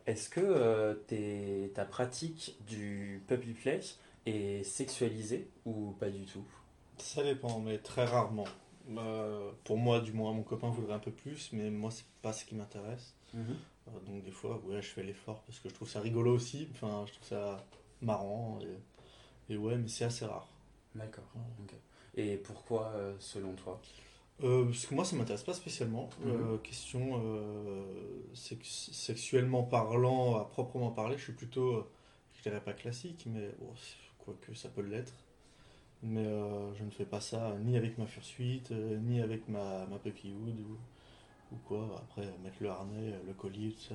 Est-ce 0.06 0.28
que 0.30 0.92
tes- 1.06 1.70
ta 1.74 1.84
pratique 1.84 2.56
du 2.66 3.22
puppy 3.26 3.52
play 3.52 3.80
est 4.26 4.62
sexualisée 4.64 5.48
ou 5.64 5.92
pas 5.98 6.08
du 6.10 6.24
tout? 6.24 6.44
Ça 6.98 7.22
dépend, 7.22 7.60
mais 7.60 7.78
très 7.78 8.04
rarement. 8.04 8.46
Euh, 8.96 9.50
pour 9.64 9.76
moi, 9.76 10.00
du 10.00 10.12
moins, 10.12 10.32
mon 10.32 10.42
copain 10.42 10.70
voudrait 10.70 10.94
un 10.94 10.98
peu 10.98 11.10
plus, 11.10 11.50
mais 11.52 11.70
moi, 11.70 11.90
c'est 11.90 12.06
pas 12.22 12.32
ce 12.32 12.44
qui 12.44 12.54
m'intéresse. 12.54 13.14
Euh, 13.34 14.00
donc, 14.06 14.22
des 14.22 14.30
fois, 14.30 14.58
ouais, 14.64 14.80
je 14.82 14.88
fais 14.88 15.02
l'effort 15.02 15.42
parce 15.42 15.58
que 15.60 15.68
je 15.68 15.74
trouve 15.74 15.88
ça 15.88 16.00
rigolo 16.00 16.34
aussi. 16.34 16.68
Enfin, 16.72 17.04
je 17.06 17.12
trouve 17.12 17.26
ça 17.28 17.64
marrant. 18.00 18.58
Et, 19.48 19.54
et 19.54 19.56
ouais, 19.56 19.76
mais 19.76 19.88
c'est 19.88 20.04
assez 20.04 20.24
rare. 20.24 20.48
D'accord. 20.94 21.24
Ouais. 21.34 21.78
Et 22.22 22.36
pourquoi, 22.36 22.86
euh, 22.94 23.14
selon 23.18 23.52
toi? 23.54 23.80
Euh, 24.42 24.64
parce 24.66 24.86
que 24.86 24.94
moi, 24.94 25.04
ça 25.04 25.16
m'intéresse 25.16 25.42
pas 25.42 25.54
spécialement. 25.54 26.08
Mhm. 26.24 26.58
Question 26.60 27.22
sex- 28.34 28.90
sexuellement 28.92 29.62
parlant, 29.64 30.36
à 30.36 30.44
proprement 30.44 30.90
parler, 30.90 31.18
je 31.18 31.24
suis 31.24 31.32
plutôt, 31.32 31.86
je 32.34 32.42
dirais 32.42 32.60
pas 32.60 32.72
classique, 32.72 33.24
mais 33.26 33.50
bon, 33.58 33.72
quoique 34.18 34.54
ça 34.54 34.68
peut 34.68 34.82
l'être. 34.82 35.12
Mais 36.02 36.24
euh, 36.26 36.74
je 36.74 36.84
ne 36.84 36.90
fais 36.90 37.04
pas 37.04 37.20
ça 37.20 37.56
ni 37.64 37.76
avec 37.76 37.98
ma 37.98 38.06
fursuite, 38.06 38.70
euh, 38.70 38.98
ni 38.98 39.20
avec 39.20 39.48
ma, 39.48 39.84
ma 39.86 39.98
puppyhood 39.98 40.60
ou, 40.60 40.76
ou 41.54 41.58
quoi. 41.66 42.02
Après, 42.08 42.26
mettre 42.44 42.56
le 42.60 42.68
harnais, 42.70 43.14
le 43.26 43.32
collier, 43.32 43.72
tout 43.72 43.94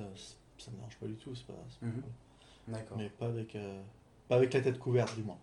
ça 0.58 0.70
me 0.70 0.76
dérange 0.76 0.96
pas 0.96 1.06
du 1.06 1.14
tout. 1.14 1.34
c'est 1.34 1.46
Pas, 1.46 1.54
c'est 1.70 1.80
pas 1.80 1.86
Mhm. 1.86 2.02
D'accord. 2.68 2.96
Mais 2.98 3.08
pas 3.10 3.26
avec, 3.26 3.54
euh, 3.56 3.82
pas 4.28 4.36
avec 4.36 4.52
la 4.54 4.60
tête 4.60 4.78
couverte, 4.78 5.14
du 5.16 5.22
moins. 5.22 5.38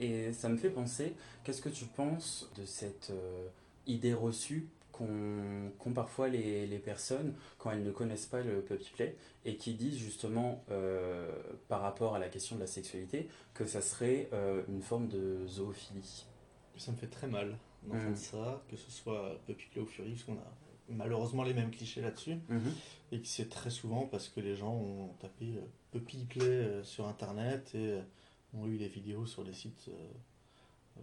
Et 0.00 0.32
ça 0.32 0.48
me 0.48 0.56
fait 0.56 0.70
penser, 0.70 1.14
qu'est-ce 1.44 1.62
que 1.62 1.68
tu 1.68 1.84
penses 1.84 2.50
de 2.56 2.64
cette 2.64 3.10
euh, 3.10 3.48
idée 3.86 4.14
reçue 4.14 4.68
qu'ont 4.92 5.92
parfois 5.94 6.28
les, 6.28 6.66
les 6.66 6.78
personnes 6.78 7.34
quand 7.58 7.70
elles 7.70 7.82
ne 7.82 7.90
connaissent 7.90 8.26
pas 8.26 8.42
le 8.42 8.60
puppy 8.62 8.90
play 8.94 9.16
et 9.44 9.56
qui 9.56 9.74
disent 9.74 9.98
justement 9.98 10.64
euh, 10.70 11.30
par 11.68 11.80
rapport 11.80 12.14
à 12.14 12.18
la 12.18 12.28
question 12.28 12.56
de 12.56 12.60
la 12.60 12.66
sexualité 12.66 13.28
que 13.54 13.64
ça 13.66 13.80
serait 13.80 14.28
euh, 14.32 14.62
une 14.68 14.82
forme 14.82 15.08
de 15.08 15.46
zoophilie 15.46 16.26
Ça 16.76 16.92
me 16.92 16.96
fait 16.96 17.06
très 17.08 17.26
mal 17.26 17.56
d'entendre 17.82 18.10
Mhm. 18.10 18.16
ça, 18.16 18.62
que 18.70 18.76
ce 18.76 18.90
soit 18.90 19.40
Puppy 19.46 19.64
Play 19.72 19.82
ou 19.82 19.86
Fury, 19.86 20.10
parce 20.12 20.22
qu'on 20.24 20.34
a 20.34 20.52
malheureusement 20.88 21.42
les 21.42 21.54
mêmes 21.54 21.70
clichés 21.70 22.00
là-dessus. 22.00 22.36
Et 23.10 23.20
que 23.20 23.26
c'est 23.26 23.48
très 23.48 23.70
souvent 23.70 24.06
parce 24.06 24.28
que 24.28 24.40
les 24.40 24.54
gens 24.56 24.72
ont 24.74 25.08
tapé 25.20 25.46
euh, 25.56 25.60
Puppy 25.90 26.24
Play 26.26 26.80
sur 26.84 27.08
internet 27.08 27.74
et 27.74 27.98
ont 28.54 28.66
eu 28.68 28.76
des 28.78 28.88
vidéos 28.88 29.26
sur 29.26 29.42
des 29.44 29.52
sites. 29.54 29.88
euh, 29.88 31.02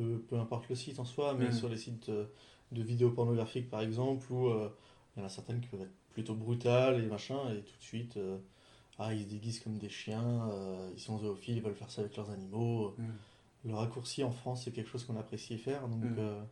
peu, 0.00 0.18
peu 0.28 0.36
importe 0.38 0.68
le 0.68 0.74
site 0.74 0.98
en 0.98 1.04
soi, 1.04 1.34
mais 1.34 1.46
Mhm. 1.46 1.52
sur 1.52 1.68
les 1.68 1.76
sites 1.76 2.10
de 2.10 2.82
vidéos 2.82 3.10
pornographiques 3.10 3.68
par 3.68 3.80
exemple, 3.82 4.32
où 4.32 4.48
euh, 4.48 4.68
il 5.16 5.20
y 5.20 5.22
en 5.22 5.26
a 5.26 5.28
certaines 5.28 5.60
qui 5.60 5.68
peuvent 5.68 5.82
être 5.82 5.90
plutôt 6.12 6.34
brutales 6.34 7.02
et 7.02 7.06
machin, 7.06 7.40
et 7.52 7.60
tout 7.62 7.76
de 7.78 7.82
suite, 7.82 8.16
euh, 8.16 8.38
ah, 8.98 9.12
ils 9.14 9.22
se 9.24 9.28
déguisent 9.28 9.60
comme 9.60 9.78
des 9.78 9.88
chiens, 9.88 10.48
euh, 10.50 10.90
ils 10.94 11.00
sont 11.00 11.18
zoophiles, 11.18 11.56
ils 11.56 11.62
veulent 11.62 11.74
faire 11.74 11.90
ça 11.90 12.00
avec 12.02 12.16
leurs 12.16 12.30
animaux. 12.30 12.94
Le 13.64 13.74
raccourci 13.74 14.24
en 14.24 14.30
France, 14.30 14.64
c'est 14.64 14.70
quelque 14.72 14.88
chose 14.90 15.04
qu'on 15.04 15.16
apprécie 15.18 15.58
faire, 15.58 15.86
donc. 15.88 16.04
Euh, 16.18 16.42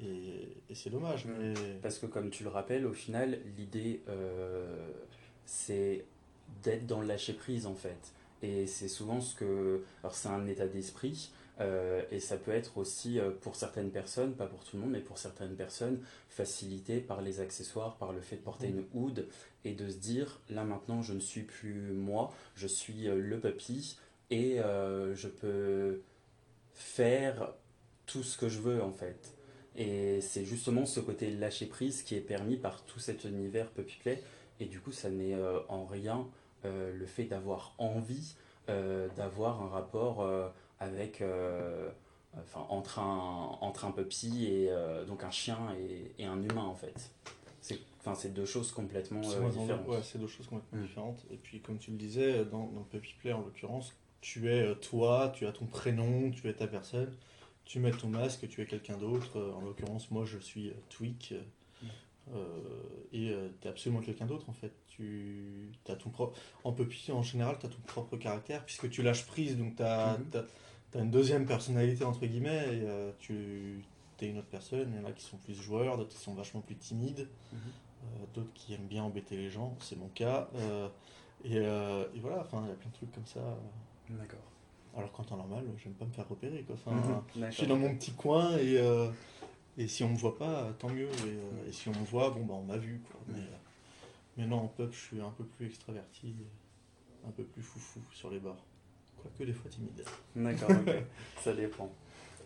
et 0.00 0.48
et 0.70 0.74
c'est 0.74 0.90
dommage, 0.90 1.26
mais. 1.26 1.54
Parce 1.82 1.98
que 1.98 2.06
comme 2.06 2.30
tu 2.30 2.44
le 2.44 2.50
rappelles, 2.50 2.86
au 2.86 2.92
final, 2.92 3.38
l'idée, 3.56 4.02
euh, 4.08 4.90
c'est 5.44 6.04
d'être 6.62 6.86
dans 6.86 7.00
le 7.00 7.06
lâcher-prise, 7.06 7.66
en 7.66 7.74
fait. 7.74 8.12
Et 8.42 8.66
c'est 8.66 8.88
souvent 8.88 9.20
ce 9.20 9.34
que... 9.36 9.84
Alors 10.02 10.14
c'est 10.14 10.28
un 10.28 10.46
état 10.46 10.66
d'esprit, 10.66 11.30
euh, 11.62 12.02
et 12.10 12.20
ça 12.20 12.36
peut 12.36 12.50
être 12.50 12.76
aussi, 12.76 13.18
euh, 13.18 13.30
pour 13.30 13.56
certaines 13.56 13.90
personnes, 13.90 14.34
pas 14.34 14.46
pour 14.46 14.64
tout 14.64 14.76
le 14.76 14.82
monde, 14.82 14.92
mais 14.92 15.00
pour 15.00 15.18
certaines 15.18 15.54
personnes, 15.54 16.00
facilité 16.28 17.00
par 17.00 17.22
les 17.22 17.40
accessoires, 17.40 17.96
par 17.96 18.12
le 18.12 18.20
fait 18.20 18.36
de 18.36 18.42
porter 18.42 18.68
Mhm. 18.68 18.78
une 18.78 19.00
hood, 19.00 19.28
et 19.64 19.72
de 19.72 19.88
se 19.88 19.96
dire, 19.96 20.40
là 20.50 20.64
maintenant, 20.64 21.02
je 21.02 21.12
ne 21.14 21.20
suis 21.20 21.42
plus 21.42 21.92
moi, 21.92 22.32
je 22.56 22.66
suis 22.66 23.08
euh, 23.08 23.16
le 23.16 23.38
papy, 23.38 23.96
et 24.30 24.56
je 25.14 25.28
peux 25.28 26.00
faire 26.72 27.52
tout 28.06 28.22
ce 28.22 28.38
que 28.38 28.48
je 28.48 28.60
veux, 28.60 28.82
en 28.82 28.92
fait. 28.92 29.34
Et 29.76 30.22
c'est 30.22 30.46
justement 30.46 30.86
ce 30.86 31.00
côté 31.00 31.30
lâcher 31.30 31.66
prise 31.66 32.02
qui 32.02 32.14
est 32.14 32.20
permis 32.22 32.56
par 32.56 32.82
tout 32.86 32.98
cet 32.98 33.24
univers 33.24 33.68
puppy 33.70 33.96
play. 34.00 34.22
Et 34.58 34.64
du 34.64 34.80
coup, 34.80 34.90
ça 34.90 35.10
n'est 35.10 35.36
en 35.68 35.84
rien 35.84 36.26
le 36.64 37.04
fait 37.04 37.24
d'avoir 37.24 37.74
envie 37.76 38.36
d'avoir 38.68 39.60
un 39.60 39.68
rapport 39.68 40.26
avec, 40.82 41.20
euh, 41.22 41.90
enfin, 42.36 42.66
entre 42.68 42.98
un, 42.98 43.56
entre 43.60 43.84
un 43.84 43.90
puppy 43.92 44.46
et 44.46 44.66
euh, 44.70 45.04
donc 45.04 45.22
un 45.24 45.30
chien 45.30 45.58
et, 45.80 46.22
et 46.22 46.26
un 46.26 46.42
humain 46.42 46.64
en 46.64 46.74
fait. 46.74 47.10
C'est, 47.60 47.78
enfin, 48.00 48.14
c'est 48.14 48.34
deux 48.34 48.44
choses 48.46 48.72
complètement 48.72 49.20
euh, 49.20 49.48
différentes. 49.48 49.86
ouais, 49.88 50.02
c'est 50.02 50.18
deux 50.18 50.26
choses 50.26 50.46
complètement 50.48 50.80
Mm. 50.80 50.86
différentes. 50.86 51.24
Et 51.30 51.36
puis, 51.36 51.60
comme 51.60 51.78
tu 51.78 51.90
le 51.92 51.96
disais, 51.96 52.44
dans, 52.44 52.66
dans 52.66 52.82
Puppy 52.90 53.14
Play 53.20 53.32
en 53.32 53.40
l'occurrence, 53.40 53.92
tu 54.20 54.48
es 54.50 54.62
euh, 54.62 54.74
toi, 54.74 55.32
tu 55.34 55.46
as 55.46 55.52
ton 55.52 55.66
prénom, 55.66 56.30
tu 56.30 56.48
es 56.48 56.52
ta 56.54 56.66
personne, 56.66 57.12
tu 57.64 57.78
mets 57.78 57.92
ton 57.92 58.08
masque, 58.08 58.48
tu 58.48 58.60
es 58.62 58.66
quelqu'un 58.66 58.96
d'autre. 58.96 59.38
Euh, 59.38 59.52
En 59.52 59.60
l'occurrence, 59.60 60.10
moi 60.10 60.24
je 60.24 60.38
suis 60.38 60.70
euh, 60.70 60.74
Tweak, 60.88 61.32
euh, 61.32 61.40
euh, 62.34 62.58
et 63.12 63.34
tu 63.60 63.66
es 63.66 63.70
absolument 63.70 64.00
quelqu'un 64.00 64.26
d'autre 64.26 64.48
en 64.48 64.52
fait. 64.52 64.72
Tu 64.88 65.70
as 65.88 65.96
ton 65.96 66.10
propre... 66.10 66.38
En 66.64 66.72
puppy, 66.72 67.10
en 67.12 67.22
général, 67.22 67.56
tu 67.58 67.66
as 67.66 67.68
ton 67.68 67.80
propre 67.86 68.16
caractère 68.16 68.64
puisque 68.64 68.88
tu 68.90 69.02
lâches 69.02 69.26
prise, 69.26 69.56
donc 69.56 69.76
tu 69.76 69.82
as, 69.82 70.18
Mhm. 70.94 71.04
une 71.04 71.10
deuxième 71.10 71.46
personnalité 71.46 72.04
entre 72.04 72.26
guillemets 72.26 72.64
et 72.76 72.82
euh, 72.88 73.12
tu 73.18 73.82
es 74.20 74.28
une 74.28 74.38
autre 74.38 74.48
personne. 74.48 74.92
Il 74.94 75.00
y 75.00 75.04
en 75.04 75.08
a 75.08 75.12
qui 75.12 75.24
sont 75.24 75.36
plus 75.38 75.54
joueurs, 75.54 75.96
d'autres 75.98 76.10
qui 76.10 76.18
sont 76.18 76.34
vachement 76.34 76.60
plus 76.60 76.76
timides, 76.76 77.28
Mhm. 77.52 77.58
euh, 78.04 78.24
d'autres 78.34 78.52
qui 78.54 78.74
aiment 78.74 78.86
bien 78.86 79.02
embêter 79.02 79.36
les 79.36 79.50
gens, 79.50 79.76
c'est 79.80 79.96
mon 79.96 80.08
cas. 80.08 80.48
Euh, 80.56 80.88
et, 81.44 81.56
et 81.56 82.20
voilà, 82.20 82.40
enfin, 82.42 82.62
il 82.64 82.68
y 82.68 82.72
a 82.72 82.74
plein 82.76 82.88
de 82.90 82.94
trucs 82.94 83.12
comme 83.12 83.26
ça. 83.26 83.40
D'accord. 84.10 84.38
Alors 84.96 85.10
qu'en 85.10 85.24
temps 85.24 85.36
normal, 85.36 85.64
j'aime 85.82 85.94
pas 85.94 86.04
me 86.04 86.12
faire 86.12 86.28
repérer. 86.28 86.62
Quoi. 86.62 86.76
Enfin, 86.76 86.92
Mhm. 86.94 87.50
Je 87.50 87.50
suis 87.56 87.66
dans 87.66 87.78
mon 87.78 87.96
petit 87.96 88.12
coin 88.12 88.56
et, 88.58 88.78
et 89.78 89.88
si 89.88 90.04
on 90.04 90.10
me 90.10 90.16
voit 90.16 90.36
pas, 90.38 90.70
tant 90.78 90.88
mieux. 90.90 91.08
Et, 91.08 91.10
euh, 91.24 91.68
et 91.68 91.72
si 91.72 91.88
on 91.88 91.92
me 91.98 92.04
voit, 92.04 92.30
bon, 92.30 92.44
bah, 92.44 92.54
on 92.54 92.62
m'a 92.62 92.76
vu. 92.76 93.00
Quoi. 93.10 93.20
Mais, 93.28 93.42
mais 94.36 94.46
non, 94.46 94.58
en 94.58 94.68
pub, 94.68 94.92
je 94.92 94.98
suis 95.00 95.20
un 95.20 95.30
peu 95.30 95.44
plus 95.44 95.66
extraverti, 95.66 96.34
un 97.26 97.30
peu 97.30 97.42
plus 97.42 97.62
foufou 97.62 98.00
sur 98.12 98.30
les 98.30 98.38
bords. 98.38 98.64
Quoique 99.22 99.44
des 99.44 99.52
fois 99.52 99.70
timide. 99.70 100.04
D'accord, 100.36 100.70
ok. 100.70 100.94
ça 101.40 101.52
dépend. 101.54 101.92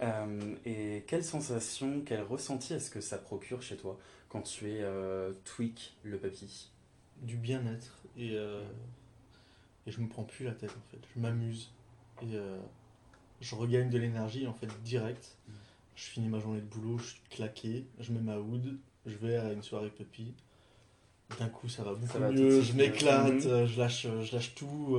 Euh, 0.02 0.54
et 0.66 1.04
quelle 1.06 1.24
sensation, 1.24 2.02
quel 2.04 2.22
ressenti 2.22 2.74
est-ce 2.74 2.90
que 2.90 3.00
ça 3.00 3.18
procure 3.18 3.62
chez 3.62 3.76
toi 3.76 3.98
quand 4.28 4.42
tu 4.42 4.70
es 4.70 4.82
euh, 4.82 5.32
tweak 5.44 5.94
le 6.02 6.18
papy? 6.18 6.70
Du 7.22 7.36
bien-être. 7.36 7.98
Et, 8.16 8.32
euh, 8.34 8.62
et 9.86 9.90
je 9.90 10.00
me 10.00 10.08
prends 10.08 10.24
plus 10.24 10.44
la 10.44 10.52
tête 10.52 10.70
en 10.70 10.90
fait. 10.90 11.00
Je 11.14 11.20
m'amuse. 11.20 11.72
Et 12.22 12.38
je 13.40 13.54
regagne 13.54 13.90
de 13.90 13.98
l'énergie 13.98 14.46
en 14.46 14.54
fait 14.54 14.68
direct. 14.82 15.36
Mm. 15.48 15.52
Je 15.96 16.04
finis 16.04 16.28
ma 16.28 16.38
journée 16.38 16.60
de 16.60 16.66
boulot, 16.66 16.98
je 16.98 17.06
suis 17.06 17.20
claqué, 17.30 17.86
je 18.00 18.12
mets 18.12 18.20
ma 18.20 18.38
hood, 18.38 18.76
je 19.06 19.16
vais 19.16 19.36
à 19.36 19.52
une 19.52 19.62
soirée 19.62 19.90
puppy. 19.90 20.34
D'un 21.38 21.48
coup, 21.48 21.68
ça 21.68 21.82
va 21.82 21.94
beaucoup 21.94 22.18
va 22.18 22.28
tout 22.28 22.34
mieux, 22.34 22.60
je 22.60 22.72
m'éclate, 22.74 23.46
euh, 23.46 23.66
je, 23.66 23.78
lâche, 23.78 24.06
je 24.22 24.32
lâche 24.32 24.54
tout. 24.54 24.98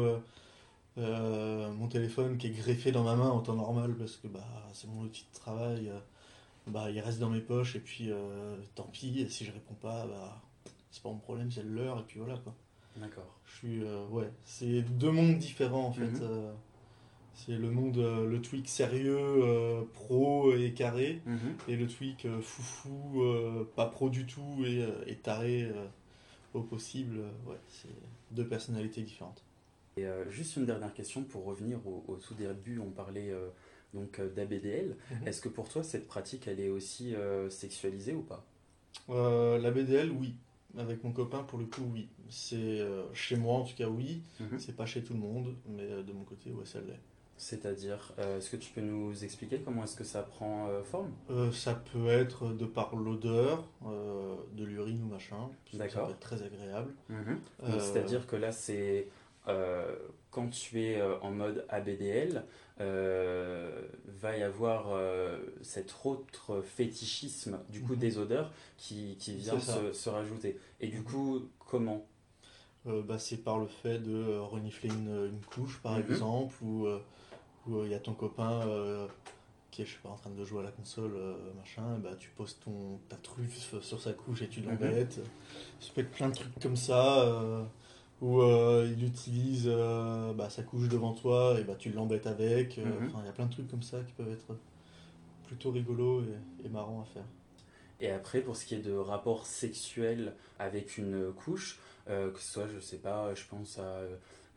Euh, 0.98 1.72
mon 1.74 1.88
téléphone 1.88 2.38
qui 2.38 2.48
est 2.48 2.52
greffé 2.52 2.92
dans 2.92 3.04
ma 3.04 3.16
main 3.16 3.30
en 3.30 3.40
temps 3.42 3.56
normal 3.56 3.96
parce 3.96 4.16
que 4.18 4.28
bah, 4.28 4.44
c'est 4.74 4.88
mon 4.88 5.02
outil 5.02 5.26
de 5.32 5.40
travail. 5.40 5.90
euh, 5.90 6.00
bah, 6.68 6.90
il 6.92 7.00
reste 7.00 7.20
dans 7.20 7.30
mes 7.30 7.40
poches 7.40 7.76
et 7.76 7.80
puis 7.80 8.12
euh, 8.12 8.58
tant 8.76 8.84
pis, 8.92 9.22
et 9.22 9.30
si 9.30 9.46
je 9.46 9.52
réponds 9.52 9.76
pas, 9.76 10.06
bah, 10.08 10.42
c'est 10.92 11.02
pas 11.02 11.10
mon 11.10 11.18
problème, 11.18 11.50
c'est 11.52 11.64
l'heure 11.64 12.00
et 12.00 12.04
puis 12.04 12.20
voilà 12.20 12.38
quoi. 12.40 12.54
D'accord. 12.98 13.40
Je 13.46 13.56
suis, 13.56 13.84
euh, 13.84 14.06
ouais, 14.08 14.30
c'est 14.44 14.82
deux 14.82 15.12
mondes 15.12 15.38
différents 15.38 15.86
en 15.88 15.92
fait. 15.94 16.08
Mhm. 16.20 16.54
c'est 17.36 17.56
le 17.56 17.70
monde, 17.70 17.98
le 17.98 18.42
tweak 18.42 18.68
sérieux, 18.68 19.88
pro 19.94 20.54
et 20.56 20.74
carré, 20.74 21.22
Mhm. 21.26 21.56
et 21.68 21.76
le 21.78 21.88
tweak 21.88 22.28
foufou, 22.42 23.24
pas 23.76 23.86
pro 23.86 24.10
du 24.10 24.26
tout 24.26 24.64
et, 24.66 24.84
et 25.06 25.16
taré 25.16 25.72
au 26.56 26.62
possible. 26.62 27.20
ouais, 27.46 27.60
c'est 27.70 27.88
deux 28.32 28.48
personnalités 28.48 29.04
différentes. 29.04 29.44
Et 29.98 30.06
euh, 30.06 30.30
juste 30.30 30.56
une 30.58 30.66
dernière 30.66 30.94
question 30.94 31.24
pour 31.24 31.44
revenir 31.46 31.80
au, 31.88 32.04
au 32.08 32.16
tout 32.18 32.36
début, 32.36 32.80
on 32.80 32.92
parlait 32.92 33.32
euh, 33.32 33.50
donc 33.94 34.20
euh, 34.20 34.30
d'ABDL. 34.30 34.96
Mhm. 35.12 35.28
Est-ce 35.28 35.42
que 35.42 35.50
pour 35.50 35.68
toi 35.70 35.84
cette 35.84 36.08
pratique 36.08 36.48
elle 36.48 36.60
est 36.60 36.70
aussi 36.70 37.16
euh, 37.16 37.50
sexualisée 37.50 38.14
ou 38.14 38.22
pas? 38.22 38.46
Euh, 39.10 39.58
la 39.58 39.72
BDL, 39.72 40.12
oui. 40.12 40.36
Avec 40.78 41.04
mon 41.04 41.12
copain, 41.12 41.44
pour 41.44 41.58
le 41.58 41.66
coup, 41.66 41.84
oui. 41.94 42.08
C'est 42.30 42.86
chez 43.14 43.36
moi, 43.36 43.56
en 43.56 43.64
tout 43.64 43.76
cas, 43.76 43.88
oui. 43.88 44.22
Mhm. 44.40 44.60
C'est 44.60 44.76
pas 44.76 44.86
chez 44.86 45.04
tout 45.04 45.14
le 45.14 45.20
monde, 45.20 45.56
mais 45.68 45.88
de 45.88 46.14
mon 46.14 46.24
côté, 46.24 46.52
ouais, 46.52 46.66
ça 46.66 46.80
l'est. 46.82 47.00
C'est-à-dire, 47.38 48.14
est-ce 48.18 48.50
que 48.50 48.58
tu 48.58 48.72
peux 48.74 48.82
nous 48.82 49.24
expliquer 49.24 49.60
comment 49.60 49.84
est-ce 49.86 49.96
que 49.96 50.04
ça 50.04 50.24
prend 50.24 50.70
forme? 50.84 51.12
Ça 51.54 51.74
peut 51.94 52.08
être 52.10 52.50
de 52.50 52.66
par 52.66 52.96
l'odeur 52.96 53.64
de 54.56 54.64
l'urine 54.64 55.02
ou 55.04 55.08
machin. 55.08 55.50
Ça 55.72 55.78
D'accord. 55.78 56.08
peut 56.08 56.12
être 56.14 56.20
très 56.20 56.44
agréable. 56.44 56.94
Euh, 57.10 57.80
C'est-à-dire 57.80 58.28
que 58.28 58.36
là, 58.36 58.52
c'est 58.52 59.08
quand 60.32 60.50
tu 60.50 60.82
es 60.84 61.00
euh, 61.00 61.20
en 61.22 61.32
mode 61.32 61.66
ABDL, 61.70 62.44
euh, 62.80 63.82
va 64.06 64.38
y 64.38 64.44
avoir 64.44 64.88
euh, 64.92 65.40
cet 65.62 65.96
autre 66.04 66.62
fétichisme 66.62 67.60
du 67.70 67.82
coup 67.82 67.94
Mhm. 67.94 68.00
des 68.00 68.18
odeurs 68.18 68.52
qui, 68.78 69.16
qui 69.20 69.36
vient 69.36 69.60
se, 69.60 69.94
se 69.94 70.10
rajouter. 70.10 70.60
Et 70.80 70.88
du 70.88 71.00
Mhm. 71.00 71.04
coup, 71.04 71.42
comment? 71.60 72.06
Euh, 72.88 73.02
bah, 73.02 73.20
c'est 73.20 73.38
par 73.38 73.60
le 73.60 73.68
fait 73.68 74.00
de 74.00 74.14
euh, 74.16 74.42
renifler 74.42 74.90
une, 74.90 75.10
une 75.28 75.42
couche, 75.42 75.80
par 75.82 75.98
Mhm. 75.98 76.12
exemple, 76.12 76.56
ou 76.64 76.86
euh, 76.88 77.00
où 77.68 77.84
il 77.84 77.92
y 77.92 77.96
a 77.96 78.00
ton 78.00 78.14
copain 78.14 78.62
euh, 78.68 79.08
qui 79.72 79.82
est, 79.82 79.86
je 79.86 79.94
sais 79.94 80.00
pas, 80.04 80.10
en 80.10 80.16
train 80.16 80.30
de 80.32 80.46
jouer 80.46 80.62
à 80.62 80.64
la 80.64 80.72
console, 80.72 81.14
euh, 81.16 81.36
machin, 81.58 81.98
et 81.98 82.00
bah, 82.00 82.16
tu 82.20 82.30
poses 82.32 82.60
ton, 82.60 83.00
ta 83.10 83.18
truffe 83.18 83.82
sur 83.82 84.02
sa 84.02 84.14
couche 84.14 84.42
et 84.44 84.48
tu 84.50 84.62
l'embêtes. 84.62 85.20
Ça 85.80 85.92
peut 85.94 86.02
être 86.02 86.12
plein 86.12 86.30
de 86.30 86.36
trucs 86.36 86.60
comme 86.62 86.78
ça. 86.78 87.22
euh, 87.24 87.64
où 88.22 88.42
euh, 88.42 88.92
il 88.98 89.04
utilise 89.04 89.66
euh, 89.68 90.34
bah, 90.34 90.50
sa 90.50 90.64
couche 90.64 90.88
devant 90.90 91.14
toi 91.14 91.56
et 91.60 91.64
bah, 91.64 91.76
tu 91.78 91.92
l'embêtes 91.92 92.28
avec. 92.28 92.78
euh, 92.78 92.84
Mhm. 92.86 93.12
Il 93.22 93.26
y 93.26 93.30
a 93.30 93.32
plein 93.32 93.46
de 93.46 93.52
trucs 93.52 93.70
comme 93.70 93.84
ça 93.84 94.00
qui 94.02 94.14
peuvent 94.14 94.32
être 94.32 94.56
plutôt 95.48 95.72
rigolos 95.72 96.22
et, 96.24 96.66
et 96.66 96.70
marrants 96.70 97.02
à 97.02 97.06
faire. 97.06 97.26
Et 98.00 98.12
après, 98.12 98.42
pour 98.42 98.56
ce 98.56 98.66
qui 98.66 98.76
est 98.76 98.80
de 98.82 98.94
rapport 98.94 99.46
sexuel 99.46 100.34
avec 100.60 100.98
une 100.98 101.32
couche, 101.34 101.80
que 102.08 102.40
ce 102.40 102.52
soit, 102.54 102.68
je 102.74 102.80
sais 102.80 102.98
pas, 103.00 103.34
je 103.36 103.44
pense 103.50 103.80
à 103.80 104.02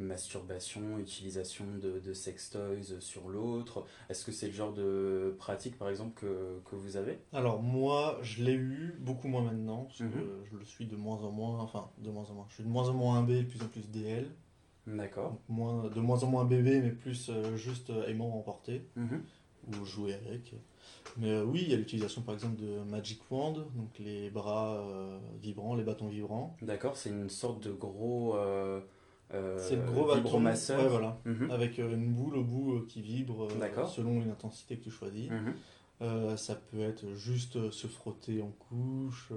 masturbation, 0.04 0.98
utilisation 0.98 1.64
de, 1.80 1.98
de 2.00 2.12
sextoys 2.12 3.00
sur 3.00 3.28
l'autre, 3.28 3.84
est-ce 4.08 4.24
que 4.24 4.32
c'est 4.32 4.46
le 4.48 4.52
genre 4.52 4.72
de 4.72 5.34
pratique, 5.38 5.78
par 5.78 5.88
exemple, 5.88 6.20
que, 6.20 6.60
que 6.68 6.76
vous 6.76 6.96
avez? 6.96 7.18
Alors 7.32 7.62
moi, 7.62 8.18
je 8.22 8.42
l'ai 8.42 8.54
eu 8.54 8.96
beaucoup 9.00 9.28
moins 9.28 9.42
maintenant, 9.42 9.84
parce 9.84 9.98
que 9.98 10.04
Mhm. 10.04 10.44
je 10.50 10.56
le 10.56 10.64
suis 10.64 10.86
de 10.86 10.96
moins 10.96 11.18
en 11.22 11.30
moins, 11.30 11.58
enfin 11.60 11.90
de 11.98 12.10
moins 12.10 12.24
en 12.30 12.34
moins. 12.34 12.46
Je 12.48 12.54
suis 12.54 12.64
de 12.64 12.68
moins 12.68 12.88
en 12.88 12.94
moins 12.94 13.18
un 13.18 13.22
B, 13.22 13.30
de 13.30 13.42
plus 13.42 13.62
en 13.62 13.68
plus 13.68 13.88
DL. 13.90 14.26
D'accord. 14.86 15.36
Moins, 15.48 15.88
de 15.88 16.00
moins 16.00 16.22
en 16.24 16.26
moins 16.26 16.44
bébé, 16.44 16.80
mais 16.80 16.90
plus 16.90 17.28
euh, 17.28 17.56
juste 17.56 17.90
euh, 17.90 18.06
aimant 18.08 18.36
emporter 18.36 18.82
Mhm. 18.96 19.22
ou 19.68 19.84
jouer 19.84 20.14
avec. 20.14 20.54
Mais 21.18 21.30
euh, 21.30 21.44
oui, 21.44 21.60
il 21.64 21.70
y 21.70 21.74
a 21.74 21.76
l'utilisation 21.76 22.22
par 22.22 22.34
exemple 22.34 22.56
de 22.56 22.80
Magic 22.84 23.20
Wand, 23.30 23.52
donc 23.74 23.98
les 23.98 24.30
bras 24.30 24.82
vibrants, 25.40 25.74
les 25.74 25.84
bâtons 25.84 26.08
vibrants. 26.08 26.56
D'accord, 26.62 26.96
c'est 26.96 27.10
une 27.10 27.28
sorte 27.28 27.62
de 27.62 27.72
gros. 27.72 28.36
Euh, 29.32 29.56
C'est 29.58 29.76
le 29.76 29.82
gros 29.82 30.12
vibromasseur. 30.14 30.80
ouais, 30.82 30.88
voilà, 30.88 31.18
Mhm. 31.24 31.50
avec 31.50 31.78
euh, 31.78 31.94
une 31.94 32.12
boule 32.12 32.36
au 32.36 32.42
bout 32.44 32.74
euh, 32.74 32.86
qui 32.88 33.00
vibre 33.02 33.48
selon 33.88 34.20
une 34.20 34.30
intensité 34.30 34.76
que 34.76 34.84
tu 34.84 34.90
choisis. 34.90 35.30
Mhm. 35.30 36.36
Ça 36.36 36.54
peut 36.54 36.80
être 36.80 37.12
juste 37.14 37.70
se 37.70 37.86
frotter 37.86 38.40
en 38.42 38.50
couche, 38.68 39.30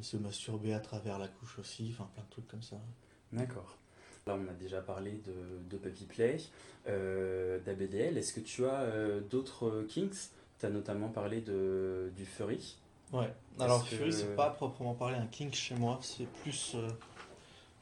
se 0.00 0.16
masturber 0.16 0.72
à 0.74 0.80
travers 0.80 1.18
la 1.18 1.28
couche 1.28 1.58
aussi, 1.58 1.90
enfin 1.92 2.08
plein 2.14 2.22
de 2.24 2.30
trucs 2.30 2.48
comme 2.48 2.62
ça. 2.62 2.76
D'accord. 3.32 3.76
Là, 4.26 4.36
on 4.36 4.48
a 4.50 4.54
déjà 4.54 4.80
parlé 4.80 5.20
de, 5.24 5.32
de 5.70 5.76
Puppy 5.76 6.04
Play, 6.04 6.38
euh, 6.88 7.58
d'ABDL. 7.64 8.16
Est-ce 8.18 8.32
que 8.32 8.40
tu 8.40 8.64
as 8.66 8.80
euh, 8.80 9.20
d'autres 9.20 9.84
kinks? 9.88 10.30
Tu 10.58 10.66
as 10.66 10.70
notamment 10.70 11.08
parlé 11.08 11.40
de, 11.42 12.10
du 12.16 12.24
furry. 12.24 12.76
Ouais. 13.12 13.32
Alors 13.60 13.82
Est-ce 13.82 13.90
que- 13.90 13.96
Fury, 13.96 14.12
c'est 14.12 14.34
pas 14.34 14.50
proprement 14.50 14.94
parler 14.94 15.16
un 15.16 15.26
kink 15.26 15.54
chez 15.54 15.74
moi, 15.76 15.98
c'est 16.02 16.26
plus. 16.42 16.72
euh, 16.74 16.88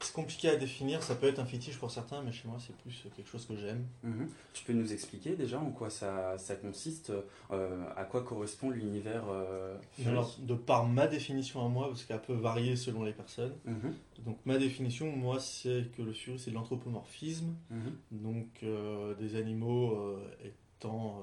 c'est 0.05 0.13
compliqué 0.13 0.49
à 0.49 0.55
définir, 0.55 1.01
ça 1.03 1.15
peut 1.15 1.27
être 1.27 1.39
un 1.39 1.45
fétiche 1.45 1.77
pour 1.77 1.91
certains, 1.91 2.21
mais 2.21 2.31
chez 2.31 2.47
moi 2.47 2.57
c'est 2.59 2.75
plus 2.77 3.05
quelque 3.15 3.29
chose 3.29 3.45
que 3.45 3.55
j'aime. 3.55 3.85
Mhm. 4.03 4.29
Tu 4.53 4.63
peux 4.63 4.73
nous 4.73 4.93
expliquer 4.93 5.35
déjà 5.35 5.59
en 5.59 5.71
quoi 5.71 5.89
ça, 5.89 6.37
ça 6.37 6.55
consiste, 6.55 7.11
euh, 7.51 7.83
à 7.95 8.03
quoi 8.05 8.23
correspond 8.23 8.69
l'univers 8.69 9.23
euh, 9.29 9.75
Fury 9.93 10.09
Alors, 10.09 10.35
de 10.39 10.53
par 10.53 10.85
ma 10.85 11.07
définition 11.07 11.65
à 11.65 11.69
moi, 11.69 11.87
parce 11.89 12.03
qu'elle 12.03 12.21
peut 12.21 12.33
varier 12.33 12.75
selon 12.75 13.03
les 13.03 13.13
personnes, 13.13 13.53
Mhm. 13.65 13.93
donc 14.25 14.37
ma 14.45 14.57
définition, 14.57 15.11
moi, 15.15 15.39
c'est 15.39 15.85
que 15.95 16.01
le 16.01 16.13
Fury 16.13 16.39
c'est 16.39 16.51
de 16.51 16.55
l'anthropomorphisme, 16.55 17.53
Mhm. 17.69 17.91
donc 18.11 18.47
euh, 18.63 19.13
des 19.15 19.35
animaux 19.35 19.91
euh, 19.95 20.17
étant. 20.43 21.21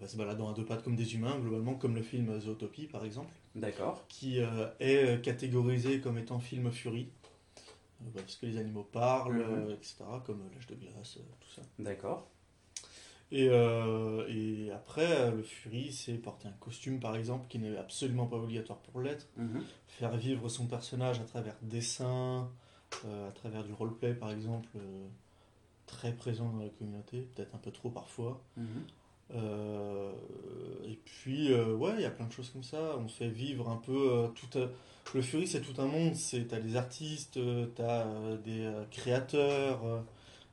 bah, 0.00 0.08
se 0.08 0.16
baladant 0.16 0.50
à 0.50 0.52
deux 0.54 0.64
pattes 0.64 0.82
comme 0.82 0.96
des 0.96 1.14
humains, 1.14 1.38
globalement, 1.38 1.74
comme 1.74 1.94
le 1.94 2.02
film 2.02 2.40
Zootopie 2.40 2.86
par 2.88 3.04
exemple. 3.04 3.30
D'accord. 3.54 4.04
qui 4.08 4.38
est 4.80 5.22
catégorisé 5.22 6.00
comme 6.00 6.16
étant 6.18 6.40
film 6.40 6.72
Fury, 6.72 7.08
bah, 7.21 7.21
parce 8.14 8.36
que 8.36 8.46
les 8.46 8.58
animaux 8.58 8.84
parlent, 8.84 9.36
Mhm. 9.38 9.68
euh, 9.68 9.74
etc., 9.74 9.96
comme 10.24 10.40
euh, 10.42 10.54
l'âge 10.54 10.66
de 10.66 10.74
glace, 10.74 11.16
euh, 11.18 11.22
tout 11.40 11.50
ça. 11.50 11.62
D'accord. 11.78 12.28
Et, 13.30 13.48
euh, 13.48 14.26
et 14.28 14.70
après, 14.72 15.10
euh, 15.22 15.30
le 15.30 15.42
Fury, 15.42 15.90
c'est 15.92 16.14
porter 16.14 16.48
un 16.48 16.52
costume, 16.60 17.00
par 17.00 17.16
exemple, 17.16 17.46
qui 17.48 17.58
n'est 17.58 17.76
absolument 17.78 18.26
pas 18.26 18.36
obligatoire 18.36 18.78
pour 18.80 19.00
l'être, 19.00 19.26
Mhm. 19.36 19.62
faire 19.88 20.16
vivre 20.16 20.48
son 20.50 20.66
personnage 20.66 21.18
à 21.20 21.24
travers 21.24 21.56
dessin, 21.62 22.50
euh, 23.06 23.28
à 23.28 23.32
travers 23.32 23.64
du 23.64 23.72
roleplay, 23.72 24.12
par 24.14 24.30
exemple, 24.30 24.68
euh, 24.76 25.08
très 25.86 26.12
présent 26.14 26.50
dans 26.50 26.58
la 26.62 26.68
communauté, 26.68 27.22
peut-être 27.34 27.54
un 27.54 27.58
peu 27.58 27.70
trop 27.70 27.88
parfois. 27.90 28.42
Mhm. 28.58 28.84
Euh, 29.34 30.12
et 30.84 30.98
puis, 31.04 31.52
euh, 31.52 31.74
ouais, 31.74 31.94
il 31.96 32.02
y 32.02 32.06
a 32.06 32.10
plein 32.10 32.26
de 32.26 32.32
choses 32.32 32.50
comme 32.50 32.62
ça. 32.62 32.96
On 32.98 33.08
fait 33.08 33.28
vivre 33.28 33.68
un 33.70 33.76
peu 33.76 34.12
euh, 34.12 34.28
tout. 34.28 34.58
le 35.14 35.22
Fury, 35.22 35.46
c'est 35.46 35.60
tout 35.60 35.80
un 35.80 35.86
monde. 35.86 36.14
C'est, 36.14 36.48
t'as 36.48 36.60
des 36.60 36.76
artistes, 36.76 37.38
t'as 37.74 38.06
des 38.44 38.70
créateurs, 38.90 40.04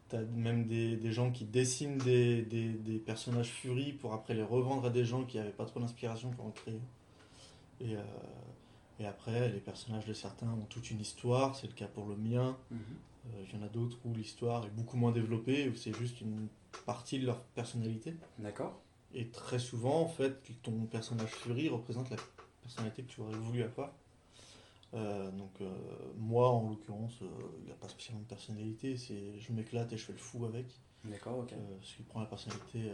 t'as 0.08 0.22
même 0.36 0.65
des, 0.65 0.96
des 0.98 1.12
gens 1.12 1.32
qui 1.32 1.46
dessinent 1.46 1.98
des, 2.00 2.42
des, 2.42 2.70
des 2.70 2.98
personnages 2.98 3.50
Fury 3.50 3.94
pour 3.94 4.13
après 4.13 4.34
les 4.34 4.44
revendre 4.44 4.86
à 4.86 4.89
des 4.89 5.06
gens 5.06 5.24
qui 5.24 5.38
n'avaient 5.38 5.50
pas 5.52 5.65
trop 5.65 5.80
d'inspiration 5.80 6.32
pour 6.32 6.46
en 6.46 6.52
créer. 6.52 6.80
Et, 7.82 7.96
euh, 7.96 8.02
et 9.00 9.06
après, 9.06 9.50
les 9.50 9.60
personnages 9.60 10.06
de 10.06 10.13
certains 10.13 10.48
ont 10.48 10.65
toute 10.70 10.92
une 10.92 11.00
histoire, 11.00 11.56
c'est 11.56 11.68
le 11.68 11.74
cas 11.74 11.88
pour 11.88 12.06
le 12.08 12.15
mien. 12.15 12.58
Mhm. 12.72 12.80
Euh, 12.80 13.44
Il 13.48 13.60
y 13.60 13.62
en 13.62 13.65
a 13.65 13.70
d'autres 13.70 13.98
où 14.06 14.13
l'histoire 14.13 14.65
est 14.65 14.76
beaucoup 14.76 14.98
moins 14.98 15.12
développée, 15.12 15.70
où 15.70 15.76
c'est 15.76 15.96
juste 15.98 16.22
une 16.22 16.48
partie 16.86 17.20
de 17.20 17.26
leur 17.26 17.42
personnalité. 17.44 18.16
D'accord. 18.38 18.80
Et 19.14 19.30
très 19.30 19.60
souvent, 19.60 20.02
en 20.02 20.08
fait, 20.08 20.40
ton 20.62 20.86
personnage 20.86 21.30
Fury 21.30 21.70
représente 21.70 22.10
la 22.10 22.18
personnalité 22.62 23.04
que 23.04 23.12
tu 23.12 23.22
aurais 23.22 23.36
voulu 23.38 23.64
avoir. 23.64 23.92
Euh, 24.94 25.32
donc, 25.32 25.52
euh, 25.62 25.70
moi, 26.18 26.50
en 26.50 26.70
l'occurrence, 26.70 27.22
euh, 27.22 27.28
il 27.60 27.66
n'y 27.66 27.72
a 27.72 27.76
pas 27.76 27.88
spécialement 27.88 28.22
de 28.22 28.28
personnalité, 28.28 28.98
c'est 28.98 29.40
je 29.40 29.52
m'éclate 29.52 29.92
et 29.94 29.98
je 29.98 30.06
fais 30.06 30.14
le 30.14 30.18
fou 30.20 30.46
avec. 30.46 30.66
D'accord, 31.06 31.40
ok. 31.40 31.54
Euh, 31.54 31.78
ce 31.82 31.96
qui 31.98 32.04
prend 32.04 32.20
la 32.20 32.26
personnalité 32.26 32.92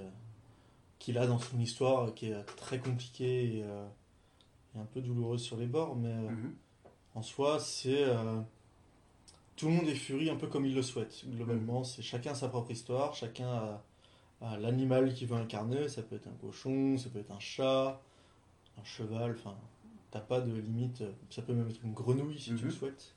qu'il 0.99 1.17
a 1.17 1.27
dans 1.27 1.39
son 1.39 1.59
histoire, 1.59 2.13
qui 2.13 2.27
est 2.27 2.43
très 2.57 2.79
compliquée 2.79 3.57
et, 3.57 3.59
et 3.59 4.79
un 4.79 4.85
peu 4.85 5.01
douloureuse 5.01 5.41
sur 5.41 5.57
les 5.57 5.67
bords, 5.67 5.95
mais 5.95 6.13
Mhm. 6.13 6.55
en 7.15 7.21
soi, 7.21 7.59
c'est. 7.59 8.05
Tout 9.55 9.67
le 9.67 9.73
monde 9.73 9.87
est 9.87 9.95
Fury 9.95 10.29
un 10.29 10.35
peu 10.35 10.47
comme 10.47 10.65
il 10.65 10.75
le 10.75 10.81
souhaite. 10.81 11.23
Globalement, 11.27 11.83
c'est 11.83 12.01
chacun 12.01 12.31
a 12.31 12.35
sa 12.35 12.47
propre 12.49 12.71
histoire, 12.71 13.13
chacun 13.15 13.47
a, 13.47 13.83
a 14.41 14.57
l'animal 14.57 15.13
qu'il 15.13 15.27
veut 15.27 15.37
incarner. 15.37 15.87
Ça 15.89 16.01
peut 16.01 16.15
être 16.15 16.27
un 16.27 16.37
cochon, 16.41 16.97
ça 16.97 17.09
peut 17.09 17.19
être 17.19 17.31
un 17.31 17.39
chat, 17.39 18.01
un 18.79 18.83
cheval, 18.83 19.35
enfin, 19.37 19.55
t'as 20.11 20.19
pas 20.19 20.41
de 20.41 20.53
limite. 20.53 21.03
Ça 21.29 21.41
peut 21.41 21.53
même 21.53 21.69
être 21.69 21.83
une 21.83 21.93
grenouille 21.93 22.39
si 22.39 22.55
tu 22.55 22.65
le 22.65 22.65
Mhm. 22.65 22.71
souhaites. 22.71 23.13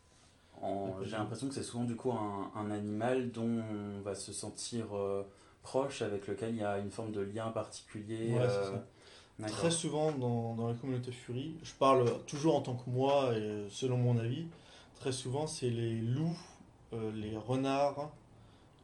J'ai 1.05 1.16
l'impression 1.16 1.48
que 1.48 1.55
c'est 1.55 1.62
souvent 1.62 1.85
du 1.85 1.94
coup 1.94 2.11
un, 2.12 2.51
un 2.57 2.70
animal 2.70 3.31
dont 3.31 3.62
on 3.98 4.01
va 4.01 4.14
se 4.16 4.33
sentir 4.33 4.87
euh, 4.96 5.22
proche, 5.62 6.03
avec 6.03 6.27
lequel 6.27 6.51
il 6.51 6.59
y 6.59 6.64
a 6.64 6.79
une 6.79 6.90
forme 6.90 7.12
de 7.12 7.20
lien 7.20 7.48
particulier. 7.51 8.33
Ouais, 8.33 8.46
euh. 8.48 8.79
Très 9.46 9.70
souvent 9.70 10.11
dans, 10.11 10.55
dans 10.57 10.66
la 10.66 10.74
communauté 10.74 11.12
Fury, 11.12 11.55
je 11.62 11.72
parle 11.74 12.11
toujours 12.27 12.57
en 12.57 12.61
tant 12.61 12.74
que 12.74 12.90
moi 12.90 13.37
et 13.37 13.66
selon 13.70 13.96
mon 13.96 14.18
avis, 14.18 14.46
très 14.98 15.12
souvent 15.12 15.46
c'est 15.46 15.70
les 15.70 15.94
loups, 16.00 16.38
euh, 16.92 17.12
les 17.12 17.37
renards, 17.37 18.11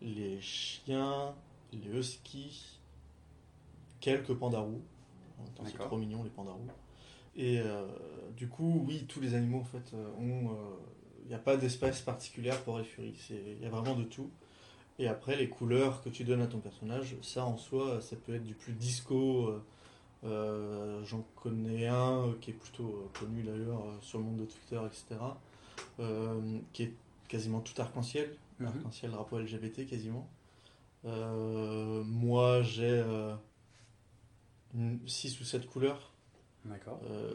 les 0.00 0.40
chiens, 0.40 1.34
les 1.72 1.98
huskies, 1.98 2.78
quelques 4.00 4.34
pandarous. 4.34 4.82
C'est 5.64 5.78
trop 5.78 5.96
mignon 5.96 6.22
les 6.22 6.30
pandarous. 6.30 6.68
Et 7.36 7.58
euh, 7.58 7.86
du 8.36 8.48
coup, 8.48 8.84
oui, 8.86 9.04
tous 9.08 9.20
les 9.20 9.34
animaux 9.34 9.60
en 9.60 9.64
fait 9.64 9.94
euh, 9.94 10.10
ont. 10.18 10.56
Il 11.24 11.28
n'y 11.28 11.34
a 11.34 11.38
pas 11.38 11.56
d'espèce 11.56 12.02
particulière 12.02 12.60
pour 12.64 12.76
les 12.76 12.84
Fury. 12.84 13.14
Il 13.30 13.62
y 13.62 13.64
a 13.64 13.70
vraiment 13.70 13.94
de 13.94 14.04
tout. 14.04 14.28
Et 14.98 15.08
après, 15.08 15.36
les 15.36 15.48
couleurs 15.48 16.02
que 16.02 16.10
tu 16.10 16.22
donnes 16.22 16.42
à 16.42 16.46
ton 16.46 16.58
personnage, 16.58 17.16
ça 17.22 17.46
en 17.46 17.56
soi, 17.56 18.02
ça 18.02 18.14
peut 18.14 18.34
être 18.34 18.44
du 18.44 18.54
plus 18.54 18.74
disco. 18.74 19.50
euh, 20.24 21.02
J'en 21.04 21.24
connais 21.36 21.86
un 21.86 22.34
qui 22.42 22.50
est 22.50 22.54
plutôt 22.54 23.10
connu 23.18 23.42
d'ailleurs 23.42 23.82
sur 24.02 24.18
le 24.18 24.24
monde 24.24 24.36
de 24.36 24.44
Twitter, 24.44 24.78
etc. 24.86 25.16
euh, 26.00 26.58
qui 26.72 26.84
est 26.84 26.94
quasiment 27.28 27.60
tout 27.60 27.80
arc-en-ciel. 27.80 28.36
Mhm. 28.60 28.66
Arc-en-ciel, 28.68 29.10
drapeau 29.10 29.38
LGBT 29.38 29.86
quasiment. 29.86 30.28
Euh, 31.04 32.02
moi, 32.04 32.62
j'ai 32.62 33.02
6 35.06 35.40
ou 35.40 35.44
7 35.44 35.66
couleurs 35.68 36.12
D'accord. 36.64 37.00
euh, 37.04 37.30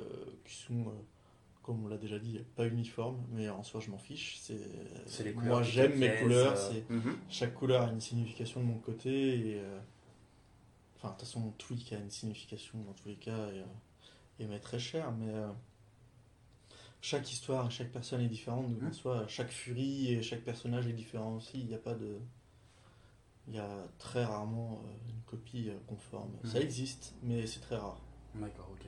qui 0.45 0.55
sont, 0.55 0.81
euh, 0.87 0.91
comme 1.63 1.85
on 1.85 1.87
l'a 1.87 1.97
déjà 1.97 2.19
dit, 2.19 2.39
pas 2.55 2.67
uniformes, 2.67 3.23
mais 3.31 3.49
en 3.49 3.63
soi, 3.63 3.79
je 3.79 3.91
m'en 3.91 3.97
fiche. 3.97 4.37
C'est 4.41 4.59
C'est 5.05 5.23
les 5.23 5.33
couleurs 5.33 5.49
moi, 5.49 5.63
j'aime 5.63 5.95
mes 5.97 6.15
couleurs. 6.17 6.57
euh, 6.57 6.81
mhm. 6.89 7.17
chaque 7.29 7.53
couleur 7.53 7.83
a 7.87 7.91
une 7.91 8.01
signification 8.01 8.59
de 8.61 8.65
mon 8.65 8.79
côté 8.79 9.49
et 9.51 9.59
euh, 9.59 9.79
enfin 10.97 11.09
de 11.09 11.13
toute 11.13 11.27
façon 11.27 11.51
Tweak 11.57 11.93
a 11.93 11.97
une 11.97 12.09
signification 12.11 12.79
dans 12.83 12.93
tous 12.93 13.07
les 13.07 13.15
cas 13.15 13.47
et, 13.51 13.59
euh, 13.59 13.63
et 14.39 14.47
m'est 14.47 14.59
très 14.59 14.79
cher 14.79 15.11
mais 15.13 15.29
euh, 15.33 15.47
chaque 17.01 17.31
histoire 17.31 17.69
chaque 17.71 17.91
personne 17.91 18.21
est 18.21 18.27
différente 18.27 18.67
donc 18.69 18.83
en 18.89 18.91
soi 18.93 19.25
chaque 19.27 19.49
furie 19.51 20.13
et 20.13 20.21
chaque 20.21 20.41
personnage 20.41 20.87
est 20.87 20.93
différent 20.93 21.35
aussi. 21.37 21.59
Il 21.61 21.67
n'y 21.67 21.73
a 21.75 21.77
pas 21.79 21.95
de 21.95 22.17
il 23.47 23.55
y 23.55 23.59
a 23.59 23.87
très 23.97 24.23
rarement 24.25 24.81
euh, 24.85 25.09
une 25.09 25.21
copie 25.25 25.69
euh, 25.69 25.77
conforme. 25.87 26.31
Ça 26.43 26.59
existe 26.59 27.15
mais 27.23 27.47
c'est 27.47 27.61
très 27.61 27.77
rare. 27.77 27.99
D'accord, 28.35 28.69
ok. 28.73 28.85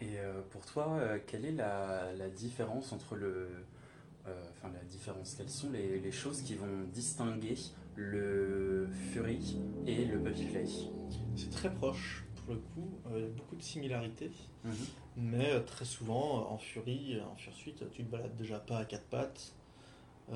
Et 0.00 0.18
euh, 0.18 0.42
pour 0.50 0.64
toi, 0.64 1.00
quelle 1.26 1.44
est 1.44 1.52
la, 1.52 2.12
la 2.14 2.28
différence 2.28 2.92
entre 2.92 3.14
le. 3.16 3.48
euh, 4.26 4.44
Enfin, 4.52 4.70
la 4.74 4.84
différence, 4.84 5.34
quelles 5.36 5.48
sont 5.50 5.70
les, 5.70 6.00
les 6.00 6.12
choses 6.12 6.42
qui 6.42 6.54
vont 6.54 6.84
distinguer 6.92 7.56
le 7.96 8.88
Fury 9.12 9.58
et 9.86 10.04
le 10.04 10.20
Puppy 10.20 10.44
Play 10.46 10.66
c'est 11.36 11.50
très 11.50 11.72
proche 11.72 12.24
pour 12.44 12.54
le 12.54 12.60
coup. 12.60 12.88
Euh, 13.06 13.18
il 13.18 13.22
y 13.22 13.26
a 13.26 13.28
beaucoup 13.30 13.56
de 13.56 13.62
similarités. 13.62 14.30
Mhm. 14.64 14.72
Mais 15.18 15.50
euh, 15.50 15.60
très 15.60 15.84
souvent, 15.84 16.42
euh, 16.42 16.44
en 16.54 16.58
Fury, 16.58 17.16
euh, 17.16 17.24
en 17.24 17.34
Fursuite, 17.34 17.90
tu 17.90 18.04
te 18.04 18.10
balades 18.10 18.36
déjà 18.36 18.60
pas 18.60 18.78
à 18.78 18.84
quatre 18.84 19.06
pattes. 19.06 19.52
Il 20.30 20.34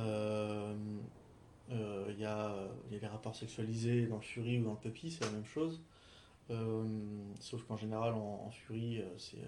y, 2.19 2.25
a, 2.25 2.55
y 2.91 2.97
a 2.97 2.99
les 3.01 3.07
rapports 3.07 3.37
sexualisés 3.37 4.07
dans 4.07 4.17
le 4.17 4.23
Fury 4.23 4.59
ou 4.59 4.65
dans 4.65 4.73
le 4.73 4.79
Puppy, 4.79 5.13
c'est 5.13 5.25
la 5.25 5.31
même 5.31 5.45
chose. 5.45 5.81
Sauf 7.41 7.63
qu'en 7.65 7.77
général, 7.77 8.15
en, 8.15 8.45
en 8.47 8.51
Fury, 8.51 9.03
c'est 9.19 9.39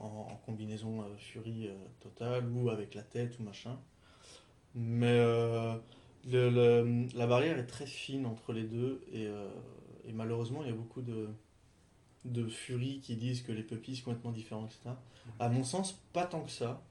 en, 0.00 0.36
combinaison 0.46 1.04
Fury 1.18 1.68
totale 2.00 2.48
ou 2.50 2.70
avec 2.70 2.94
la 2.94 3.02
tête 3.02 3.38
ou 3.40 3.42
machin. 3.42 3.78
Mais 4.74 5.18
la 6.24 7.26
barrière 7.26 7.58
est 7.58 7.66
très 7.66 7.86
fine 7.86 8.26
entre 8.26 8.52
les 8.52 8.64
deux 8.64 9.04
et 9.12 10.12
malheureusement, 10.12 10.62
il 10.62 10.68
y 10.68 10.72
a 10.72 10.76
beaucoup 10.76 11.02
de, 11.02 11.28
de 12.24 12.46
Fury 12.46 13.00
qui 13.00 13.16
disent 13.16 13.42
que 13.42 13.52
les 13.52 13.62
puppies 13.62 13.96
sont 13.96 14.04
complètement 14.04 14.32
différents, 14.32 14.66
etc. 14.66 14.90
À 15.40 15.48
mon 15.48 15.64
sens, 15.64 15.98
pas 16.12 16.24
tant 16.26 16.40
que 16.42 16.50
ça. 16.50 16.82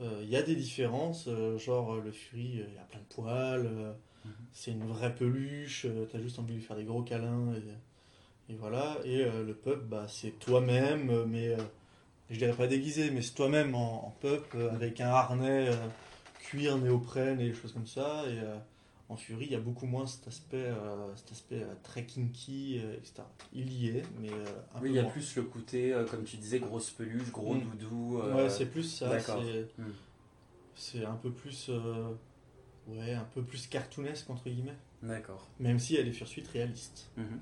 Euh, 0.00 0.20
Il 0.22 0.28
y 0.28 0.36
a 0.36 0.42
des 0.42 0.56
différences, 0.56 1.26
euh, 1.28 1.56
genre 1.58 1.94
euh, 1.94 2.02
le 2.04 2.12
Fury, 2.12 2.60
euh, 2.60 2.64
il 2.68 2.74
y 2.74 2.78
a 2.78 2.82
plein 2.82 2.98
de 3.00 3.14
poils, 3.14 3.66
euh, 3.66 3.92
Mhm. 4.24 4.32
c'est 4.52 4.70
une 4.72 4.86
vraie 4.86 5.14
peluche, 5.14 5.84
euh, 5.84 6.06
t'as 6.10 6.18
juste 6.20 6.38
envie 6.38 6.54
de 6.54 6.58
lui 6.58 6.64
faire 6.64 6.76
des 6.76 6.84
gros 6.84 7.02
câlins, 7.02 7.52
et, 8.48 8.52
et 8.52 8.56
voilà. 8.56 8.98
Et 9.04 9.22
euh, 9.24 9.44
le 9.44 9.54
pup, 9.54 9.84
bah, 9.88 10.06
c'est 10.08 10.38
toi-même, 10.38 11.10
euh, 11.10 11.26
mais 11.26 11.48
euh, 11.48 11.56
je 12.30 12.38
dirais 12.38 12.54
pas 12.54 12.66
déguisé, 12.66 13.10
mais 13.10 13.22
c'est 13.22 13.34
toi-même 13.34 13.74
en, 13.74 14.06
en 14.08 14.10
pup, 14.20 14.44
euh, 14.54 14.70
avec 14.72 15.00
un 15.00 15.08
harnais 15.10 15.68
euh, 15.68 15.86
cuir, 16.40 16.76
néoprène 16.78 17.40
et 17.40 17.48
des 17.48 17.54
choses 17.54 17.72
comme 17.72 17.86
ça. 17.86 18.24
Et 18.28 18.38
euh, 18.38 18.56
en 19.14 19.16
Fury, 19.16 19.44
il 19.46 19.52
y 19.52 19.54
a 19.54 19.60
beaucoup 19.60 19.86
moins 19.86 20.06
cet 20.08 20.26
aspect, 20.26 20.56
euh, 20.56 21.14
cet 21.14 21.30
aspect 21.30 21.62
euh, 21.62 21.72
très 21.84 22.04
kinky, 22.04 22.80
euh, 22.82 22.94
etc. 22.96 23.22
Il 23.52 23.72
y 23.72 23.88
est, 23.96 24.02
mais 24.20 24.28
un 24.32 24.80
Oui, 24.80 24.80
peu 24.80 24.86
il 24.88 24.94
y 24.94 24.98
a 24.98 25.02
moins. 25.02 25.12
plus 25.12 25.36
le 25.36 25.42
côté, 25.44 25.94
comme 26.10 26.24
tu 26.24 26.36
disais, 26.36 26.58
grosse 26.58 26.90
peluche, 26.90 27.30
gros 27.30 27.54
Mm. 27.54 27.60
doudou. 27.60 28.18
Ouais, 28.20 28.50
c'est 28.50 28.66
plus 28.66 28.82
ça. 28.82 29.08
d'accord. 29.08 29.40
C'est 29.44 29.80
Mm. 29.80 29.90
c'est 30.74 31.04
un 31.04 31.14
peu 31.14 31.30
plus, 31.30 31.70
ouais, 32.88 33.14
un 33.14 33.26
peu 33.32 33.42
plus 33.44 33.68
cartoonesque 33.68 34.28
entre 34.30 34.48
guillemets. 34.50 34.76
D'accord. 35.00 35.46
Même 35.60 35.78
si 35.78 35.94
elle 35.94 36.08
est 36.08 36.12
fursuite 36.12 36.48
réaliste. 36.48 37.08
Mhm. 37.16 37.38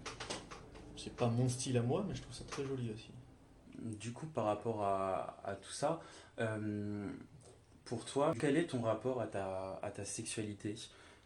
C'est 0.98 1.16
pas 1.16 1.28
mon 1.28 1.48
style 1.48 1.78
à 1.78 1.82
moi, 1.82 2.04
mais 2.06 2.14
je 2.14 2.20
trouve 2.20 2.34
ça 2.34 2.44
très 2.44 2.66
joli 2.66 2.90
aussi. 2.92 3.10
Du 3.98 4.12
coup, 4.12 4.26
par 4.26 4.44
rapport 4.44 4.84
à, 4.84 5.38
à 5.44 5.54
tout 5.54 5.72
ça, 5.72 6.00
pour 7.86 8.04
toi, 8.04 8.34
quel 8.38 8.56
est 8.58 8.66
ton 8.66 8.82
rapport 8.82 9.20
à 9.22 9.26
ta, 9.26 9.80
à 9.82 9.90
ta 9.90 10.04
sexualité? 10.04 10.74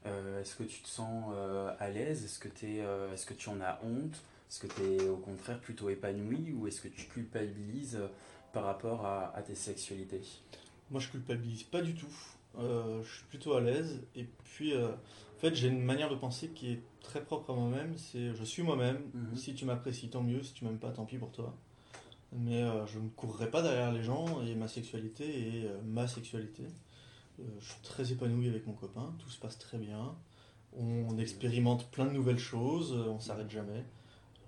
Euh, 0.06 0.40
Est-ce 0.40 0.54
que 0.54 0.62
tu 0.62 0.80
te 0.80 0.88
sens 0.88 1.32
euh, 1.34 1.72
à 1.78 1.90
l'aise? 1.90 2.24
Est-ce 2.24 2.38
que, 2.38 2.48
t'es, 2.48 2.80
euh, 2.80 3.12
est-ce 3.12 3.26
que 3.26 3.34
tu 3.34 3.48
en 3.48 3.60
as 3.60 3.80
honte? 3.84 4.22
Est-ce 4.48 4.60
que 4.60 4.66
tu 4.68 4.82
es 4.82 5.08
au 5.08 5.16
contraire 5.16 5.58
plutôt 5.60 5.90
épanoui? 5.90 6.52
Ou 6.52 6.66
est-ce 6.68 6.80
que 6.80 6.88
tu 6.88 7.06
culpabilises 7.06 7.98
par 8.52 8.64
rapport 8.64 9.04
à, 9.04 9.36
à 9.36 9.42
tes 9.42 9.54
sexualités? 9.54 10.22
Moi, 10.90 11.00
je 11.00 11.08
culpabilise 11.08 11.64
pas 11.64 11.82
du 11.82 11.94
tout. 11.94 12.14
Je 12.58 13.02
suis 13.02 13.24
plutôt 13.28 13.54
à 13.54 13.60
l'aise. 13.60 14.00
Et 14.14 14.24
puis, 14.44 14.74
en 14.76 15.40
fait, 15.40 15.54
j'ai 15.54 15.68
une 15.68 15.82
manière 15.82 16.08
de 16.08 16.14
penser 16.14 16.48
qui 16.48 16.72
est 16.72 16.80
très 17.02 17.20
propre 17.22 17.52
à 17.52 17.54
moi-même. 17.56 17.98
C'est 17.98 18.32
je 18.34 18.44
suis 18.44 18.62
moi-même. 18.62 18.98
Mhm. 19.12 19.36
Si 19.36 19.54
tu 19.54 19.64
m'apprécies, 19.64 20.08
tant 20.08 20.22
mieux. 20.22 20.42
Si 20.42 20.52
tu 20.52 20.64
m'aimes 20.64 20.78
pas, 20.78 20.90
tant 20.90 21.04
pis 21.04 21.18
pour 21.18 21.32
toi. 21.32 21.52
Mais 22.32 22.62
je 22.86 23.00
ne 23.00 23.08
courrai 23.08 23.50
pas 23.50 23.62
derrière 23.62 23.92
les 23.92 24.02
gens 24.04 24.42
et 24.42 24.54
ma 24.54 24.68
sexualité 24.68 25.24
est 25.64 25.70
ma 25.84 26.06
sexualité. 26.06 26.62
Euh, 27.40 27.42
je 27.60 27.64
suis 27.72 27.80
très 27.82 28.12
épanoui 28.12 28.48
avec 28.48 28.66
mon 28.66 28.72
copain. 28.72 29.14
Tout 29.18 29.30
se 29.30 29.38
passe 29.38 29.58
très 29.58 29.78
bien. 29.78 30.14
On 30.78 31.16
expérimente 31.18 31.90
plein 31.90 32.04
de 32.06 32.10
nouvelles 32.10 32.38
choses. 32.38 32.92
euh, 32.92 33.08
On 33.10 33.20
s'arrête 33.20 33.50
jamais. 33.50 33.84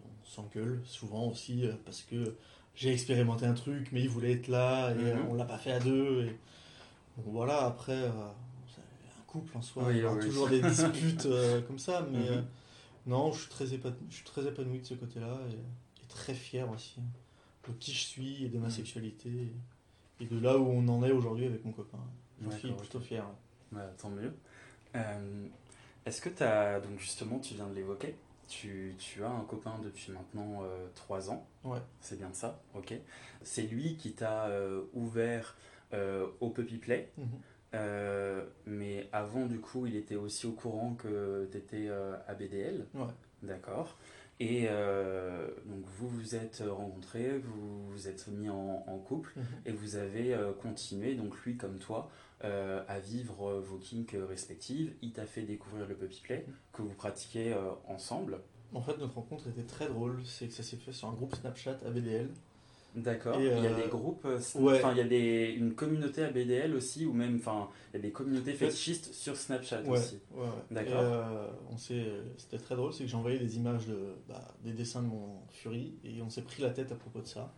On 0.05 0.27
s'engueule 0.27 0.81
souvent 0.85 1.29
aussi 1.29 1.65
euh, 1.67 1.73
parce 1.85 2.03
que 2.03 2.35
j'ai 2.75 2.93
expérimenté 2.93 3.47
un 3.47 3.55
truc, 3.55 3.91
mais 3.93 4.03
il 4.03 4.09
voulait 4.09 4.33
être 4.33 4.49
là 4.49 4.91
et 4.93 4.99
euh, 5.13 5.23
on 5.29 5.35
l'a 5.35 5.45
pas 5.45 5.59
fait 5.59 5.73
à 5.73 5.81
deux. 5.81 6.25
Et... 6.25 6.39
Donc 7.17 7.27
voilà, 7.33 7.65
après, 7.67 8.11
c'est 8.75 8.81
un 8.81 9.25
couple 9.27 9.57
en 9.57 9.63
soi, 9.63 9.85
Oui, 9.87 9.95
il 9.97 10.01
y 10.01 10.05
aura 10.05 10.15
oui. 10.17 10.25
toujours 10.25 10.49
des 10.49 10.61
disputes 10.63 11.27
euh, 11.27 11.61
comme 11.67 11.79
ça, 11.79 12.07
mais 12.11 12.19
Mhm. 12.19 12.27
euh, 12.37 12.43
non, 13.07 13.33
je 13.33 13.41
suis, 13.41 13.49
très 13.51 13.65
épa- 13.67 13.95
je 14.11 14.15
suis 14.17 14.25
très 14.25 14.47
épanoui 14.47 14.81
de 14.81 14.85
ce 14.87 14.95
côté-là 14.95 15.39
et, 15.51 15.55
et 15.55 16.07
très 16.09 16.35
fier 16.35 16.71
aussi 16.71 17.01
de 17.67 17.73
qui 17.75 17.93
je 17.93 17.99
suis 18.07 18.45
et 18.45 18.49
de 18.49 18.59
ma 18.59 18.67
Mhm. 18.67 18.73
sexualité 18.73 19.29
et, 20.21 20.25
et 20.25 20.27
de 20.27 20.39
là 20.39 20.57
où 20.59 20.67
on 20.69 20.87
en 20.89 21.03
est 21.03 21.11
aujourd'hui 21.13 21.47
avec 21.47 21.65
mon 21.65 21.73
copain. 21.73 21.99
J'en 22.43 22.51
suis 22.51 22.73
plutôt 22.73 23.01
fier. 23.01 23.25
Ouais, 23.73 23.83
tant 24.01 24.11
mieux. 24.11 24.33
Euh, 24.97 25.47
est-ce 26.07 26.21
que 26.21 26.29
tu 26.31 26.43
as, 26.43 26.81
donc 26.81 26.99
justement, 26.99 27.39
tu 27.39 27.55
viens 27.55 27.67
de 27.69 27.75
l'évoquer, 27.75 28.15
tu, 28.49 28.95
tu 28.99 29.23
as 29.25 29.31
un 29.31 29.45
copain 29.45 29.79
depuis 29.83 30.11
maintenant 30.13 30.63
euh, 30.63 30.87
trois 30.95 31.31
ans. 31.31 31.47
Ouais. 31.65 31.81
C'est 32.01 32.17
bien 32.19 32.33
ça, 32.33 32.63
ok. 32.75 32.95
C'est 33.43 33.63
lui 33.63 33.97
qui 33.97 34.13
t'a 34.13 34.47
euh, 34.47 34.85
ouvert 34.95 35.57
euh, 35.93 36.27
au 36.41 36.49
Puppy 36.51 36.79
Play. 36.79 37.11
Mhm. 37.19 37.27
Mais 38.67 39.09
avant, 39.13 39.47
du 39.47 39.61
coup, 39.61 39.87
il 39.87 39.97
était 39.97 40.17
aussi 40.17 40.47
au 40.47 40.53
courant 40.53 40.95
que 40.95 41.49
tu 41.51 41.59
étais 41.59 41.89
à 42.27 42.35
BDL. 42.35 42.87
Ouais. 42.95 43.07
D'accord. 43.43 43.99
Et 44.41 44.67
euh, 44.69 45.49
donc, 45.67 45.85
vous 45.99 46.09
vous 46.09 46.35
êtes 46.37 46.63
rencontrés, 46.67 47.39
vous 47.39 47.89
vous 47.91 48.09
êtes 48.09 48.29
mis 48.29 48.49
en, 48.49 48.85
en 48.87 48.99
couple 48.99 49.33
Mhm. 49.37 49.45
et 49.67 49.73
vous 49.73 49.97
avez 49.97 50.33
euh, 50.35 50.53
continué, 50.53 51.15
donc 51.17 51.37
lui 51.45 51.57
comme 51.57 51.79
toi, 51.79 52.09
euh, 52.45 52.83
à 52.89 53.01
vivre 53.01 53.49
euh, 53.51 53.61
vos 53.61 53.79
kinks 53.79 54.17
respectives. 54.29 54.93
Il 55.03 55.13
t'a 55.13 55.27
fait 55.27 55.43
découvrir 55.43 55.87
le 55.87 55.95
puppy 55.97 56.21
play 56.23 56.47
que 56.73 56.83
vous 56.83 56.95
pratiquez 56.95 57.53
euh, 57.53 57.71
ensemble. 57.89 58.41
En 58.73 58.83
fait, 58.83 58.97
notre 58.99 59.15
rencontre 59.17 59.49
était 59.49 59.63
très 59.65 59.89
drôle. 59.89 60.21
C'est 60.25 60.47
que 60.47 60.53
ça 60.55 60.63
s'est 60.63 60.77
fait 60.77 60.93
sur 60.93 61.09
un 61.09 61.13
groupe 61.15 61.35
Snapchat 61.35 61.79
ABDL. 61.87 62.29
D'accord. 62.95 63.37
Il 63.39 63.47
y 63.47 63.51
a 63.51 63.53
euh, 63.53 63.83
des 63.83 63.89
groupes, 63.89 64.25
ouais. 64.25 64.79
enfin 64.79 64.93
il 64.93 64.99
y 64.99 65.01
a 65.03 65.05
des, 65.05 65.55
une 65.57 65.75
communauté 65.75 66.23
ABDL 66.25 66.75
aussi, 66.75 67.05
ou 67.05 67.13
même, 67.13 67.37
enfin, 67.37 67.69
il 67.93 67.97
y 67.97 68.01
a 68.01 68.03
des 68.03 68.11
communautés 68.13 68.55
fétichistes 68.55 69.13
sur 69.13 69.37
Snapchat 69.37 69.83
Ouais, 69.83 69.99
aussi. 69.99 70.19
ouais. 70.35 70.47
D'accord. 70.71 71.05
On 71.71 71.77
s'est, 71.77 72.07
c'était 72.39 72.59
très 72.59 72.77
drôle, 72.77 72.93
c'est 72.93 73.05
que 73.05 73.11
j'ai 73.11 73.17
envoyé 73.17 73.39
des 73.39 73.57
images 73.57 73.87
de, 73.87 73.99
bah, 74.29 74.55
des 74.65 74.73
dessins 74.73 75.03
de 75.03 75.09
mon 75.09 75.37
Fury 75.51 75.99
et 76.03 76.23
on 76.23 76.31
s'est 76.31 76.43
pris 76.43 76.63
la 76.63 76.71
tête 76.71 76.91
à 76.91 76.97
propos 76.97 77.21
de 77.21 77.27
ça. 77.27 77.53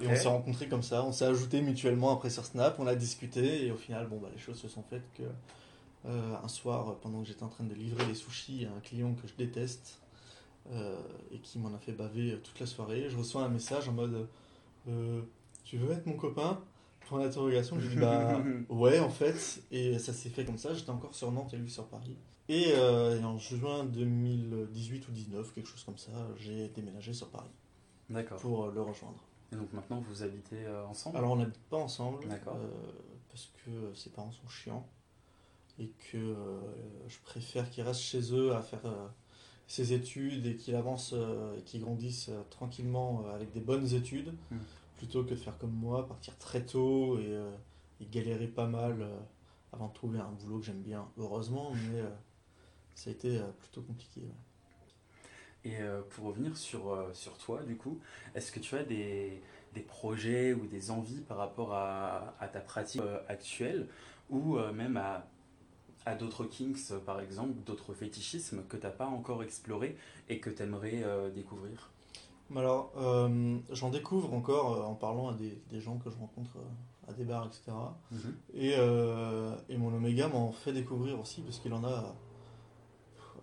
Et 0.00 0.06
on 0.06 0.16
s'est 0.16 0.28
rencontrés 0.28 0.68
comme 0.68 0.82
ça, 0.82 1.04
on 1.04 1.12
s'est 1.12 1.24
ajoutés 1.24 1.62
mutuellement 1.62 2.12
après 2.12 2.30
sur 2.30 2.44
Snap, 2.44 2.78
on 2.78 2.86
a 2.86 2.94
discuté 2.94 3.66
et 3.66 3.70
au 3.70 3.76
final, 3.76 4.06
bon, 4.06 4.18
bah, 4.18 4.28
les 4.32 4.38
choses 4.38 4.58
se 4.58 4.68
sont 4.68 4.82
faites 4.82 5.10
que 5.14 5.22
euh, 6.06 6.34
un 6.42 6.48
soir, 6.48 6.96
pendant 6.96 7.22
que 7.22 7.28
j'étais 7.28 7.42
en 7.42 7.48
train 7.48 7.64
de 7.64 7.74
livrer 7.74 8.04
les 8.06 8.14
sushis 8.14 8.66
à 8.66 8.76
un 8.76 8.80
client 8.80 9.14
que 9.14 9.26
je 9.26 9.34
déteste 9.34 10.00
euh, 10.72 11.00
et 11.32 11.38
qui 11.38 11.58
m'en 11.58 11.72
a 11.74 11.78
fait 11.78 11.92
baver 11.92 12.32
euh, 12.32 12.36
toute 12.36 12.60
la 12.60 12.66
soirée, 12.66 13.08
je 13.08 13.16
reçois 13.16 13.42
un 13.42 13.48
message 13.48 13.88
en 13.88 13.92
mode 13.92 14.28
euh, 14.86 15.22
Tu 15.64 15.78
veux 15.78 15.90
être 15.92 16.04
mon 16.04 16.14
copain? 16.14 16.60
Point 17.08 17.20
d'interrogation, 17.20 17.80
j'ai 17.80 17.88
dit 17.88 17.96
bah 17.96 18.42
ouais 18.68 18.98
en 18.98 19.08
fait, 19.08 19.62
et 19.70 19.98
ça 19.98 20.12
s'est 20.12 20.28
fait 20.28 20.44
comme 20.44 20.58
ça, 20.58 20.74
j'étais 20.74 20.90
encore 20.90 21.14
sur 21.14 21.32
Nantes 21.32 21.54
et 21.54 21.56
lui 21.56 21.70
sur 21.70 21.86
Paris. 21.86 22.18
Et, 22.50 22.68
et 22.68 23.24
en 23.24 23.38
juin 23.38 23.84
2018 23.84 25.08
ou 25.08 25.12
19, 25.12 25.54
quelque 25.54 25.68
chose 25.68 25.84
comme 25.84 25.96
ça, 25.96 26.10
j'ai 26.36 26.68
déménagé 26.68 27.14
sur 27.14 27.28
Paris 27.28 27.50
D'accord. 28.10 28.38
pour 28.38 28.66
le 28.66 28.82
rejoindre. 28.82 29.27
Et 29.52 29.56
donc 29.56 29.72
maintenant 29.72 30.00
vous 30.00 30.22
habitez 30.22 30.64
euh, 30.66 30.86
ensemble? 30.86 31.16
Alors 31.16 31.32
on 31.32 31.36
n'habite 31.36 31.62
pas 31.70 31.78
ensemble, 31.78 32.28
D'accord. 32.28 32.56
euh, 32.56 32.68
parce 33.30 33.50
que 33.64 33.94
ses 33.94 34.10
parents 34.10 34.32
sont 34.32 34.48
chiants 34.48 34.86
et 35.78 35.88
que 36.10 36.18
euh, 36.18 36.58
je 37.08 37.18
préfère 37.20 37.70
qu'il 37.70 37.84
reste 37.84 38.00
chez 38.00 38.32
eux 38.34 38.54
à 38.54 38.60
faire 38.62 38.84
euh, 38.84 39.06
ses 39.68 39.92
études 39.92 40.44
et 40.46 40.56
qu'il 40.56 40.74
avance 40.74 41.12
euh, 41.14 41.56
et 41.56 41.62
qu'il 41.62 41.80
grandisse 41.82 42.28
euh, 42.30 42.42
tranquillement 42.50 43.24
euh, 43.26 43.34
avec 43.34 43.52
des 43.52 43.60
bonnes 43.60 43.94
études 43.94 44.32
Mm. 44.50 44.56
plutôt 44.98 45.22
que 45.22 45.30
de 45.30 45.36
faire 45.36 45.56
comme 45.58 45.70
moi, 45.72 46.08
partir 46.08 46.36
très 46.38 46.64
tôt 46.66 47.18
et, 47.20 47.26
euh, 47.28 47.50
et 48.00 48.06
galérer 48.06 48.48
pas 48.48 48.66
mal 48.66 49.00
euh, 49.00 49.18
avant 49.72 49.86
de 49.88 49.92
trouver 49.92 50.18
un 50.18 50.30
boulot 50.32 50.58
que 50.58 50.64
j'aime 50.66 50.82
bien, 50.82 51.08
heureusement, 51.18 51.70
mais 51.72 52.00
euh, 52.00 52.08
ça 52.96 53.10
a 53.10 53.12
été 53.12 53.38
euh, 53.38 53.46
plutôt 53.60 53.82
compliqué. 53.82 54.22
ouais. 54.22 54.26
Et 55.64 55.76
euh, 55.80 56.02
pour 56.10 56.26
revenir 56.26 56.56
sur, 56.56 56.92
euh, 56.92 57.10
sur 57.12 57.36
toi, 57.38 57.62
du 57.62 57.76
coup, 57.76 57.98
est-ce 58.34 58.52
que 58.52 58.60
tu 58.60 58.76
as 58.76 58.84
des, 58.84 59.42
des 59.74 59.80
projets 59.80 60.52
ou 60.54 60.66
des 60.66 60.90
envies 60.90 61.20
par 61.20 61.36
rapport 61.38 61.74
à, 61.74 62.34
à 62.40 62.48
ta 62.48 62.60
pratique 62.60 63.02
euh, 63.02 63.20
actuelle 63.28 63.88
ou 64.30 64.58
même 64.74 64.98
à, 64.98 65.26
à 66.04 66.14
d'autres 66.14 66.44
kinks, 66.44 66.92
par 67.06 67.20
exemple, 67.20 67.54
d'autres 67.64 67.94
fétichismes 67.94 68.62
que 68.68 68.76
tu 68.76 68.82
n'as 68.84 68.92
pas 68.92 69.06
encore 69.06 69.42
exploré 69.42 69.96
et 70.28 70.38
que 70.38 70.50
tu 70.50 70.62
aimerais 70.62 71.02
découvrir? 71.34 71.90
Alors, 72.56 72.92
euh, 72.96 73.58
j'en 73.70 73.90
découvre 73.90 74.32
encore 74.32 74.74
euh, 74.74 74.82
en 74.82 74.94
parlant 74.94 75.28
à 75.28 75.34
des, 75.34 75.60
des 75.70 75.80
gens 75.80 75.98
que 75.98 76.10
je 76.10 76.16
rencontre 76.16 76.56
euh, 76.56 77.10
à 77.10 77.12
des 77.12 77.24
bars, 77.24 77.46
etc. 77.46 77.76
Et, 78.54 78.74
euh, 78.76 79.54
et 79.68 79.76
mon 79.76 79.94
Oméga 79.94 80.28
m'en 80.28 80.50
fait 80.52 80.72
découvrir 80.72 81.20
aussi 81.20 81.42
parce 81.42 81.58
qu'il 81.58 81.72
en 81.74 81.84
a. 81.84 82.14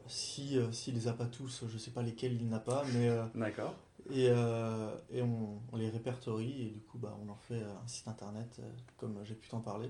Si, 0.07 0.57
euh, 0.57 0.71
s'il 0.71 0.93
les 0.95 1.07
a 1.07 1.13
pas 1.13 1.25
tous, 1.25 1.63
je 1.67 1.77
sais 1.77 1.91
pas 1.91 2.01
lesquels 2.03 2.33
il 2.33 2.47
n'a 2.47 2.59
pas, 2.59 2.83
mais. 2.93 3.09
euh, 3.09 3.23
D'accord. 3.33 3.73
et 4.11 4.29
euh, 4.29 4.95
et 5.11 5.21
on, 5.23 5.59
on 5.71 5.77
les 5.77 5.89
répertorie 5.89 6.61
et 6.63 6.69
du 6.69 6.79
coup, 6.81 6.97
bah, 6.99 7.17
on 7.25 7.29
en 7.29 7.35
fait 7.35 7.55
euh, 7.61 7.73
un 7.83 7.87
site 7.87 8.07
internet, 8.07 8.61
comme 8.97 9.17
j'ai 9.23 9.33
pu 9.35 9.47
t'en 9.49 9.61
parler. 9.61 9.89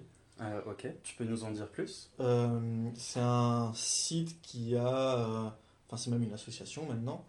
Ok, 0.67 0.88
tu 1.04 1.15
peux 1.15 1.23
nous 1.23 1.43
en 1.45 1.51
dire 1.51 1.67
plus? 1.69 2.12
C'est 2.95 3.19
un 3.21 3.71
site 3.73 4.41
qui 4.41 4.75
a. 4.75 5.56
Enfin, 5.88 5.97
c'est 5.97 6.10
même 6.12 6.23
une 6.23 6.34
association 6.34 6.86
maintenant 6.88 7.23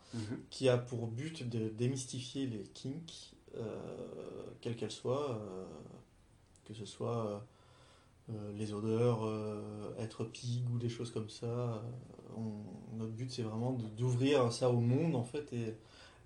qui 0.50 0.68
a 0.68 0.76
pour 0.78 1.06
but 1.06 1.48
de 1.48 1.68
démystifier 1.68 2.46
les 2.46 2.62
kinks, 2.64 3.34
quelles 4.60 4.74
qu'elles 4.76 4.90
soient, 4.90 5.40
que 6.64 6.74
ce 6.74 6.84
soit 6.84 7.44
les 8.54 8.72
odeurs, 8.72 9.20
être 9.98 10.24
pig 10.24 10.68
ou 10.72 10.78
des 10.78 10.88
choses 10.88 11.12
comme 11.12 11.28
ça. 11.30 11.82
On- 12.36 12.96
notre 12.96 13.12
but 13.12 13.30
c'est 13.30 13.42
vraiment 13.42 13.72
d'ouvrir 13.96 14.52
ça 14.52 14.70
au 14.70 14.80
monde 14.80 15.14
en 15.16 15.24
fait 15.24 15.52
et, 15.52 15.74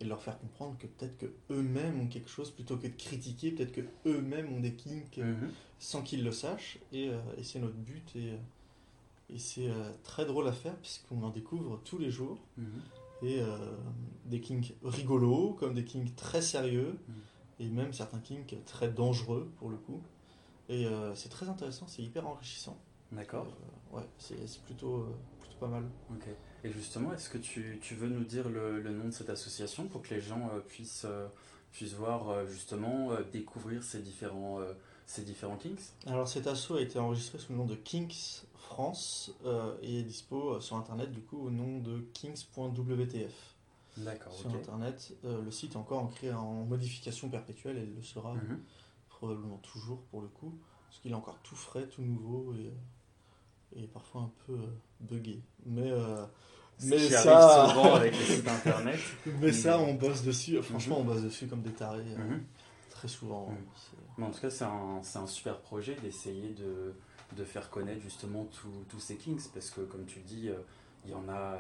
et 0.01 0.05
de 0.05 0.09
leur 0.09 0.23
faire 0.23 0.39
comprendre 0.39 0.77
que 0.79 0.87
peut-être 0.87 1.17
que 1.19 1.27
eux-mêmes 1.51 2.01
ont 2.01 2.07
quelque 2.07 2.31
chose 2.31 2.51
plutôt 2.51 2.77
que 2.77 2.87
de 2.87 2.93
critiquer, 2.97 3.51
peut-être 3.53 3.73
que 3.73 3.83
eux-mêmes 4.07 4.53
ont 4.53 4.61
des 4.61 4.75
kinks 4.75 5.19
euh, 5.19 5.35
Mhm. 5.35 5.51
sans 5.79 6.03
qu'ils 6.03 6.25
le 6.25 6.33
sachent 6.33 6.79
et, 6.93 7.09
euh, 7.11 7.19
et 7.39 7.43
c'est 7.43 7.59
notre 7.59 7.77
but 7.77 8.15
et, 8.17 8.31
euh, 8.31 8.37
et 9.35 9.39
c'est 9.39 9.71
très 10.03 10.25
drôle 10.27 10.49
à 10.49 10.53
faire 10.53 10.77
puisqu'on 10.77 11.23
en 11.23 11.31
découvre 11.31 11.81
tous 11.85 11.99
les 11.99 12.11
jours 12.11 12.39
Mhm. 12.59 12.67
et 13.23 13.41
euh, 13.41 13.57
des 14.27 14.41
kinks 14.41 14.75
rigolos 14.83 15.55
comme 15.55 15.75
des 15.75 15.85
kinks 15.85 16.15
très 16.17 16.43
sérieux 16.43 16.97
Mm. 17.09 17.13
et 17.63 17.69
même 17.69 17.93
certains 17.93 18.19
kinks 18.21 18.57
très 18.67 18.91
dangereux 18.91 19.51
pour 19.59 19.69
le 19.71 19.77
coup 19.77 20.01
et 20.69 20.87
euh, 20.87 21.15
c'est 21.15 21.29
très 21.29 21.49
intéressant 21.49 21.87
c'est 21.87 22.03
hyper 22.03 22.27
enrichissant 22.27 22.79
D'accord. 23.13 23.47
Euh, 23.93 23.97
ouais 23.99 24.07
c'est 24.19 24.63
plutôt 24.63 25.05
pas 25.61 25.69
mal 25.69 25.85
Ok. 26.11 26.27
Et 26.65 26.73
justement, 26.73 27.13
est-ce 27.13 27.31
que 27.31 27.39
tu, 27.39 27.79
tu 27.81 27.95
veux 27.95 28.09
nous 28.09 28.25
dire 28.25 28.49
le, 28.49 28.81
le 28.81 28.91
nom 28.91 29.05
de 29.07 29.11
cette 29.13 29.31
association 29.31 29.87
pour 29.87 30.03
que 30.03 30.13
les 30.15 30.21
gens 30.21 30.51
euh, 30.55 30.61
puissent, 30.61 31.07
euh, 31.09 31.29
puissent 31.73 31.95
voir 31.95 32.29
euh, 32.29 32.47
justement 32.47 33.11
découvrir 33.33 33.83
ces 33.85 34.01
différents, 34.01 34.59
ces 35.07 35.23
différents 35.23 35.57
kinks? 35.57 35.81
Alors 36.07 36.27
cet 36.29 36.47
assaut 36.47 36.77
a 36.77 36.81
été 36.83 36.99
enregistré 36.99 37.39
sous 37.39 37.53
le 37.53 37.59
nom 37.59 37.67
de 37.67 37.77
Kinks 37.77 38.43
France 38.55 39.33
et 39.83 40.01
est 40.01 40.03
dispo 40.03 40.61
sur 40.61 40.77
internet 40.77 41.11
du 41.13 41.21
coup 41.23 41.39
au 41.47 41.51
nom 41.51 41.79
de 41.79 42.01
kinks.wtf 42.15 43.33
D'accord, 43.97 44.33
sur 44.33 44.55
internet 44.55 45.13
le 45.25 45.51
site 45.51 45.73
est 45.75 45.77
encore 45.77 46.01
ancré 46.03 46.33
en 46.33 46.65
modification 46.65 47.29
perpétuelle 47.29 47.79
et 47.79 47.83
il 47.85 47.95
le 47.97 48.03
sera 48.03 48.35
Mhm. 48.35 48.61
probablement 49.09 49.59
toujours 49.59 50.03
pour 50.11 50.21
le 50.23 50.29
coup, 50.29 50.55
parce 50.89 51.01
qu'il 51.01 51.11
est 51.11 51.15
encore 51.15 51.39
tout 51.43 51.57
frais, 51.57 51.87
tout 51.89 52.03
nouveau 52.03 52.55
et, 52.55 52.73
et 53.77 53.87
parfois 53.87 54.23
un 54.23 54.31
peu 54.47 54.53
euh, 54.55 54.67
buggé. 55.01 55.41
Mais, 55.67 55.91
euh, 55.91 56.25
mais 56.83 56.99
ça, 56.99 57.67
souvent 57.71 57.95
avec 57.95 58.17
les 58.19 58.25
sites 58.25 58.49
internet. 58.49 58.99
mais 59.41 59.53
ça, 59.53 59.79
on 59.79 59.95
bosse 59.95 60.23
dessus. 60.23 60.61
Franchement, 60.63 60.99
on 61.01 61.05
bosse 61.05 61.23
dessus 61.23 61.47
comme 61.47 61.63
des 61.63 61.71
tarés 61.73 62.01
euh, 62.19 62.19
Mhm. 62.35 62.43
très 62.91 63.09
souvent. 63.09 63.49
Mhm. 63.49 63.57
Mais 64.19 64.25
en 64.27 64.31
tout 64.31 64.41
cas, 64.41 64.51
c'est 64.51 64.65
un, 64.65 65.01
un 65.15 65.27
super 65.27 65.59
projet 65.61 65.97
d'essayer 66.03 66.51
de, 66.55 66.95
de 67.37 67.45
faire 67.45 67.71
connaître 67.71 68.03
justement 68.03 68.47
tous- 68.89 69.01
ces 69.01 69.17
kinks 69.17 69.41
parce 69.55 69.71
que, 69.71 69.81
comme 69.83 70.05
tu 70.05 70.19
le 70.19 70.25
dis, 70.25 70.49
euh, 70.49 70.55
il 71.05 71.13
y 71.13 71.15
en 71.15 71.29
a. 71.29 71.59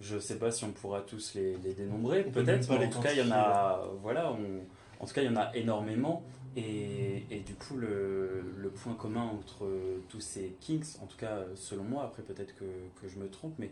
je 0.00 0.18
sais 0.18 0.38
pas 0.38 0.50
si 0.50 0.64
on 0.64 0.72
pourra 0.72 1.00
tous 1.00 1.34
les, 1.34 1.56
les 1.58 1.74
dénombrer, 1.74 2.24
peut 2.24 2.42
peut-être, 2.44 2.68
mais 2.70 2.86
en 2.86 2.90
tout 2.90 3.00
cas, 3.00 3.12
il 3.12 3.18
y 3.18 3.22
en 3.22 3.30
a. 3.32 3.82
Voilà, 4.02 4.32
on- 4.32 5.02
en 5.02 5.06
tout 5.06 5.14
cas, 5.14 5.22
il 5.22 5.26
y 5.26 5.28
en 5.28 5.36
a 5.36 5.54
énormément. 5.56 6.22
Et, 6.56 7.24
et 7.30 7.40
du 7.40 7.54
coup, 7.54 7.76
le, 7.76 8.42
le 8.58 8.68
point 8.70 8.94
commun 8.94 9.22
entre 9.24 9.66
tous 10.08 10.20
ces 10.20 10.54
kinks, 10.60 10.84
en 11.02 11.06
tout 11.06 11.16
cas 11.16 11.44
selon 11.54 11.84
moi, 11.84 12.04
après 12.04 12.22
peut-être 12.22 12.54
que, 12.54 12.64
que 13.00 13.08
je 13.08 13.18
me 13.18 13.28
trompe, 13.28 13.54
mais 13.58 13.70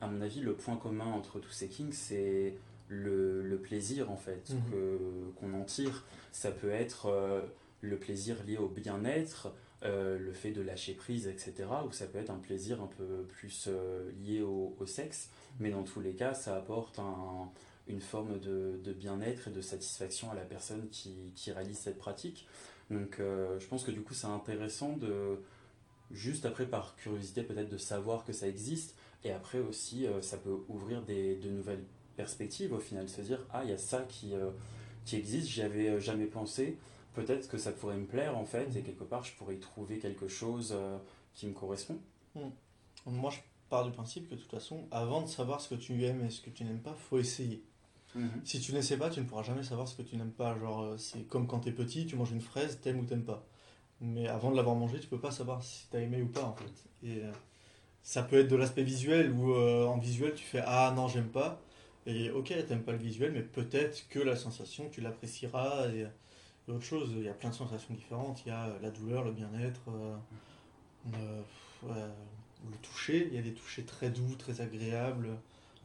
à 0.00 0.06
mon 0.06 0.20
avis, 0.22 0.40
le 0.40 0.54
point 0.54 0.76
commun 0.76 1.06
entre 1.06 1.38
tous 1.40 1.50
ces 1.52 1.68
kinks, 1.68 1.94
c'est 1.94 2.54
le, 2.88 3.42
le 3.42 3.56
plaisir 3.58 4.10
en 4.10 4.16
fait 4.16 4.50
Mhm. 4.50 5.32
qu'on 5.38 5.54
en 5.54 5.64
tire. 5.64 6.04
Ça 6.32 6.50
peut 6.50 6.70
être 6.70 7.06
euh, 7.06 7.40
le 7.82 7.96
plaisir 7.98 8.36
lié 8.46 8.56
au 8.56 8.68
bien-être, 8.68 9.52
euh, 9.84 10.18
le 10.18 10.32
fait 10.32 10.52
de 10.52 10.62
lâcher 10.62 10.94
prise, 10.94 11.26
etc. 11.26 11.52
Ou 11.86 11.92
ça 11.92 12.06
peut 12.06 12.18
être 12.18 12.30
un 12.30 12.38
plaisir 12.38 12.80
un 12.82 12.86
peu 12.86 13.24
plus 13.28 13.66
euh, 13.68 14.10
lié 14.24 14.40
au, 14.42 14.74
au 14.78 14.86
sexe. 14.86 15.28
Mais 15.60 15.70
dans 15.70 15.82
tous 15.82 16.00
les 16.00 16.14
cas, 16.14 16.34
ça 16.34 16.56
apporte 16.56 16.98
un- 16.98 17.50
une 17.92 18.00
forme 18.00 18.38
de, 18.40 18.80
de 18.82 18.92
bien-être 18.92 19.48
et 19.48 19.50
de 19.50 19.60
satisfaction 19.60 20.30
à 20.30 20.34
la 20.34 20.42
personne 20.42 20.88
qui, 20.90 21.32
qui 21.36 21.52
réalise 21.52 21.78
cette 21.78 21.98
pratique. 21.98 22.46
Donc 22.90 23.20
euh, 23.20 23.58
je 23.60 23.66
pense 23.66 23.84
que 23.84 23.90
du 23.90 24.02
coup 24.02 24.14
c'est 24.14 24.26
intéressant 24.26 24.96
de, 24.96 25.38
juste 26.10 26.44
après 26.44 26.66
par 26.66 26.96
curiosité 26.96 27.42
peut-être 27.42 27.68
de 27.68 27.78
savoir 27.78 28.24
que 28.24 28.32
ça 28.32 28.48
existe. 28.48 28.96
Et 29.24 29.30
après 29.32 29.58
aussi 29.58 30.06
euh, 30.06 30.20
ça 30.20 30.36
peut 30.36 30.56
ouvrir 30.68 31.02
des, 31.02 31.36
de 31.36 31.48
nouvelles 31.48 31.84
perspectives 32.16 32.72
au 32.72 32.80
final, 32.80 33.08
se 33.08 33.20
dire 33.20 33.46
ah 33.50 33.62
il 33.64 33.70
y 33.70 33.74
a 33.74 33.78
ça 33.78 34.04
qui, 34.08 34.34
euh, 34.34 34.50
qui 35.04 35.16
existe, 35.16 35.48
j'y 35.48 35.62
avais 35.62 36.00
jamais 36.00 36.26
pensé, 36.26 36.76
peut-être 37.14 37.48
que 37.48 37.58
ça 37.58 37.72
pourrait 37.72 37.96
me 37.96 38.06
plaire 38.06 38.36
en 38.36 38.44
fait, 38.44 38.74
et 38.76 38.82
quelque 38.82 39.04
part 39.04 39.24
je 39.24 39.34
pourrais 39.36 39.54
y 39.54 39.60
trouver 39.60 39.98
quelque 39.98 40.28
chose 40.28 40.74
qui 41.34 41.46
me 41.46 41.52
correspond. 41.52 41.98
Moi, 43.06 43.30
je 43.30 43.38
pars 43.68 43.84
du 43.84 43.90
principe 43.90 44.28
que 44.28 44.34
de 44.34 44.40
toute 44.40 44.50
façon, 44.50 44.86
avant 44.90 45.22
de 45.22 45.28
savoir 45.28 45.60
ce 45.60 45.68
que 45.68 45.74
tu 45.74 46.04
aimes 46.04 46.24
et 46.24 46.30
ce 46.30 46.40
que 46.40 46.50
tu 46.50 46.64
n'aimes 46.64 46.82
pas, 46.82 46.94
faut 46.94 47.18
essayer. 47.18 47.64
Mhm. 48.14 48.42
Si 48.44 48.60
tu 48.60 48.72
n'essaies 48.72 48.98
pas, 48.98 49.10
tu 49.10 49.20
ne 49.20 49.24
pourras 49.26 49.42
jamais 49.42 49.62
savoir 49.62 49.88
ce 49.88 49.96
que 49.96 50.02
tu 50.02 50.16
n'aimes 50.16 50.32
pas. 50.32 50.58
Genre, 50.58 50.82
euh, 50.82 50.98
c'est 50.98 51.22
comme 51.28 51.46
quand 51.46 51.60
t'es 51.60 51.72
petit, 51.72 52.06
tu 52.06 52.16
manges 52.16 52.32
une 52.32 52.40
fraise, 52.40 52.78
t'aimes 52.82 53.00
ou 53.00 53.04
t'aimes 53.04 53.24
pas. 53.24 53.46
Mais 54.00 54.28
avant 54.28 54.50
de 54.50 54.56
l'avoir 54.56 54.76
mangé, 54.76 55.00
tu 55.00 55.08
peux 55.08 55.20
pas 55.20 55.30
savoir 55.30 55.62
si 55.62 55.86
t'as 55.90 56.00
aimé 56.00 56.22
ou 56.22 56.28
pas 56.28 56.44
en 56.44 56.54
fait. 56.54 57.06
Et 57.08 57.22
euh, 57.24 57.32
ça 58.02 58.22
peut 58.22 58.40
être 58.40 58.48
de 58.48 58.56
l'aspect 58.56 58.82
visuel 58.84 59.32
où 59.32 59.54
euh, 59.54 59.86
en 59.86 59.98
visuel 59.98 60.34
tu 60.34 60.44
fais 60.44 60.62
ah 60.66 60.92
non 60.96 61.08
j'aime 61.08 61.28
pas. 61.30 61.60
Et 62.06 62.30
ok 62.30 62.48
t'aimes 62.68 62.82
pas 62.82 62.92
le 62.92 62.98
visuel, 62.98 63.32
mais 63.32 63.42
peut-être 63.42 64.08
que 64.08 64.18
la 64.18 64.36
sensation 64.36 64.88
tu 64.90 65.00
l'apprécieras 65.00 65.88
et, 65.90 66.08
et 66.68 66.72
autre 66.72 66.84
chose. 66.84 67.12
Il 67.16 67.22
y 67.24 67.28
a 67.28 67.34
plein 67.34 67.50
de 67.50 67.54
sensations 67.54 67.94
différentes. 67.94 68.42
Il 68.46 68.48
y 68.48 68.52
a 68.52 68.70
la 68.82 68.90
douleur, 68.90 69.24
le 69.24 69.32
bien-être, 69.32 69.82
euh, 69.88 70.16
euh, 71.88 72.08
le 72.70 72.76
toucher. 72.78 73.28
Il 73.30 73.34
y 73.34 73.38
a 73.38 73.42
des 73.42 73.54
touchés 73.54 73.84
très 73.84 74.10
doux, 74.10 74.34
très 74.36 74.60
agréables, 74.60 75.28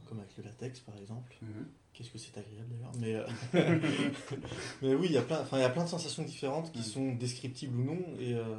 comme 0.08 0.20
avec 0.20 0.36
le 0.38 0.44
latex 0.44 0.80
par 0.80 0.98
exemple. 0.98 1.36
Mhm. 1.42 1.68
Qu'est-ce 1.98 2.12
que 2.12 2.20
c'est 2.20 2.38
agréable 2.38 2.70
d'ailleurs. 2.70 2.92
Mais, 3.00 3.16
euh, 3.16 3.80
mais 4.84 4.94
oui, 4.94 5.08
il 5.08 5.14
y, 5.14 5.18
a 5.18 5.24
plein, 5.24 5.84
de 5.84 5.90
sensations 5.90 6.22
différentes 6.22 6.72
qui 6.72 6.84
sont 6.84 7.14
descriptibles 7.14 7.76
ou 7.76 7.84
non. 7.86 8.00
Et, 8.20 8.36
euh, 8.36 8.56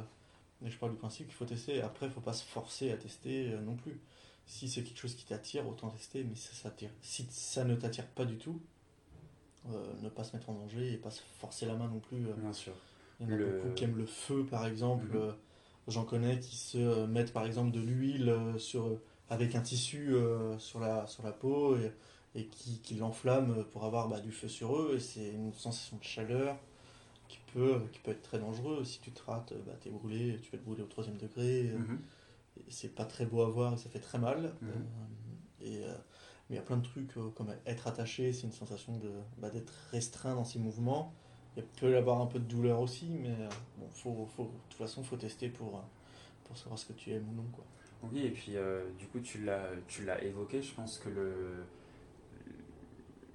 et 0.65 0.69
je 0.69 0.77
parle 0.77 0.91
du 0.91 0.97
principe 0.97 1.27
qu'il 1.27 1.35
faut 1.35 1.45
tester. 1.45 1.81
Après, 1.81 2.07
il 2.07 2.11
faut 2.11 2.19
pas 2.19 2.33
se 2.33 2.43
forcer 2.43 2.91
à 2.91 2.97
tester 2.97 3.53
euh, 3.53 3.61
non 3.61 3.77
plus. 3.77 3.97
Si 4.45 4.67
c'est 4.67 4.83
quelque 4.83 4.99
chose 4.99 5.15
qui 5.15 5.23
t'attire, 5.23 5.65
autant 5.69 5.89
tester. 5.89 6.25
Mais 6.25 6.35
ça, 6.35 6.53
ça 6.53 6.75
si 7.01 7.27
ça 7.29 7.63
ne 7.63 7.75
t'attire 7.75 8.07
pas 8.07 8.25
du 8.25 8.37
tout, 8.37 8.59
ne 10.01 10.09
pas 10.09 10.25
se 10.25 10.35
mettre 10.35 10.49
en 10.49 10.53
danger 10.53 10.91
et 10.91 10.97
pas 10.97 11.11
se 11.11 11.21
forcer 11.39 11.65
la 11.65 11.75
main 11.75 11.87
non 11.87 11.99
plus. 11.99 12.25
Bien 12.35 12.51
sûr. 12.51 12.73
Il 13.21 13.27
y 13.27 13.29
en 13.29 13.35
a 13.35 13.37
Le- 13.37 13.45
beaucoup 13.45 13.73
qui 13.73 13.85
aiment 13.85 13.97
le 13.97 14.05
feu, 14.05 14.45
par 14.45 14.65
exemple. 14.65 15.15
Mhm. 15.15 15.33
J'en 15.87 16.03
connais 16.03 16.39
qui 16.39 16.57
se 16.57 17.05
mettent, 17.05 17.31
par 17.31 17.45
exemple, 17.45 17.71
de 17.71 17.79
l'huile 17.79 18.35
sur, 18.57 18.99
avec 19.29 19.55
un 19.55 19.61
tissu 19.61 20.13
sur, 20.57 20.81
la, 20.81 21.07
sur 21.07 21.23
la 21.23 21.31
peau 21.31 21.77
et, 21.77 21.93
et 22.35 22.45
qui, 22.45 22.79
qui 22.79 22.95
l'enflamment 22.95 23.63
pour 23.71 23.85
avoir 23.85 24.07
bah, 24.07 24.19
du 24.19 24.31
feu 24.31 24.47
sur 24.47 24.75
eux. 24.77 24.95
Et 24.95 24.99
c'est 24.99 25.29
une 25.29 25.53
sensation 25.53 25.97
de 25.97 26.03
chaleur 26.03 26.57
qui 27.27 27.39
peut, 27.53 27.81
qui 27.91 27.99
peut 27.99 28.11
être 28.11 28.21
très 28.21 28.39
dangereux. 28.39 28.83
Si 28.83 28.99
tu 28.99 29.11
te 29.11 29.21
rates, 29.23 29.53
bah, 29.65 29.73
t'es 29.79 29.89
brûlé, 29.89 30.39
tu 30.41 30.51
vas 30.51 30.57
te 30.57 30.63
brûler 30.63 30.83
au 30.83 30.87
troisième 30.87 31.17
degré. 31.17 31.63
Mhm. 31.63 31.99
Et 32.57 32.71
c'est 32.71 32.93
pas 32.93 33.05
très 33.05 33.25
beau 33.25 33.41
à 33.41 33.49
voir 33.49 33.73
et 33.73 33.77
ça 33.77 33.89
fait 33.89 33.99
très 33.99 34.19
mal. 34.19 34.53
Mhm. 34.61 34.69
Euh, 34.69 35.65
et, 35.65 35.83
euh, 35.83 35.93
mais 36.49 36.55
il 36.55 36.59
y 36.59 36.59
a 36.59 36.63
plein 36.63 36.77
de 36.77 36.85
trucs 36.85 37.15
euh, 37.17 37.29
comme 37.35 37.53
être 37.65 37.87
attaché, 37.87 38.33
c'est 38.33 38.47
une 38.47 38.51
sensation 38.51 38.97
de, 38.97 39.11
bah, 39.37 39.49
d'être 39.49 39.73
restreint 39.91 40.35
dans 40.35 40.45
ses 40.45 40.59
mouvements. 40.59 41.13
Il 41.57 41.63
peut 41.63 41.91
y 41.91 41.95
avoir 41.95 42.21
un 42.21 42.25
peu 42.25 42.39
de 42.39 42.45
douleur 42.45 42.79
aussi, 42.79 43.07
mais 43.07 43.35
bon, 43.77 43.89
faut, 43.91 44.25
faut, 44.27 44.43
de 44.43 44.49
toute 44.69 44.77
façon, 44.77 45.03
faut 45.03 45.17
tester 45.17 45.49
pour, 45.49 45.83
pour 46.45 46.57
savoir 46.57 46.79
ce 46.79 46.85
que 46.85 46.93
tu 46.93 47.11
aimes 47.11 47.27
ou 47.29 47.33
non. 47.33 47.47
Quoi. 47.51 47.65
Oui, 48.03 48.21
et 48.25 48.31
puis 48.31 48.55
euh, 48.55 48.89
du 48.97 49.07
coup, 49.07 49.19
tu 49.19 49.43
l'as, 49.43 49.67
tu 49.87 50.05
l'as 50.05 50.23
évoqué, 50.23 50.61
je 50.61 50.73
pense 50.73 50.97
que 50.97 51.09
le, 51.09 51.65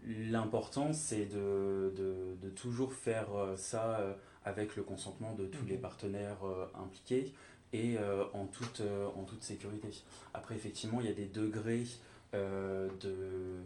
l'important, 0.06 0.92
c'est 0.92 1.26
de, 1.26 1.92
de, 1.96 2.36
de 2.42 2.50
toujours 2.50 2.92
faire 2.92 3.34
euh, 3.34 3.56
ça 3.56 3.98
euh, 4.00 4.14
avec 4.44 4.76
le 4.76 4.82
consentement 4.82 5.34
de 5.34 5.46
tous 5.46 5.62
Mhm. 5.62 5.68
les 5.68 5.76
partenaires 5.78 6.44
euh, 6.46 6.66
impliqués 6.74 7.32
et 7.72 7.96
en, 8.34 8.46
toute, 8.46 8.82
en 9.16 9.24
toute 9.24 9.42
sécurité. 9.42 9.88
Après, 10.32 10.54
effectivement, 10.54 11.00
il 11.00 11.08
y 11.08 11.10
a 11.10 11.12
des 11.14 11.26
degrés 11.26 11.82
de, 12.32 13.56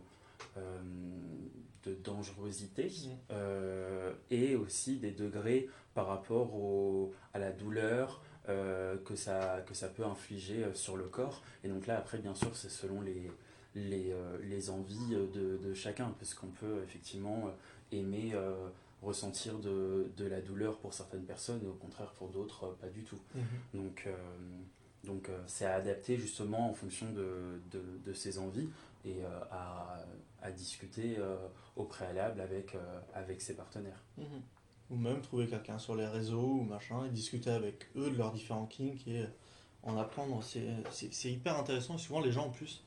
de 1.84 1.94
dangerosité 2.02 2.90
Mhm. 3.30 4.14
et 4.30 4.56
aussi 4.56 4.96
des 4.96 5.10
degrés 5.10 5.68
par 5.92 6.06
rapport 6.06 6.54
au, 6.54 7.12
à 7.34 7.38
la 7.38 7.52
douleur, 7.52 8.22
euh, 8.48 8.96
que, 9.04 9.14
ça, 9.14 9.62
que 9.66 9.74
ça 9.74 9.88
peut 9.88 10.04
infliger 10.04 10.64
sur 10.72 10.96
le 10.96 11.04
corps. 11.04 11.42
Et 11.64 11.68
donc 11.68 11.86
là, 11.86 11.98
après, 11.98 12.16
bien 12.16 12.34
sûr, 12.34 12.56
c'est 12.56 12.70
selon 12.70 13.02
les, 13.02 13.30
les, 13.78 14.12
euh, 14.12 14.38
les 14.42 14.70
envies 14.70 15.14
euh, 15.14 15.26
de, 15.32 15.56
de 15.68 15.74
chacun, 15.74 16.14
parce 16.18 16.34
qu'on 16.34 16.48
peut 16.48 16.82
effectivement 16.84 17.46
euh, 17.46 17.96
aimer 17.96 18.32
euh, 18.34 18.68
ressentir 19.02 19.58
de, 19.58 20.10
de 20.16 20.24
la 20.26 20.40
douleur 20.40 20.78
pour 20.78 20.92
certaines 20.94 21.24
personnes, 21.24 21.60
et 21.64 21.68
au 21.68 21.74
contraire 21.74 22.12
pour 22.18 22.28
d'autres, 22.28 22.76
pas 22.80 22.88
du 22.88 23.02
tout. 23.04 23.18
Donc, 23.74 24.04
euh, 24.06 24.16
donc 25.04 25.28
euh, 25.28 25.38
c'est 25.46 25.66
à 25.66 25.74
adapter 25.74 26.16
justement 26.16 26.70
en 26.70 26.74
fonction 26.74 27.06
de, 27.12 27.60
de, 27.70 27.82
de 28.04 28.12
ses 28.12 28.38
envies 28.38 28.68
et 29.04 29.22
euh, 29.22 29.28
à, 29.50 30.04
à 30.42 30.50
discuter 30.50 31.16
au 31.76 31.84
préalable 31.84 32.40
avec, 32.40 32.76
avec 33.14 33.40
ses 33.40 33.54
partenaires. 33.54 34.02
Mhm. 34.16 34.42
Ou 34.90 34.96
même 34.96 35.20
trouver 35.20 35.46
quelqu'un 35.46 35.78
sur 35.78 35.94
les 35.94 36.06
réseaux 36.06 36.58
ou 36.60 36.62
machin 36.62 37.04
et 37.06 37.10
discuter 37.10 37.50
avec 37.50 37.88
eux 37.96 38.10
de 38.10 38.16
leurs 38.16 38.32
différents 38.32 38.66
kinks 38.66 39.06
et 39.06 39.24
en 39.82 39.96
apprendre. 39.96 40.42
C'est, 40.42 41.30
hyper 41.30 41.56
intéressant 41.58 41.94
et 41.96 41.98
souvent 41.98 42.20
les 42.20 42.32
gens 42.32 42.46
en 42.46 42.50
plus 42.50 42.82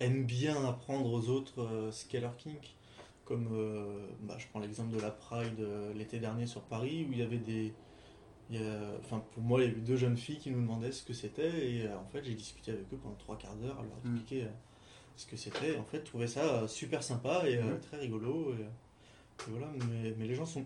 aiment 0.00 0.24
bien 0.24 0.64
apprendre 0.66 1.10
aux 1.12 1.28
autres 1.28 1.62
euh, 1.62 1.90
ce 1.92 2.06
qu'est 2.06 2.20
leur 2.20 2.36
kink. 2.36 2.74
Comme 3.24 3.48
euh, 3.52 4.06
bah, 4.20 4.36
je 4.38 4.46
prends 4.48 4.60
l'exemple 4.60 4.94
de 4.94 5.00
la 5.00 5.10
Pride 5.10 5.58
euh, 5.60 5.92
l'été 5.94 6.18
dernier 6.20 6.46
sur 6.46 6.60
Paris 6.62 7.06
où 7.08 7.12
il 7.12 7.18
y 7.18 7.22
avait 7.22 7.38
des. 7.38 7.74
il 8.50 8.60
y 8.60 8.64
a- 8.64 8.92
enfin, 9.00 9.22
pour 9.32 9.42
moi, 9.42 9.60
il 9.62 9.68
y 9.68 9.70
avait 9.72 9.80
deux 9.80 9.96
jeunes 9.96 10.16
filles 10.16 10.38
qui 10.38 10.50
nous 10.50 10.60
demandaient 10.60 10.92
ce 10.92 11.02
que 11.02 11.12
c'était 11.12 11.48
et 11.70 11.86
euh, 11.86 11.96
en 11.98 12.06
fait, 12.12 12.22
j'ai 12.24 12.34
discuté 12.34 12.70
avec 12.70 12.84
eux 12.92 12.96
pendant 13.02 13.16
trois 13.16 13.36
quarts 13.36 13.56
d'heure 13.56 13.78
à 13.80 13.82
leur 13.82 13.96
Mm. 14.04 14.14
expliquer 14.16 14.44
euh, 14.44 14.48
ce 15.16 15.26
que 15.26 15.36
c'était. 15.36 15.76
En 15.76 15.82
fait, 15.84 15.98
je 15.98 16.04
trouvais 16.04 16.28
ça 16.28 16.44
euh, 16.62 16.68
super 16.68 17.02
sympa 17.02 17.42
et 17.48 17.56
euh, 17.56 17.74
Mm. 17.74 17.80
très 17.80 17.98
rigolo. 17.98 18.52
Et, 18.54 18.62
et 18.62 19.50
voilà, 19.50 19.66
mais, 19.90 20.14
mais 20.18 20.26
les 20.26 20.34
gens 20.36 20.46
sont. 20.46 20.64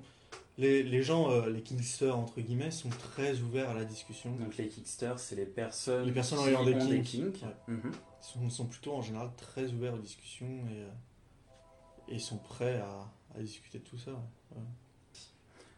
Les, 0.59 0.83
les 0.83 1.03
gens, 1.03 1.31
euh, 1.31 1.49
les 1.49 1.63
kinksters 1.63 2.15
entre 2.15 2.43
guillemets, 2.43 2.71
sont 2.71 2.91
très 2.91 3.41
ouverts 3.41 3.71
à 3.71 3.75
la 3.75 3.87
discussion. 3.87 4.33
Donc 4.37 4.59
les 4.59 4.69
kicksters, 4.69 5.19
c'est 5.19 5.37
les 5.37 5.47
personnes, 5.47 6.05
Les 6.05 6.13
personnes 6.13 6.41
qui 6.41 6.49
ayant 6.51 6.65
des 6.65 6.75
ont 6.75 6.79
kinks. 6.87 7.03
kinks. 7.05 7.45
Mhm. 7.69 7.93
Sont, 8.21 8.49
sont 8.51 8.67
plutôt 8.67 8.95
en 8.95 9.03
général 9.03 9.31
très 9.37 9.73
ouverts 9.73 9.95
aux 9.95 9.99
discussions 9.99 10.47
et, 10.47 10.83
euh, 10.83 10.91
et 12.09 12.19
sont 12.19 12.39
prêts 12.39 12.79
à, 12.81 13.09
à 13.35 13.41
discuter 13.41 13.79
de 13.79 13.85
tout 13.85 13.99
ça. 13.99 14.13
ouais. 14.13 14.63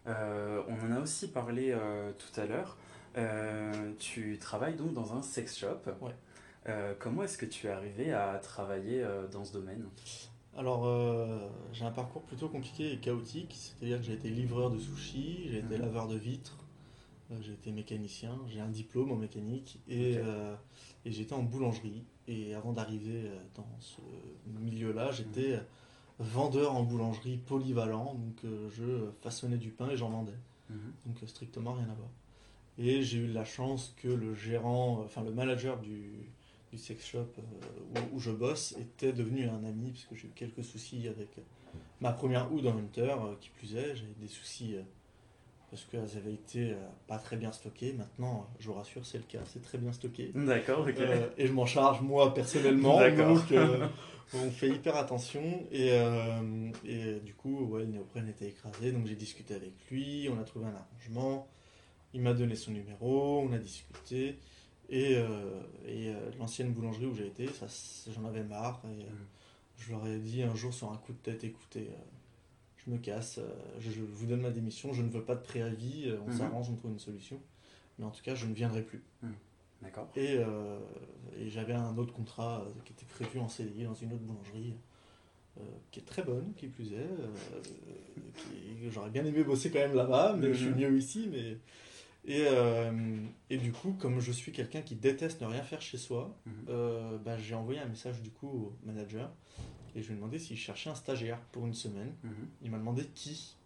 Euh, 0.08 0.62
on 0.68 0.74
en 0.86 0.92
a 0.96 1.00
aussi 1.00 1.28
parlé 1.28 1.70
euh, 1.70 2.12
tout 2.12 2.40
à 2.40 2.46
l'heure. 2.46 2.76
Euh, 3.16 3.92
tu 3.98 4.36
travailles 4.40 4.74
donc 4.74 4.92
dans 4.94 5.14
un 5.14 5.22
sex 5.22 5.56
shop. 5.56 5.78
Ouais. 6.00 6.14
Comment 6.98 7.22
est-ce 7.24 7.38
que 7.38 7.46
tu 7.46 7.66
es 7.66 7.70
arrivé 7.70 8.12
à 8.12 8.38
travailler 8.38 9.04
dans 9.32 9.44
ce 9.44 9.52
domaine? 9.52 9.84
Alors, 10.56 10.86
j'ai 11.72 11.84
un 11.84 11.90
parcours 11.90 12.22
plutôt 12.22 12.48
compliqué 12.48 12.92
et 12.92 12.98
chaotique, 12.98 13.56
c'est-à-dire 13.58 13.98
que 13.98 14.04
j'ai 14.04 14.12
été 14.12 14.30
livreur 14.30 14.70
de 14.70 14.78
sushi, 14.78 15.48
j'ai 15.50 15.58
été 15.58 15.74
Mhm. 15.76 15.82
laveur 15.82 16.06
de 16.06 16.16
vitres, 16.16 16.56
j'ai 17.40 17.52
été 17.52 17.72
mécanicien, 17.72 18.38
j'ai 18.46 18.60
un 18.60 18.68
diplôme 18.68 19.10
en 19.10 19.16
mécanique 19.16 19.80
et, 19.88 20.18
et 21.04 21.10
j'étais 21.10 21.32
en 21.34 21.42
boulangerie. 21.42 22.04
Et 22.28 22.54
avant 22.54 22.72
d'arriver 22.72 23.22
euh, 23.26 23.38
dans 23.54 23.66
ce 23.80 24.00
milieu-là, 24.60 25.10
j'étais 25.12 25.54
Mhm. 25.56 25.62
vendeur 26.20 26.74
en 26.76 26.82
boulangerie 26.84 27.38
polyvalent, 27.38 28.14
donc 28.14 28.44
euh, 28.44 28.68
je 28.70 29.10
façonnais 29.22 29.56
du 29.56 29.70
pain 29.70 29.88
et 29.90 29.96
j'en 29.96 30.10
vendais. 30.10 30.38
Mhm. 30.70 30.78
donc 31.06 31.22
euh, 31.22 31.26
strictement 31.26 31.72
rien 31.72 31.84
à 31.90 31.94
voir. 31.94 32.08
Et 32.78 33.02
j'ai 33.02 33.18
eu 33.18 33.26
la 33.26 33.44
chance 33.44 33.92
que 33.98 34.08
le 34.08 34.34
gérant, 34.34 35.00
euh, 35.00 35.04
enfin 35.04 35.22
le 35.22 35.32
manager 35.32 35.78
du, 35.80 36.12
du 36.70 36.78
sex 36.78 37.04
shop 37.04 37.18
euh, 37.38 38.00
où, 38.12 38.16
où 38.16 38.20
je 38.20 38.30
bosse 38.30 38.74
était 38.78 39.12
devenu 39.12 39.48
un 39.48 39.64
ami, 39.64 39.90
parce 39.90 40.04
que 40.04 40.14
j'ai 40.14 40.28
eu 40.28 40.32
quelques 40.34 40.64
soucis 40.64 41.08
avec 41.08 41.36
euh, 41.38 41.42
ma 42.00 42.12
première 42.12 42.52
hood 42.52 42.66
en 42.66 42.78
Hunter, 42.78 43.10
euh, 43.18 43.34
qui 43.40 43.50
plus 43.50 43.74
est, 43.74 43.96
j'avais 43.96 44.14
des 44.20 44.28
soucis 44.28 44.76
euh, 44.76 44.82
parce 45.72 45.84
qu'elles 45.84 46.18
avaient 46.18 46.34
été 46.34 46.72
euh, 46.72 46.76
pas 47.06 47.16
très 47.16 47.38
bien 47.38 47.50
stockées. 47.50 47.94
Maintenant, 47.94 48.46
je 48.60 48.66
vous 48.66 48.74
rassure, 48.74 49.06
c'est 49.06 49.16
le 49.16 49.24
cas, 49.24 49.38
c'est 49.46 49.62
très 49.62 49.78
bien 49.78 49.90
stocké. 49.90 50.30
D'accord, 50.34 50.80
ok. 50.80 50.98
Euh, 50.98 51.30
et 51.38 51.46
je 51.46 51.52
m'en 51.54 51.64
charge 51.64 52.02
moi 52.02 52.34
personnellement, 52.34 52.98
D'accord. 53.00 53.38
donc 53.38 53.50
euh, 53.52 53.88
on 54.34 54.50
fait 54.50 54.68
hyper 54.68 54.96
attention. 54.96 55.66
Et, 55.70 55.92
euh, 55.92 56.70
et 56.84 57.20
du 57.20 57.32
coup, 57.32 57.64
ouais, 57.64 57.80
le 57.80 57.86
néoprène 57.86 58.28
était 58.28 58.48
écrasé, 58.48 58.92
donc 58.92 59.06
j'ai 59.06 59.14
discuté 59.14 59.54
avec 59.54 59.72
lui, 59.90 60.28
on 60.30 60.38
a 60.38 60.44
trouvé 60.44 60.66
un 60.66 60.74
arrangement, 60.74 61.48
il 62.12 62.20
m'a 62.20 62.34
donné 62.34 62.54
son 62.54 62.72
numéro, 62.72 63.40
on 63.40 63.50
a 63.54 63.58
discuté. 63.58 64.38
Et, 64.90 65.16
et 65.86 66.12
l'ancienne 66.38 66.70
boulangerie 66.74 67.06
où 67.06 67.14
j'ai 67.14 67.28
été, 67.28 67.48
j'en 68.14 68.26
avais 68.26 68.44
marre. 68.44 68.82
Et, 68.84 69.06
je 69.78 69.90
leur 69.90 70.06
ai 70.06 70.18
dit 70.18 70.42
un 70.42 70.54
jour 70.54 70.72
sur 70.74 70.92
un 70.92 70.96
coup 70.98 71.12
de 71.12 71.18
tête, 71.18 71.42
écoutez, 71.44 71.88
je 72.86 72.90
me 72.90 72.98
casse, 72.98 73.38
euh, 73.38 73.48
je, 73.78 74.00
vous 74.00 74.26
donne 74.26 74.40
ma 74.40 74.50
démission, 74.50 74.92
je 74.92 75.02
ne 75.02 75.08
veux 75.08 75.22
pas 75.24 75.34
de 75.34 75.42
préavis, 75.42 76.04
euh, 76.08 76.18
on 76.26 76.30
Mhm. 76.30 76.38
s'arrange, 76.38 76.68
on 76.70 76.74
trouve 76.76 76.90
une 76.92 76.98
solution. 76.98 77.40
Mais 77.98 78.04
en 78.04 78.10
tout 78.10 78.22
cas, 78.22 78.34
je 78.34 78.46
ne 78.46 78.54
viendrai 78.54 78.82
plus. 78.82 79.02
D'accord. 79.82 80.08
Et, 80.16 80.36
euh, 80.38 80.78
et 81.38 81.48
j'avais 81.48 81.72
un 81.74 81.96
autre 81.98 82.12
contrat 82.12 82.64
qui 82.84 82.92
était 82.92 83.04
prévu 83.06 83.38
en 83.40 83.48
CDI 83.48 83.84
dans 83.84 83.94
une 83.94 84.12
autre 84.12 84.22
boulangerie, 84.22 84.74
euh, 85.58 85.62
qui 85.90 86.00
est 86.00 86.04
très 86.04 86.22
bonne, 86.22 86.52
qui 86.56 86.68
plus 86.68 86.92
est. 86.92 86.96
euh, 86.98 87.28
J'aurais 88.90 89.10
bien 89.10 89.24
aimé 89.24 89.42
bosser 89.44 89.70
quand 89.70 89.78
même 89.80 89.94
là-bas, 89.94 90.34
mais 90.38 90.52
je 90.54 90.58
suis 90.58 90.68
Mhm. 90.70 90.76
mieux 90.78 90.96
ici. 90.98 91.28
Mais... 91.30 91.58
Et, 92.24 92.44
et 93.50 93.56
du 93.58 93.72
coup, 93.72 93.94
comme 93.98 94.20
je 94.20 94.30
suis 94.32 94.52
quelqu'un 94.52 94.80
qui 94.82 94.94
déteste 94.94 95.40
ne 95.40 95.46
rien 95.46 95.62
faire 95.62 95.82
chez 95.82 95.98
soi, 95.98 96.36
Mhm. 96.46 97.18
bah, 97.24 97.36
j'ai 97.38 97.54
envoyé 97.54 97.80
un 97.80 97.86
message 97.88 98.20
du 98.22 98.30
coup 98.30 98.48
au 98.48 98.76
manager 98.86 99.30
et 99.94 100.02
je 100.02 100.08
lui 100.08 100.14
ai 100.14 100.16
demandé 100.16 100.38
s'il 100.38 100.56
cherchait 100.56 100.90
un 100.90 100.94
stagiaire 100.94 101.38
pour 101.52 101.66
une 101.66 101.74
semaine. 101.74 102.12
Mhm. 102.24 102.32
Il 102.62 102.70
m'a 102.70 102.78
demandé 102.78 103.04
qui. 103.14 103.56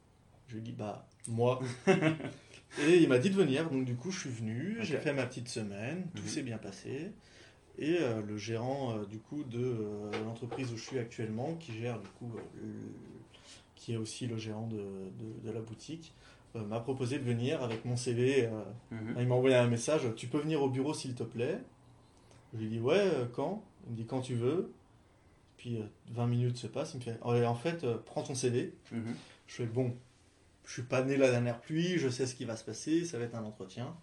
Je 0.49 0.55
lui 0.55 0.61
ai 0.61 0.63
dit 0.65 0.73
bah 0.73 1.07
moi. 1.29 1.61
et 2.81 2.97
il 2.99 3.09
m'a 3.09 3.19
dit 3.19 3.31
de 3.31 3.35
venir, 3.37 3.69
donc 3.71 3.85
du 3.85 3.95
coup 3.97 4.11
je 4.11 4.21
suis 4.21 4.31
venu, 4.31 4.77
j'ai 4.81 4.99
fait 4.99 5.13
ma 5.13 5.27
petite 5.27 5.49
semaine, 5.49 6.07
tout 6.15 6.23
Mhm. 6.23 6.29
s'est 6.29 6.43
bien 6.43 6.59
passé. 6.59 7.13
et 7.79 7.99
euh, 8.01 8.23
le 8.23 8.39
gérant 8.39 8.97
euh, 8.97 9.05
du 9.05 9.19
coup 9.19 9.43
de 9.45 9.59
euh, 9.63 10.11
l'entreprise 10.25 10.73
où 10.73 10.77
je 10.79 10.83
suis 10.83 10.99
actuellement, 10.99 11.55
qui 11.57 11.73
gère 11.75 12.01
du 12.01 12.09
coup, 12.19 12.31
le- 12.35 12.73
qui 13.75 13.93
est 13.93 13.97
aussi 13.99 14.27
le 14.27 14.39
gérant 14.39 14.67
de, 14.67 14.77
de- 14.79 15.47
de 15.47 15.51
la 15.53 15.61
boutique, 15.61 16.15
m'a 16.55 16.81
proposé 16.81 17.19
de 17.19 17.25
venir 17.25 17.63
avec 17.63 17.85
mon 17.85 17.97
CV. 17.97 18.49
Mhm. 18.91 19.15
il 19.19 19.27
m'a 19.29 19.35
envoyé 19.35 19.57
un 19.57 19.67
message, 19.69 20.03
tu 20.17 20.27
peux 20.27 20.39
venir 20.39 20.63
au 20.63 20.71
bureau 20.71 20.95
s'il 20.95 21.15
te 21.15 21.23
plaît? 21.23 21.59
Je 22.55 22.61
lui 22.61 22.69
dis 22.69 22.81
ouais, 22.81 22.97
euh, 22.99 23.27
quand? 23.31 23.63
Il 23.87 23.93
me 23.93 23.97
dit 23.97 24.07
quand 24.07 24.21
tu 24.23 24.35
veux. 24.37 24.73
Puis 25.57 25.79
euh, 25.79 25.85
20 26.11 26.27
minutes 26.27 26.57
se 26.59 26.67
passent, 26.67 26.95
il 26.95 26.99
me 26.99 27.03
fait 27.03 27.19
Ouais, 27.25 27.47
en 27.47 27.55
fait, 27.55 27.85
euh, 27.85 27.99
prends 28.05 28.23
ton 28.23 28.35
CV. 28.35 28.75
Mhm. 28.93 29.15
Je 29.47 29.55
fais 29.55 29.67
bon, 29.67 29.95
je 30.65 30.73
suis 30.73 30.83
pas 30.83 31.03
né 31.03 31.17
la 31.17 31.31
dernière 31.31 31.61
pluie, 31.61 31.99
je 31.99 32.09
sais 32.09 32.27
ce 32.27 32.35
qui 32.35 32.45
va 32.45 32.57
se 32.57 32.65
passer, 32.65 33.05
ça 33.05 33.19
va 33.19 33.25
être 33.25 33.35
un 33.37 33.45
entretien. 33.45 33.97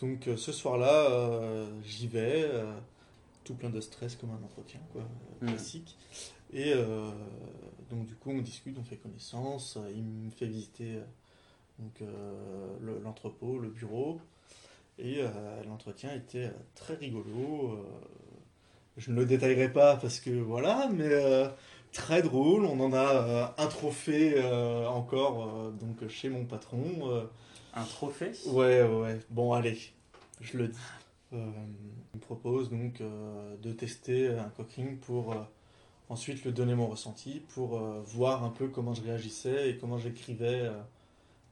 Donc 0.00 0.28
euh, 0.28 0.36
ce 0.36 0.52
soir-là, 0.52 1.10
euh, 1.10 1.66
j'y 1.84 2.06
vais, 2.06 2.44
euh, 2.44 2.72
tout 3.44 3.54
plein 3.54 3.70
de 3.70 3.80
stress 3.80 4.16
comme 4.16 4.30
un 4.30 4.42
entretien, 4.42 4.80
quoi, 4.92 5.02
euh, 5.02 5.46
Mhm. 5.46 5.48
classique. 5.50 5.96
Et 6.52 6.72
euh, 6.74 7.10
donc 7.90 8.06
du 8.06 8.14
coup, 8.14 8.30
on 8.30 8.40
discute, 8.40 8.78
on 8.78 8.84
fait 8.84 8.96
connaissance, 8.96 9.76
euh, 9.76 9.90
il 9.94 10.02
me 10.02 10.30
fait 10.30 10.46
visiter 10.46 10.96
euh, 10.96 11.04
donc 11.78 12.00
euh, 12.02 12.76
le- 12.80 12.98
l'entrepôt, 13.00 13.58
le 13.58 13.68
bureau. 13.68 14.20
Et 14.98 15.16
euh, 15.20 15.62
l'entretien 15.64 16.12
était 16.14 16.46
euh, 16.46 16.52
très 16.74 16.94
rigolo. 16.94 17.84
Je 18.98 19.10
ne 19.10 19.16
le 19.16 19.26
détaillerai 19.26 19.72
pas 19.72 19.96
parce 19.96 20.20
que 20.20 20.30
voilà, 20.30 20.88
mais 20.92 21.08
euh, 21.08 21.48
très 21.92 22.20
drôle. 22.22 22.64
On 22.64 22.78
en 22.80 22.92
a 22.92 23.14
euh, 23.14 23.46
un 23.56 23.66
trophée 23.66 24.34
euh, 24.36 24.86
encore 24.86 25.72
donc 25.80 26.06
chez 26.08 26.28
mon 26.28 26.44
patron. 26.44 27.26
Un 27.74 27.84
trophée? 27.84 28.32
Ouais, 28.46 28.82
ouais. 28.82 29.18
Bon, 29.30 29.52
allez, 29.52 29.78
je 30.40 30.58
le 30.58 30.68
dis. 30.68 30.78
Euh, 31.34 31.50
me 32.14 32.20
propose 32.20 32.70
donc 32.70 33.02
euh, 33.02 33.56
de 33.58 33.70
tester 33.72 34.28
un 34.28 34.48
cockring 34.48 34.96
pour 34.96 35.32
euh, 35.32 35.36
ensuite 36.08 36.42
lui 36.42 36.52
donner 36.52 36.74
mon 36.74 36.86
ressenti, 36.86 37.42
pour 37.50 37.78
voir 37.78 38.44
un 38.44 38.48
peu 38.48 38.68
comment 38.68 38.94
je 38.94 39.02
réagissais 39.02 39.70
et 39.70 39.76
comment 39.76 39.98
j'écrivais 39.98 40.70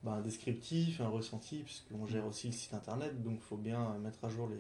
bah, 0.03 0.12
un 0.12 0.22
descriptif, 0.22 1.03
un 1.03 1.09
ressenti, 1.09 1.59
puisqu'on 1.59 2.07
gère 2.07 2.26
aussi 2.26 2.47
le 2.47 2.55
site 2.55 2.72
internet, 2.72 3.22
donc 3.22 3.34
il 3.36 3.42
faut 3.42 3.59
bien 3.59 3.99
mettre 4.03 4.24
à 4.24 4.30
jour 4.30 4.49
les, 4.49 4.57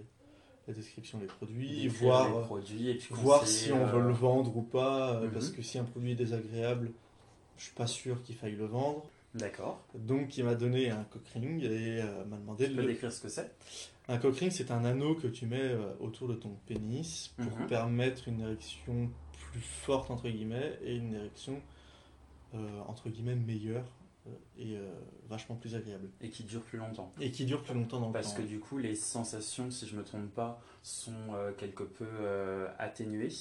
les 0.68 0.74
descriptions 0.74 1.18
des 1.18 1.26
produits, 1.26 1.86
voir, 1.88 2.42
produits 2.42 2.90
et 2.90 2.98
voir 3.10 3.46
si 3.46 3.72
on 3.72 3.84
veut 3.86 4.00
euh, 4.00 4.08
le 4.08 4.12
vendre 4.12 4.56
ou 4.56 4.62
pas, 4.62 5.14
euh, 5.14 5.26
mhm. 5.26 5.32
parce 5.32 5.50
que 5.50 5.62
si 5.62 5.78
un 5.78 5.84
produit 5.84 6.12
est 6.12 6.16
désagréable, 6.16 6.90
je 7.56 7.64
suis 7.64 7.74
pas 7.74 7.86
sûr 7.86 8.22
qu'il 8.22 8.34
faille 8.36 8.56
le 8.56 8.66
vendre. 8.66 9.04
D'accord. 9.34 9.80
Donc 9.94 10.36
il 10.38 10.44
m'a 10.44 10.54
donné 10.54 10.90
un 10.90 11.04
cockring 11.04 11.62
et 11.62 12.00
euh, 12.02 12.24
m'a 12.24 12.36
demandé 12.36 12.64
Tu 12.64 12.70
de 12.70 12.76
peux 12.76 12.82
le... 12.82 12.88
décrire 12.88 13.12
ce 13.12 13.20
que 13.20 13.28
c'est? 13.28 13.54
Un 14.08 14.18
cockring, 14.18 14.50
c'est 14.50 14.70
un 14.70 14.84
anneau 14.84 15.14
que 15.14 15.26
tu 15.26 15.46
mets 15.46 15.74
autour 16.00 16.28
de 16.28 16.34
ton 16.34 16.56
pénis 16.66 17.34
pour 17.36 17.58
Mhm. 17.58 17.66
permettre 17.66 18.28
une 18.28 18.40
érection 18.40 19.10
plus 19.50 19.60
forte, 19.60 20.10
entre 20.10 20.28
guillemets, 20.28 20.78
et 20.84 20.94
une 20.96 21.14
érection, 21.14 21.60
euh, 22.54 22.58
entre 22.86 23.08
guillemets, 23.08 23.34
meilleure 23.34 23.84
et 24.58 24.76
euh, 24.76 24.90
vachement 25.28 25.56
plus 25.56 25.74
agréable. 25.74 26.08
et 26.20 26.30
qui 26.30 26.44
dure 26.44 26.62
plus 26.62 26.78
longtemps. 26.78 27.12
Et 27.20 27.30
qui 27.30 27.44
dure 27.44 27.62
plus 27.62 27.74
longtemps 27.74 28.00
dans 28.00 28.08
le 28.08 28.12
Parce 28.12 28.34
temps. 28.34 28.42
que 28.42 28.46
du 28.46 28.58
coup, 28.60 28.78
les 28.78 28.94
sensations, 28.94 29.70
si 29.70 29.86
je 29.86 29.96
me 29.96 30.02
trompe 30.04 30.30
pas, 30.34 30.60
sont 30.82 31.12
euh, 31.34 31.52
quelque 31.52 31.82
peu 31.84 32.06
euh, 32.20 32.68
atténuées 32.78 33.32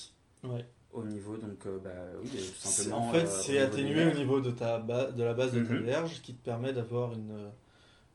Ouais. 0.43 0.65
au 0.93 1.03
niveau, 1.03 1.37
donc, 1.37 1.65
euh, 1.65 1.79
bah 1.79 1.89
oui, 2.21 2.29
tout 2.29 2.37
C'est- 2.37 2.83
simplement. 2.83 3.09
En 3.09 3.11
fait, 3.11 3.23
euh, 3.25 3.41
c'est 3.41 3.57
atténué 3.59 4.05
au 4.11 4.13
niveau 4.15 4.41
de, 4.41 4.51
ta 4.51 4.79
de 4.79 5.23
la 5.23 5.33
base 5.33 5.53
de 5.53 5.63
ta 5.63 5.73
Mhm. 5.73 5.83
verge, 5.83 6.21
qui 6.21 6.33
te 6.33 6.43
permet 6.43 6.71
d'avoir 6.73 7.13
une, 7.13 7.49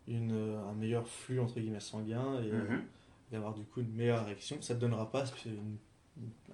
une, 0.09 0.57
un 0.69 0.73
meilleur 0.75 1.07
flux, 1.09 1.41
entre 1.41 1.61
guillemets, 1.61 1.81
sanguin 1.81 2.41
et 2.43 2.51
euh, 2.53 2.69
Mhm. 2.69 2.83
d'avoir 3.33 3.55
du 3.55 3.65
coup 3.65 3.81
une 3.81 3.93
meilleure 3.95 4.23
érection. 4.27 4.57
Ça 4.61 4.75
te 4.75 4.81
donnera 4.81 5.11
pas 5.11 5.25
une- 5.47 5.77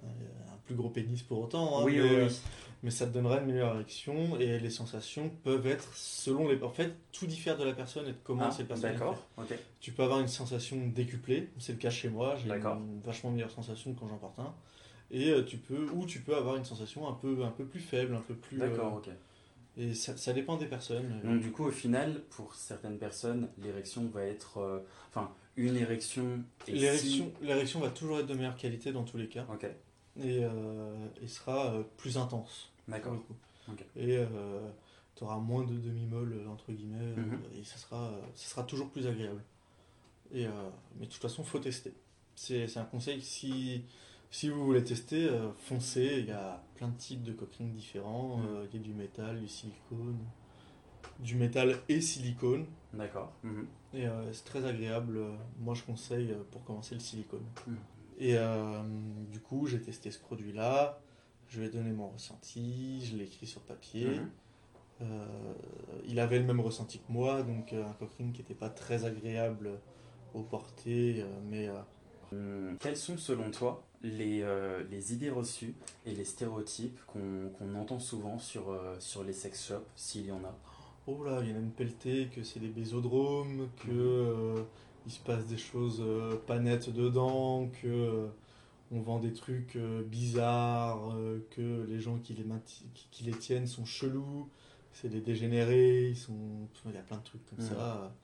un 0.03 0.57
plus 0.65 0.75
gros 0.75 0.89
pénis 0.89 1.21
pour 1.21 1.41
autant, 1.41 1.79
hein, 1.79 1.83
Oui, 1.85 1.95
mais, 1.97 2.01
oui, 2.01 2.15
euh, 2.15 2.27
oui. 2.27 2.35
mais 2.83 2.91
ça 2.91 3.07
te 3.07 3.11
donnera 3.13 3.39
une 3.39 3.45
meilleure 3.47 3.73
érection 3.75 4.37
et 4.39 4.59
les 4.59 4.69
sensations 4.69 5.29
peuvent 5.43 5.65
être 5.67 5.89
selon 5.95 6.47
les. 6.49 6.61
En 6.61 6.69
fait, 6.69 6.93
tout 7.11 7.25
diffère 7.27 7.57
de 7.57 7.63
la 7.63 7.73
personne 7.73 8.05
et 8.07 8.11
de 8.11 8.17
comment 8.23 8.43
Ah, 8.47 8.51
cette 8.51 8.67
personne. 8.67 8.89
est 8.89 8.93
D'accord, 8.93 9.17
faite. 9.47 9.57
ok. 9.59 9.59
Tu 9.79 9.91
peux 9.91 10.03
avoir 10.03 10.19
une 10.19 10.27
sensation 10.27 10.77
décuplée, 10.87 11.49
c'est 11.59 11.71
le 11.73 11.77
cas 11.79 11.89
chez 11.89 12.09
moi, 12.09 12.35
j'ai 12.35 12.49
une 12.51 13.01
vachement 13.03 13.31
meilleure 13.31 13.51
sensation 13.51 13.93
quand 13.93 14.07
j'en 14.07 14.17
porte 14.17 14.39
un. 14.39 14.53
Et 15.09 15.29
euh, 15.29 15.43
tu 15.43 15.57
peux, 15.57 15.87
ou 15.93 16.05
tu 16.05 16.19
peux 16.19 16.35
avoir 16.35 16.57
une 16.57 16.65
sensation 16.65 17.07
un 17.07 17.13
peu, 17.13 17.43
un 17.45 17.51
peu 17.51 17.63
plus 17.65 17.79
faible, 17.79 18.13
un 18.13 18.19
peu 18.21 18.35
plus. 18.35 18.57
D'accord, 18.57 18.95
euh, 18.95 18.97
ok. 18.97 19.09
et 19.77 19.93
ça, 19.93 20.17
ça 20.17 20.33
dépend 20.33 20.57
des 20.57 20.65
personnes. 20.65 21.21
Donc 21.23 21.39
du 21.39 21.51
coup, 21.51 21.63
au 21.65 21.71
final, 21.71 22.23
pour 22.31 22.53
certaines 22.55 22.97
personnes, 22.97 23.47
l'érection 23.63 24.05
va 24.13 24.23
être... 24.25 24.57
euh, 24.59 24.79
Enfin, 25.09 25.31
une 25.57 25.75
érection... 25.75 26.43
si- 26.65 26.71
L'érection, 27.41 27.79
va 27.79 27.89
toujours 27.89 28.19
être 28.19 28.27
de 28.27 28.33
meilleure 28.33 28.55
qualité 28.57 28.91
dans 28.91 29.03
tous 29.03 29.17
les 29.17 29.27
cas 29.27 29.45
et, 30.19 30.43
euh, 30.43 31.07
et 31.21 31.27
sera 31.27 31.73
euh, 31.73 31.83
plus 31.97 32.17
intense. 32.17 32.71
d'accord. 32.87 33.17
Et 33.95 34.19
tu 35.15 35.23
auras 35.23 35.37
moins 35.37 35.63
de 35.63 35.73
demi-molle, 35.77 36.33
euh, 36.33 36.47
entre 36.49 36.71
guillemets, 36.71 36.97
euh, 37.01 37.15
Mhm. 37.15 37.39
et 37.59 37.63
ça 37.63 37.77
sera, 37.77 38.05
euh, 38.11 38.21
ça 38.35 38.49
sera 38.49 38.63
toujours 38.63 38.89
plus 38.89 39.07
agréable. 39.07 39.43
Et, 40.31 40.45
euh, 40.45 40.51
mais 40.99 41.05
de 41.07 41.11
toute 41.11 41.21
façon, 41.21 41.43
faut 41.43 41.59
tester. 41.59 41.93
C'est 42.35 42.77
un 42.77 42.83
conseil, 42.85 43.21
si, 43.21 43.81
si 44.29 44.49
vous 44.49 44.63
voulez 44.63 44.83
tester, 44.83 45.27
euh, 45.27 45.51
foncez. 45.65 46.17
Il 46.19 46.25
y 46.27 46.31
a 46.31 46.63
plein 46.75 46.89
de 46.89 46.97
types 46.97 47.23
de 47.23 47.31
coquerings 47.33 47.73
différents. 47.73 48.37
Mhm. 48.37 48.45
Euh, 48.47 48.65
il 48.71 48.79
y 48.79 48.83
a 48.83 48.83
du 48.83 48.93
métal, 48.93 49.39
du 49.41 49.47
silicone, 49.47 50.17
du 51.19 51.35
métal 51.35 51.75
et 51.89 52.01
silicone. 52.01 52.65
D'accord. 52.93 53.31
mhm. 53.43 53.67
Et 53.93 54.07
euh, 54.07 54.31
c'est 54.33 54.43
très 54.45 54.65
agréable. 54.65 55.19
Moi, 55.59 55.73
je 55.73 55.83
conseille 55.83 56.31
euh, 56.31 56.43
pour 56.51 56.63
commencer 56.63 56.93
le 56.95 57.01
silicone. 57.01 57.45
Mhm. 57.65 57.77
Et 58.19 58.37
euh, 58.37 58.81
du 59.31 59.39
coup, 59.39 59.67
j'ai 59.67 59.81
testé 59.81 60.11
ce 60.11 60.19
produit-là. 60.19 60.99
Je 61.47 61.59
lui 61.59 61.67
ai 61.67 61.69
donné 61.69 61.91
mon 61.91 62.09
ressenti. 62.09 63.05
Je 63.05 63.15
l'ai 63.15 63.23
écrit 63.25 63.47
sur 63.47 63.61
papier. 63.61 64.07
Mhm. 64.19 64.29
Euh, 65.01 65.53
il 66.07 66.19
avait 66.19 66.39
le 66.39 66.45
même 66.45 66.59
ressenti 66.59 66.97
que 66.99 67.11
moi, 67.11 67.43
donc 67.43 67.71
euh, 67.73 67.85
un 67.85 67.93
cockring 67.93 68.31
qui 68.31 68.41
n'était 68.41 68.55
pas 68.55 68.69
très 68.69 69.05
agréable 69.05 69.69
au 70.33 70.41
porté, 70.41 71.21
euh, 71.21 71.25
mais 71.49 71.69
Hum, 72.33 72.75
Quelles 72.81 72.97
sont 72.97 73.17
selon 73.17 73.51
toi 73.51 73.85
les, 74.01 74.43
les 74.91 75.13
idées 75.13 75.29
reçues 75.29 75.73
et 76.05 76.11
les 76.11 76.25
stéréotypes 76.25 76.99
qu'on 77.07 77.49
qu'on 77.57 77.73
entend 77.75 77.99
souvent 77.99 78.37
sur, 78.37 78.77
sur 78.99 79.23
les 79.23 79.31
sex 79.31 79.65
shops, 79.65 79.87
s'il 79.95 80.25
y 80.25 80.31
en 80.33 80.43
a? 80.43 80.53
Oh 81.07 81.23
là, 81.23 81.39
il 81.41 81.49
y 81.49 81.53
en 81.53 81.55
a 81.55 81.59
une 81.59 81.71
pelletée, 81.71 82.27
que 82.33 82.43
c'est 82.43 82.59
des 82.59 82.67
bésodromes, 82.67 83.69
que 83.77 83.91
euh, 83.91 84.63
il 85.05 85.11
se 85.11 85.19
passe 85.19 85.47
des 85.47 85.57
choses 85.57 86.01
euh, 86.05 86.35
pas 86.45 86.59
nettes 86.59 86.89
dedans, 86.89 87.69
que 87.81 87.87
euh, 87.87 88.27
on 88.91 89.01
vend 89.01 89.19
des 89.19 89.33
trucs 89.33 89.77
bizarres, 90.05 91.13
que 91.51 91.85
les 91.89 91.99
gens 91.99 92.19
qui 92.19 92.33
les, 92.33 92.45
qui, 92.65 92.85
qui 93.11 93.23
les 93.25 93.33
tiennent 93.37 93.67
sont 93.67 93.85
chelous, 93.85 94.49
c'est 94.93 95.09
des 95.09 95.19
dégénérés, 95.21 96.09
ils 96.09 96.17
sont, 96.17 96.67
il 96.85 96.93
y 96.93 96.97
a 96.97 97.01
plein 97.01 97.17
de 97.17 97.23
trucs 97.23 97.45
comme 97.49 97.59
Mhm. 97.59 97.69
ça. 97.77 98.15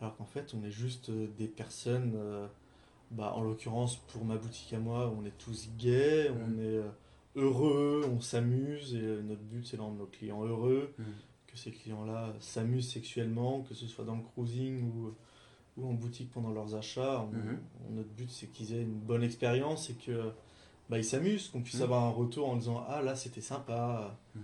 Alors 0.00 0.16
qu'en 0.16 0.26
fait, 0.26 0.54
on 0.54 0.62
est 0.64 0.70
juste 0.70 1.10
des 1.10 1.48
personnes, 1.48 2.14
bah, 3.10 3.32
en 3.34 3.42
l'occurrence 3.42 3.96
pour 3.96 4.24
ma 4.26 4.36
boutique 4.36 4.72
à 4.74 4.78
moi, 4.78 5.14
on 5.18 5.24
est 5.24 5.36
tous 5.38 5.70
gays, 5.78 6.30
on 6.30 6.48
Mhm. 6.50 6.60
est 6.60 6.80
heureux, 7.36 8.04
on 8.12 8.20
s'amuse, 8.20 8.94
et 8.94 9.22
notre 9.22 9.42
but 9.42 9.66
c'est 9.66 9.78
de 9.78 9.82
rendre 9.82 9.96
nos 9.98 10.06
clients 10.06 10.44
heureux 10.44 10.92
Mhm. 10.98 11.06
Que 11.52 11.58
ces 11.58 11.70
clients-là 11.70 12.32
s'amusent 12.40 12.90
sexuellement, 12.90 13.60
que 13.62 13.74
ce 13.74 13.86
soit 13.86 14.04
dans 14.04 14.16
le 14.16 14.22
cruising 14.22 14.82
ou, 14.90 15.14
ou 15.76 15.86
en 15.86 15.92
boutique 15.92 16.30
pendant 16.32 16.50
leurs 16.50 16.74
achats. 16.74 17.20
On- 17.30 17.36
Mhm. 17.36 17.58
on- 17.88 17.92
notre 17.94 18.08
but, 18.10 18.30
c'est 18.30 18.46
qu'ils 18.46 18.72
aient 18.74 18.82
une 18.82 18.98
bonne 18.98 19.22
expérience 19.22 19.90
et 19.90 19.94
que 19.94 20.30
bah, 20.88 20.98
ils 20.98 21.04
s'amusent, 21.04 21.48
qu'on 21.48 21.62
puisse 21.62 21.76
Mhm. 21.76 21.82
avoir 21.84 22.04
un 22.04 22.10
retour 22.10 22.48
en 22.48 22.56
disant 22.56 22.84
Ah 22.88 23.02
là, 23.02 23.14
c'était 23.16 23.40
sympa. 23.40 24.18
Mhm. 24.34 24.42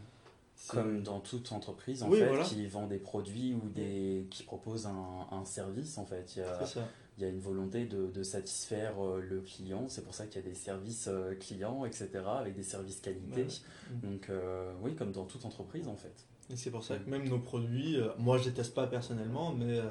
C'est- 0.55 0.73
Comme 0.73 1.03
dans 1.03 1.21
toute 1.21 1.53
entreprise 1.53 2.03
en 2.03 2.11
Oui, 2.11 2.19
fait, 2.19 2.27
voilà. 2.27 2.43
qui 2.45 2.67
vend 2.67 2.87
des 2.89 2.99
produits 2.99 3.55
ou 3.55 3.69
des, 3.69 4.27
qui 4.29 4.43
propose 4.43 4.87
un, 4.87 5.27
un 5.31 5.45
service 5.45 5.99
en 5.99 6.05
fait. 6.05 6.35
Il 6.35 6.41
y 6.41 6.43
a, 6.43 6.67
C'est 6.67 6.81
ça. 6.81 6.89
il 7.17 7.23
y 7.23 7.27
a 7.27 7.29
une 7.29 7.39
volonté 7.39 7.87
de, 7.87 8.09
de 8.09 8.23
satisfaire 8.25 8.95
euh, 9.03 9.21
le 9.21 9.41
client. 9.41 9.89
C'est 9.89 10.03
pour 10.03 10.15
ça 10.15 10.27
qu'il 10.27 10.43
y 10.43 10.45
a 10.45 10.49
des 10.49 10.57
services 10.57 11.07
euh, 11.09 11.35
clients, 11.37 11.85
etc. 11.85 12.09
avec 12.27 12.55
des 12.57 12.65
services 12.65 13.01
qualité. 13.01 13.43
Ouais. 13.45 13.49
Donc 14.11 14.29
euh, 14.31 14.73
oui, 14.83 14.95
comme 14.97 15.13
dans 15.13 15.25
toute 15.27 15.45
entreprise 15.45 15.87
en 15.87 15.97
fait. 15.97 16.27
Et 16.51 16.57
c'est 16.57 16.71
pour 16.71 16.83
ça 16.83 16.97
que 16.97 17.09
même 17.11 17.29
nos 17.29 17.39
produits, 17.39 17.97
euh, 17.97 18.09
moi 18.19 18.39
je 18.39 18.45
les 18.47 18.53
teste 18.55 18.75
pas 18.75 18.87
personnellement, 18.87 19.53
mais, 19.53 19.79
euh, 19.79 19.83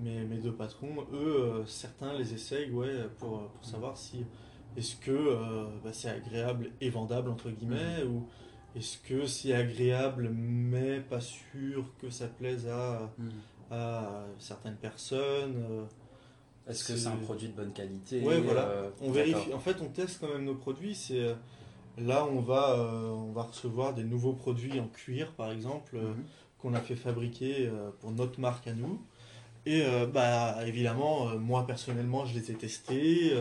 mais 0.00 0.24
mes 0.24 0.36
deux 0.36 0.52
patrons, 0.52 1.06
eux, 1.12 1.16
euh, 1.40 1.66
certains 1.66 2.12
les 2.14 2.34
essayent 2.34 2.70
ouais, 2.70 3.04
pour, 3.18 3.48
pour 3.48 3.64
savoir 3.64 3.96
si 3.96 4.24
est-ce 4.76 4.96
que 4.96 5.66
bah, 5.82 5.90
c'est 5.92 6.10
agréable 6.10 6.70
et 6.80 6.90
vendable 6.90 7.30
entre 7.30 7.50
guillemets, 7.50 8.02
ou 8.06 8.26
est-ce 8.76 8.98
que 8.98 9.26
c'est 9.26 9.54
agréable 9.54 10.28
mais 10.30 11.00
pas 11.00 11.20
sûr 11.20 11.86
que 12.00 12.10
ça 12.10 12.26
plaise 12.28 12.68
à, 12.68 13.10
à 13.70 14.24
certaines 14.38 14.76
personnes. 14.76 15.86
Est-ce 16.68 16.86
que 16.92 16.98
C'est- 16.98 17.08
un 17.08 17.16
produit 17.16 17.48
de 17.48 17.54
bonne 17.54 17.72
qualité 17.72 18.20
Ouais, 18.20 18.40
voilà. 18.40 18.66
euh, 18.66 18.90
On 19.00 19.10
vérifie. 19.10 19.54
En 19.54 19.58
fait, 19.58 19.76
on 19.80 19.86
teste 19.88 20.20
quand 20.20 20.28
même 20.28 20.44
nos 20.44 20.54
produits. 20.54 20.94
C'est 20.94 21.34
là 22.00 22.24
on 22.26 22.40
va 22.40 22.70
euh, 22.78 23.08
on 23.10 23.32
va 23.32 23.42
recevoir 23.42 23.94
des 23.94 24.04
nouveaux 24.04 24.32
produits 24.32 24.80
en 24.80 24.86
cuir 24.88 25.32
par 25.32 25.50
exemple 25.52 25.96
euh, 25.96 26.08
Mhm. 26.14 26.24
qu'on 26.58 26.74
a 26.74 26.80
fait 26.80 26.96
fabriquer 26.96 27.66
euh, 27.68 27.90
pour 28.00 28.10
notre 28.12 28.40
marque 28.40 28.66
à 28.66 28.72
nous. 28.72 29.00
Et 29.66 29.82
bah 30.14 30.66
évidemment, 30.66 31.36
moi 31.36 31.66
personnellement, 31.66 32.24
je 32.24 32.38
les 32.38 32.50
ai 32.50 32.54
testés. 32.54 33.32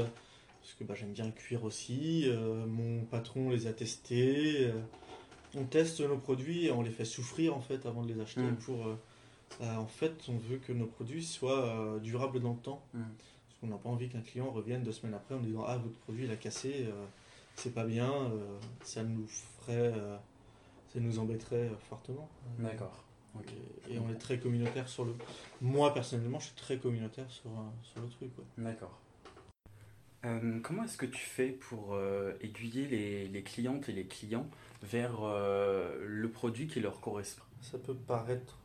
parce 0.61 0.73
que 0.73 0.83
bah, 0.83 0.93
j'aime 0.93 1.13
bien 1.13 1.23
le 1.25 1.31
cuir 1.31 1.63
aussi. 1.63 2.29
Mon 2.67 3.05
patron 3.05 3.49
les 3.49 3.65
a 3.67 3.71
testés. 3.71 4.69
on 5.55 5.63
teste 5.63 6.01
nos 6.01 6.17
produits 6.17 6.65
et 6.65 6.71
on 6.71 6.81
les 6.81 6.89
fait 6.91 7.05
souffrir 7.05 7.55
en 7.55 7.61
fait 7.61 7.85
avant 7.85 8.03
de 8.03 8.11
les 8.13 8.19
acheter. 8.19 8.41
Mm. 8.41 8.57
Pour, 8.57 8.87
euh, 8.87 8.95
bah, 9.61 9.79
en 9.79 9.87
fait, 9.87 10.13
on 10.27 10.37
veut 10.37 10.57
que 10.57 10.73
nos 10.73 10.87
produits 10.87 11.23
soient 11.23 11.97
durables 12.03 12.41
dans 12.41 12.53
le 12.53 12.59
temps. 12.59 12.83
Mm. 12.93 12.99
Parce 13.03 13.59
qu'on 13.61 13.67
n'a 13.67 13.77
pas 13.77 13.89
envie 13.89 14.09
qu'un 14.09 14.19
client 14.19 14.51
revienne 14.51 14.83
deux 14.83 14.91
semaines 14.91 15.15
après 15.15 15.35
en 15.35 15.39
disant 15.39 15.63
Ah, 15.65 15.77
votre 15.77 15.97
produit 15.99 16.25
il 16.25 16.31
a 16.31 16.35
cassé, 16.35 16.87
c'est 17.57 17.73
pas 17.73 17.83
bien. 17.83 18.11
euh, 18.11 18.57
ça 18.83 19.03
nous 19.03 19.27
ferait. 19.27 19.93
euh, 19.93 20.17
ça 20.93 20.99
nous 21.01 21.19
embêterait 21.19 21.67
euh, 21.67 21.77
fortement. 21.89 22.29
D'accord. 22.59 23.03
Et, 23.89 23.95
et 23.95 23.99
on 23.99 24.09
est 24.09 24.17
très 24.17 24.39
communautaire 24.39 24.87
sur 24.87 25.05
le. 25.05 25.13
Moi 25.61 25.93
personnellement, 25.93 26.39
je 26.39 26.45
suis 26.45 26.55
très 26.55 26.77
communautaire 26.77 27.29
sur, 27.29 27.51
sur 27.83 28.01
le 28.01 28.07
truc. 28.07 28.31
D'accord. 28.57 28.97
Euh, 30.25 30.59
comment 30.63 30.83
est-ce 30.83 30.97
que 30.97 31.05
tu 31.05 31.23
fais 31.23 31.49
pour 31.49 31.93
euh, 31.93 32.33
aiguiller 32.41 32.87
les, 32.87 33.27
les 33.27 33.43
clientes 33.43 33.87
et 33.89 33.91
les 33.91 34.05
clients 34.05 34.47
vers 34.81 35.19
euh, 35.21 35.97
le 36.03 36.29
produit 36.31 36.67
qui 36.67 36.79
leur 36.79 36.99
correspond? 37.01 37.43
Ça 37.61 37.77
peut 37.77 37.93
paraître 37.95 38.57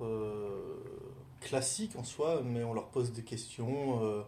classique 1.41 1.97
en 1.97 2.05
soi, 2.05 2.43
mais 2.45 2.63
on 2.63 2.73
leur 2.75 2.89
pose 2.89 3.13
des 3.13 3.25
questions 3.25 4.25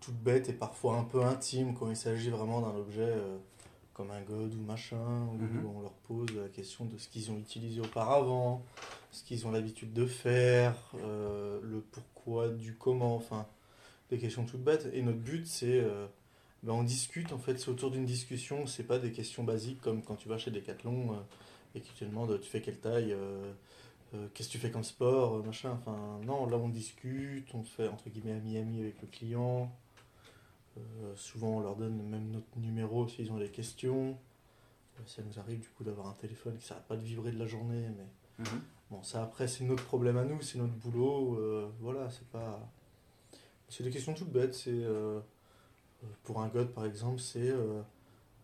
toutes 0.00 0.16
bêtes 0.18 0.48
et 0.48 0.52
parfois 0.52 0.96
un 0.98 1.04
peu 1.04 1.22
intimes 1.22 1.74
quand 1.74 1.88
il 1.88 1.96
s'agit 1.96 2.28
vraiment 2.28 2.60
d'un 2.60 2.76
objet 2.76 3.14
comme 3.94 4.10
un 4.10 4.20
god 4.22 4.52
ou 4.54 4.60
machin, 4.62 5.26
où 5.32 5.38
Mhm. 5.42 5.66
on 5.76 5.80
leur 5.82 5.92
pose 6.08 6.28
la 6.36 6.48
question 6.48 6.84
de 6.84 6.98
ce 6.98 7.08
qu'ils 7.08 7.30
ont 7.30 7.38
utilisé 7.38 7.80
auparavant, 7.80 8.62
ce 9.12 9.22
qu'ils 9.24 9.46
ont 9.46 9.50
l'habitude 9.52 9.92
de 9.92 10.04
faire, 10.06 10.74
euh, 11.02 11.60
le 11.62 11.80
pourquoi, 11.80 12.48
du 12.48 12.74
comment, 12.76 13.14
enfin 13.16 13.46
des 14.10 14.18
questions 14.18 14.44
toutes 14.44 14.62
bêtes. 14.64 14.88
Et 14.92 15.00
notre 15.02 15.18
but 15.18 15.46
c'est 15.46 15.80
euh, 15.80 16.06
ben, 16.62 16.72
on 16.72 16.82
discute 16.82 17.32
en 17.32 17.38
fait, 17.38 17.58
c'est 17.58 17.70
autour 17.70 17.90
d'une 17.90 18.04
discussion, 18.04 18.66
c'est 18.66 18.84
pas 18.84 18.98
des 18.98 19.12
questions 19.12 19.44
basiques 19.44 19.80
comme 19.80 20.02
quand 20.02 20.16
tu 20.16 20.28
vas 20.28 20.38
chez 20.38 20.50
Decathlon 20.50 21.12
euh, 21.12 21.16
et 21.74 21.80
qu'ils 21.80 21.94
te 21.94 22.04
demandent 22.04 22.38
tu 22.40 22.48
fais 22.50 22.60
quelle 22.60 22.78
taille, 22.80 23.12
euh, 23.12 23.52
qu'est-ce 24.34 24.48
que 24.48 24.52
tu 24.52 24.58
fais 24.58 24.70
comme 24.70 24.84
sport, 24.84 25.44
machin. 25.44 25.70
Enfin, 25.80 26.18
non, 26.26 26.46
là 26.46 26.56
on 26.56 26.68
discute, 26.68 27.48
on 27.54 27.62
fait 27.62 27.88
entre 27.88 28.08
guillemets 28.10 28.32
ami-ami 28.32 28.80
avec 28.80 29.00
le 29.02 29.08
client. 29.08 29.70
Euh, 30.76 31.12
souvent 31.14 31.58
on 31.58 31.60
leur 31.60 31.76
donne 31.76 32.02
même 32.08 32.30
notre 32.30 32.58
numéro 32.58 33.06
s'ils 33.08 33.30
ont 33.32 33.38
des 33.38 33.48
questions. 33.50 34.18
Euh, 34.98 35.02
ça 35.06 35.22
nous 35.22 35.38
arrive 35.38 35.60
du 35.60 35.68
coup 35.68 35.84
d'avoir 35.84 36.08
un 36.08 36.14
téléphone 36.14 36.56
qui 36.56 36.66
s'arrête 36.66 36.84
pas 36.84 36.96
de 36.96 37.02
vibrer 37.02 37.30
de 37.32 37.38
la 37.38 37.46
journée, 37.46 37.88
mais 37.96 38.44
Mhm. 38.44 38.60
bon, 38.90 39.02
ça 39.02 39.22
après 39.22 39.46
c'est 39.48 39.64
notre 39.64 39.84
problème 39.84 40.16
à 40.16 40.24
nous, 40.24 40.40
c'est 40.42 40.58
notre 40.58 40.72
boulot. 40.74 41.36
euh, 41.38 41.70
voilà, 41.80 42.10
c'est 42.10 42.26
pas. 42.28 42.68
C'est 43.68 43.84
des 43.84 43.90
questions 43.90 44.14
toutes 44.14 44.30
bêtes. 44.32 44.54
C'est 44.54 44.84
pour 46.24 46.40
un 46.42 46.48
god 46.48 46.68
par 46.72 46.84
exemple, 46.84 47.18
c'est 47.20 47.52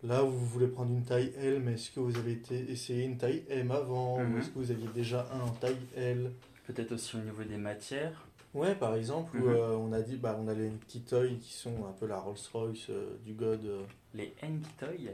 là 0.02 0.24
où 0.24 0.30
vous 0.30 0.46
voulez 0.46 0.66
prendre 0.68 0.90
une 0.92 1.04
taille 1.04 1.32
L, 1.36 1.60
mais 1.60 1.74
est-ce 1.74 1.90
que 1.90 2.00
vous 2.00 2.16
avez 2.16 2.32
été 2.32 2.70
essayé 2.70 3.04
une 3.04 3.18
taille 3.18 3.44
M 3.48 3.70
avant, 3.70 4.18
Mhm. 4.18 4.34
ou 4.34 4.38
est-ce 4.38 4.48
que 4.48 4.58
vous 4.58 4.70
aviez 4.70 4.88
déjà 4.88 5.28
un 5.32 5.40
en 5.42 5.50
taille 5.50 5.76
L? 5.94 6.32
Peut-être 6.66 6.92
aussi 6.92 7.16
au 7.16 7.20
niveau 7.20 7.42
des 7.44 7.58
matières. 7.58 8.26
Ouais, 8.52 8.74
par 8.74 8.96
exemple, 8.96 9.36
où 9.36 9.44
Mhm. 9.44 9.54
euh, 9.56 9.76
on 9.76 9.92
a 9.92 10.00
dit, 10.00 10.16
bah, 10.16 10.36
on 10.42 10.48
a 10.48 10.54
les 10.54 10.70
toys 11.08 11.28
qui 11.40 11.52
sont 11.52 11.86
un 11.88 11.92
peu 11.92 12.06
la 12.06 12.18
Rolls-Royce 12.18 12.86
euh, 12.90 13.16
du 13.24 13.32
God, 13.34 13.64
euh, 13.64 13.82
Les 14.14 14.34
Toy, 14.78 15.10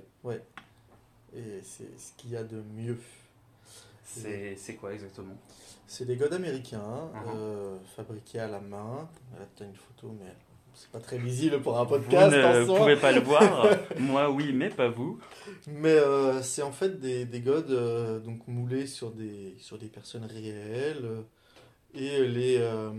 et 1.35 1.61
c'est 1.63 1.99
ce 1.99 2.13
qu'il 2.17 2.31
y 2.31 2.37
a 2.37 2.45
de 2.45 2.63
mieux. 2.75 2.99
c'est 4.05 4.75
quoi 4.81 4.93
exactement? 4.95 5.35
C'est 5.87 6.07
des 6.07 6.17
gods 6.17 6.33
américains, 6.35 7.11
Mhm. 7.13 7.21
euh, 7.37 7.77
fabriqués 7.95 8.39
à 8.41 8.49
la 8.49 8.61
main. 8.61 9.09
Là, 9.39 9.47
tu 9.55 9.63
as 9.63 9.67
une 9.67 9.75
photo, 9.75 10.15
mais 10.19 10.33
c'est 10.75 10.91
pas 10.91 11.01
très 11.01 11.19
visible 11.19 11.61
pour 11.61 11.79
un 11.79 11.85
Vous 11.85 11.91
podcast 11.91 12.35
ne 12.35 12.63
en 12.63 12.67
soi. 12.67 12.79
pouvez 12.79 12.97
pas 12.97 13.13
le 13.13 13.21
voir. 13.21 13.67
Moi, 13.99 14.31
oui, 14.31 14.53
mais 14.55 14.71
pas 14.71 14.89
vous. 14.89 15.19
Mais 15.67 15.99
c'est 16.43 16.63
en 16.63 16.73
fait 16.73 16.99
des, 17.01 17.25
des 17.27 17.41
gods 17.41 18.21
donc 18.25 18.47
moulés 18.49 18.87
sur 18.87 19.11
des, 19.11 19.55
sur 19.59 19.77
des 19.79 19.89
personnes 19.89 20.25
réelles. 20.25 21.23
Et 21.95 22.27
les, 22.27 22.59
euh, 22.59 22.93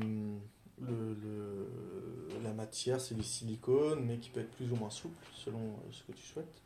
le, 0.81 1.13
le- 1.13 1.67
la 2.43 2.53
matière, 2.53 2.99
c'est 3.01 3.15
du 3.15 3.23
silicone, 3.23 4.03
mais 4.05 4.17
qui 4.17 4.29
peut 4.29 4.39
être 4.41 4.51
plus 4.51 4.71
ou 4.71 4.75
moins 4.75 4.89
souple 4.89 5.23
selon 5.33 5.59
euh, 5.59 5.91
ce 5.91 6.03
que 6.03 6.11
tu 6.11 6.23
souhaites. 6.25 6.61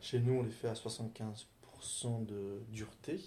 Chez 0.00 0.18
nous, 0.20 0.34
on 0.34 0.42
les 0.42 0.50
fait 0.50 0.68
à 0.68 0.74
75% 0.74 2.24
de 2.26 2.60
dureté, 2.72 3.20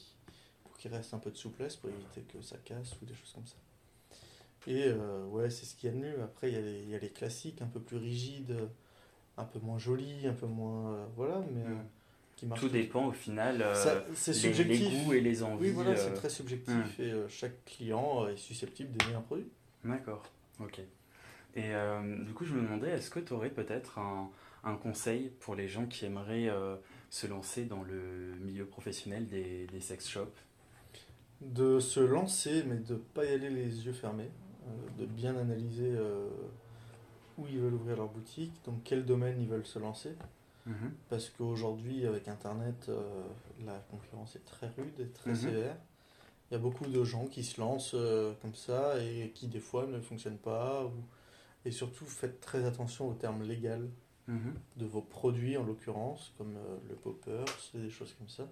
pour 0.64 0.78
qu'il 0.78 0.92
reste 0.94 1.14
un 1.14 1.20
peu 1.20 1.32
de 1.32 1.38
souplesse, 1.38 1.76
pour 1.76 1.90
éviter 1.90 2.22
que 2.22 2.42
ça 2.42 2.58
casse 2.58 2.94
ou 3.02 3.06
des 3.06 3.14
choses 3.14 3.32
comme 3.34 3.46
ça. 3.48 3.56
Et 4.68 4.86
euh, 4.88 5.26
ouais, 5.28 5.50
c'est 5.50 5.66
ce 5.66 5.76
qu'il 5.76 5.90
y 5.90 5.92
a 5.92 5.96
de 5.96 6.02
mieux. 6.02 6.22
Après, 6.24 6.50
il 6.50 6.54
y, 6.54 6.58
a 6.58 6.62
les, 6.62 6.86
y 6.86 6.96
a 6.96 7.00
les 7.00 7.10
classiques, 7.10 7.62
un 7.62 7.68
peu 7.68 7.80
plus 7.80 7.98
rigides, 7.98 8.56
un 9.38 9.44
peu 9.46 9.60
moins 9.60 9.78
jolis, 9.78 10.26
un 10.28 10.34
peu 10.34 10.48
moins... 10.48 10.94
euh, 10.94 11.06
voilà, 11.16 11.42
mais... 11.54 11.66
qui 12.54 12.60
Tout 12.60 12.70
dépend 12.70 13.08
au 13.08 13.12
final. 13.12 13.62
euh, 13.62 13.74
ça, 13.76 14.04
c'est 14.16 14.32
les, 14.32 14.38
subjectif. 14.54 14.92
les 14.92 15.00
goûts 15.06 15.14
et 15.14 15.22
les 15.22 15.44
envies. 15.44 15.68
Oui, 15.68 15.72
voilà, 15.72 15.96
c'est 15.96 16.12
euh, 16.12 16.16
très 16.16 16.30
subjectif 16.30 16.74
hmm. 16.74 17.02
et 17.02 17.12
euh, 17.12 17.28
chaque 17.30 17.64
client 17.66 18.26
euh, 18.26 18.34
est 18.34 18.38
susceptible 18.38 18.92
d'aimer 18.98 19.16
un 19.16 19.22
produit. 19.22 19.48
D'accord, 19.84 20.24
ok. 20.60 20.80
Et 21.56 21.76
euh, 21.76 22.24
du 22.24 22.34
coup, 22.34 22.46
je 22.46 22.54
me 22.54 22.62
demandais, 22.62 22.90
est-ce 22.90 23.10
que 23.10 23.20
tu 23.20 23.34
aurais 23.34 23.50
peut-être 23.50 24.00
un, 24.00 24.30
un 24.64 24.76
conseil 24.76 25.32
pour 25.40 25.56
les 25.56 25.68
gens 25.68 25.86
qui 25.86 26.06
aimeraient 26.06 26.50
euh, 26.50 26.76
se 27.10 27.28
lancer 27.28 27.66
dans 27.66 27.84
le 27.84 28.36
milieu 28.42 28.66
professionnel 28.66 29.28
des, 29.28 29.68
des 29.68 29.80
sex 29.82 30.08
shops? 30.10 30.40
De 31.42 31.80
se 31.80 32.00
lancer, 32.00 32.64
mais 32.68 32.78
de 32.78 32.96
pas 32.96 33.26
y 33.26 33.34
aller 33.34 33.50
les 33.50 33.86
yeux 33.86 33.94
fermés, 33.94 34.30
de 34.98 35.06
bien 35.06 35.36
analyser 35.36 35.92
euh, 35.92 36.30
où 37.38 37.46
ils 37.48 37.60
veulent 37.60 37.74
ouvrir 37.74 37.98
leur 37.98 38.08
boutique, 38.08 38.54
dans 38.66 38.80
quel 38.84 39.06
domaine 39.06 39.42
ils 39.42 39.48
veulent 39.50 39.66
se 39.66 39.78
lancer. 39.78 40.16
Mhm. 40.66 40.94
Parce 41.10 41.30
qu'aujourd'hui, 41.30 42.06
avec 42.06 42.28
Internet, 42.28 42.88
euh, 42.90 43.02
la 43.66 43.78
concurrence 43.92 44.36
est 44.36 44.46
très 44.46 44.68
rude 44.70 45.00
et 45.00 45.08
très 45.10 45.32
Mhm. 45.32 45.36
sévère. 45.36 45.78
Il 46.50 46.54
y 46.54 46.58
a 46.58 46.60
beaucoup 46.60 46.86
de 46.86 47.04
gens 47.04 47.26
qui 47.28 47.44
se 47.44 47.60
lancent 47.60 47.96
euh, 47.96 48.34
comme 48.42 48.54
ça 48.56 49.00
et 49.04 49.32
qui, 49.34 49.48
des 49.48 49.60
fois, 49.60 49.86
ne 49.88 50.00
fonctionnent 50.00 50.38
pas. 50.38 50.86
ou- 50.86 51.04
Et 51.66 51.72
surtout, 51.72 52.06
faites 52.06 52.42
très 52.42 52.66
attention 52.66 53.08
aux 53.10 53.14
termes 53.14 53.44
légaux 53.44 53.90
Mhm. 54.28 54.54
de 54.78 54.86
vos 54.86 55.02
produits, 55.02 55.56
en 55.58 55.64
l'occurrence, 55.64 56.34
comme 56.38 56.56
euh, 56.58 56.78
le 56.90 56.96
popper, 56.96 57.46
c'est 57.72 57.82
des 57.82 57.90
choses 57.90 58.14
comme 58.18 58.28
ça, 58.30 58.48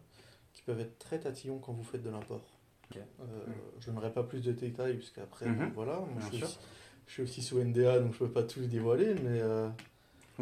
qui 0.53 0.61
peuvent 0.63 0.79
être 0.79 0.97
très 0.99 1.19
tatillons 1.19 1.59
quand 1.59 1.73
vous 1.73 1.83
faites 1.83 2.03
de 2.03 2.09
l'import. 2.09 2.41
Ok. 2.89 2.97
Euh, 3.21 3.25
Je 3.79 3.91
n'aurai 3.91 4.11
pas 4.13 4.23
plus 4.23 4.41
de 4.41 4.51
détails, 4.51 4.95
puisqu'après, 4.97 5.45
Mhm. 5.47 5.57
bon, 5.57 5.71
voilà, 5.75 5.99
moi, 5.99 6.07
je, 6.19 6.25
suis 6.37 6.43
aussi, 6.45 6.57
je 7.07 7.11
suis 7.13 7.23
aussi 7.23 7.41
sous 7.41 7.59
NDA, 7.59 7.99
donc 7.99 8.13
je 8.13 8.19
peux 8.19 8.31
pas 8.31 8.43
tout 8.43 8.65
dévoiler, 8.65 9.13
mais... 9.15 9.41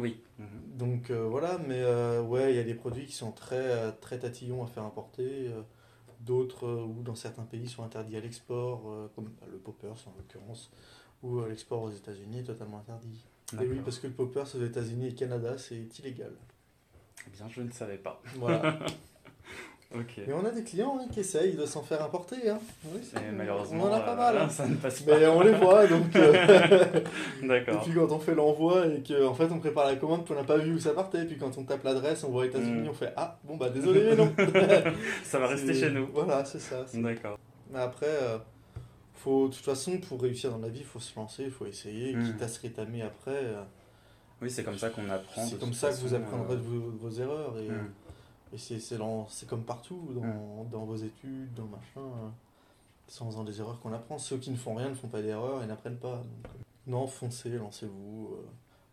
Oui. 0.00 0.20
Mhm. 0.38 0.46
donc 0.76 1.10
euh, 1.10 1.26
voilà, 1.28 1.58
mais 1.58 1.82
euh, 1.82 2.22
ouais, 2.22 2.52
il 2.52 2.56
y 2.56 2.60
a 2.60 2.64
des 2.64 2.74
produits 2.74 3.06
qui 3.06 3.12
sont 3.12 3.32
très, 3.32 3.56
euh, 3.56 3.92
très 4.00 4.18
tatillons 4.18 4.62
à 4.64 4.66
faire 4.66 4.84
importer, 4.84 5.50
d'autres 6.20 6.68
où 6.68 7.02
dans 7.02 7.14
certains 7.14 7.44
pays 7.44 7.68
sont 7.68 7.82
interdits 7.82 8.16
à 8.16 8.20
l'export, 8.20 8.82
comme 9.14 9.26
bah, 9.40 9.46
le 9.50 9.58
poppers 9.58 9.92
en 10.06 10.14
l'occurrence, 10.18 10.70
euh, 11.24 11.48
l'export 11.48 11.82
aux 11.82 11.90
États-Unis 11.90 12.40
est 12.40 12.44
totalement 12.44 12.78
interdit. 12.78 13.24
Et 13.60 13.66
oui, 13.66 13.80
parce 13.84 13.98
que 13.98 14.06
le 14.06 14.12
poppers 14.12 14.54
aux 14.54 14.62
États-Unis 14.64 15.08
et 15.08 15.14
Canada, 15.14 15.58
c'est 15.58 15.98
illégal. 15.98 16.32
Eh 17.26 17.30
bien, 17.30 17.48
je 17.48 17.62
ne 17.62 17.70
savais 17.70 17.98
pas. 17.98 18.22
Voilà. 18.36 18.78
Ok. 19.92 20.20
Mais 20.24 20.32
on 20.32 20.44
a 20.44 20.50
des 20.52 20.62
clients 20.62 20.98
hein, 21.00 21.06
qui 21.12 21.18
essayent 21.18 21.54
de 21.54 21.66
s'en 21.66 21.82
faire 21.82 22.00
importer. 22.04 22.48
Hein. 22.48 22.58
Oui, 22.94 23.00
Et 23.16 23.32
malheureusement, 23.32 23.84
on 23.84 23.88
en 23.88 23.92
a 23.94 24.00
pas 24.00 24.12
euh, 24.30 24.38
mal. 24.38 24.50
ça 24.50 24.68
ne 24.68 24.76
passe 24.76 25.00
pas. 25.02 25.18
Mais 25.18 25.26
on 25.26 25.40
les 25.40 25.52
voit, 25.52 25.84
donc... 25.88 26.14
euh, 26.14 27.02
Et 27.42 27.46
D'accord. 27.48 27.82
puis 27.82 27.92
quand 27.92 28.10
on 28.12 28.20
fait 28.20 28.34
l'envoi 28.36 28.86
et 28.86 29.02
qu'en 29.02 29.34
fait 29.34 29.48
on 29.50 29.58
prépare 29.58 29.86
la 29.86 29.96
commande 29.96 30.24
puis 30.24 30.32
on 30.32 30.36
n'a 30.36 30.44
pas 30.46 30.58
vu 30.58 30.74
où 30.74 30.78
ça 30.78 30.92
partait, 30.92 31.24
puis 31.24 31.38
quand 31.38 31.58
on 31.58 31.64
tape 31.64 31.82
l'adresse, 31.82 32.22
on 32.22 32.30
voit 32.30 32.46
États-Unis, 32.46 32.86
Mm. 32.86 32.88
on 32.90 32.92
fait 32.92 33.12
Ah, 33.16 33.36
bon 33.42 33.56
bah 33.56 33.68
désolé, 33.68 34.04
mais 34.10 34.16
non 34.16 34.32
Ça 35.24 35.40
va 35.40 35.48
rester 35.48 35.74
chez 35.74 35.90
nous. 35.90 36.08
Voilà, 36.14 36.44
c'est 36.44 36.60
ça. 36.60 36.84
D'accord. 36.94 37.36
Mais 37.72 37.80
après, 37.80 38.06
euh, 38.06 38.38
faut, 39.14 39.48
de 39.48 39.54
toute 39.54 39.64
façon, 39.64 39.98
pour 39.98 40.22
réussir 40.22 40.50
dans 40.52 40.58
la 40.58 40.68
vie, 40.68 40.80
il 40.80 40.86
faut 40.86 41.00
se 41.00 41.14
lancer, 41.18 41.42
il 41.44 41.50
faut 41.50 41.66
essayer, 41.66 42.14
Mm. 42.14 42.24
quitte 42.26 42.42
à 42.42 42.46
se 42.48 42.60
rétamer 42.60 43.02
après. 43.02 43.32
euh, 43.34 43.62
Oui, 44.40 44.48
c'est 44.50 44.62
comme 44.62 44.78
ça 44.78 44.90
qu'on 44.90 45.10
apprend. 45.10 45.44
c'est 45.44 45.58
comme 45.58 45.74
ça 45.74 45.90
que 45.90 45.96
vous 45.96 46.14
apprendrez 46.14 46.54
euh, 46.54 46.56
de 46.56 46.62
vos, 46.62 46.90
vos 47.00 47.10
erreurs. 47.20 47.54
Et, 47.58 47.68
mm. 47.68 47.90
Et 48.52 48.58
c'est 48.58 49.46
comme 49.48 49.64
partout, 49.64 50.10
dans, 50.14 50.64
dans 50.64 50.84
vos 50.84 50.96
études, 50.96 51.52
dans 51.54 51.66
machin. 51.66 52.00
euh, 52.00 52.28
C'est 53.06 53.22
en 53.22 53.26
faisant 53.26 53.44
des 53.44 53.60
erreurs 53.60 53.80
qu'on 53.80 53.92
apprend. 53.92 54.18
Ceux 54.18 54.38
qui 54.38 54.50
ne 54.50 54.56
font 54.56 54.74
rien 54.74 54.88
ne 54.88 54.94
font 54.94 55.08
pas 55.08 55.22
d'erreurs 55.22 55.62
et 55.62 55.66
n'apprennent 55.66 55.98
pas. 55.98 56.16
Donc, 56.16 56.46
euh, 56.46 56.58
non, 56.86 57.06
foncez, 57.06 57.50
lancez-vous. 57.50 58.30
euh, 58.34 58.46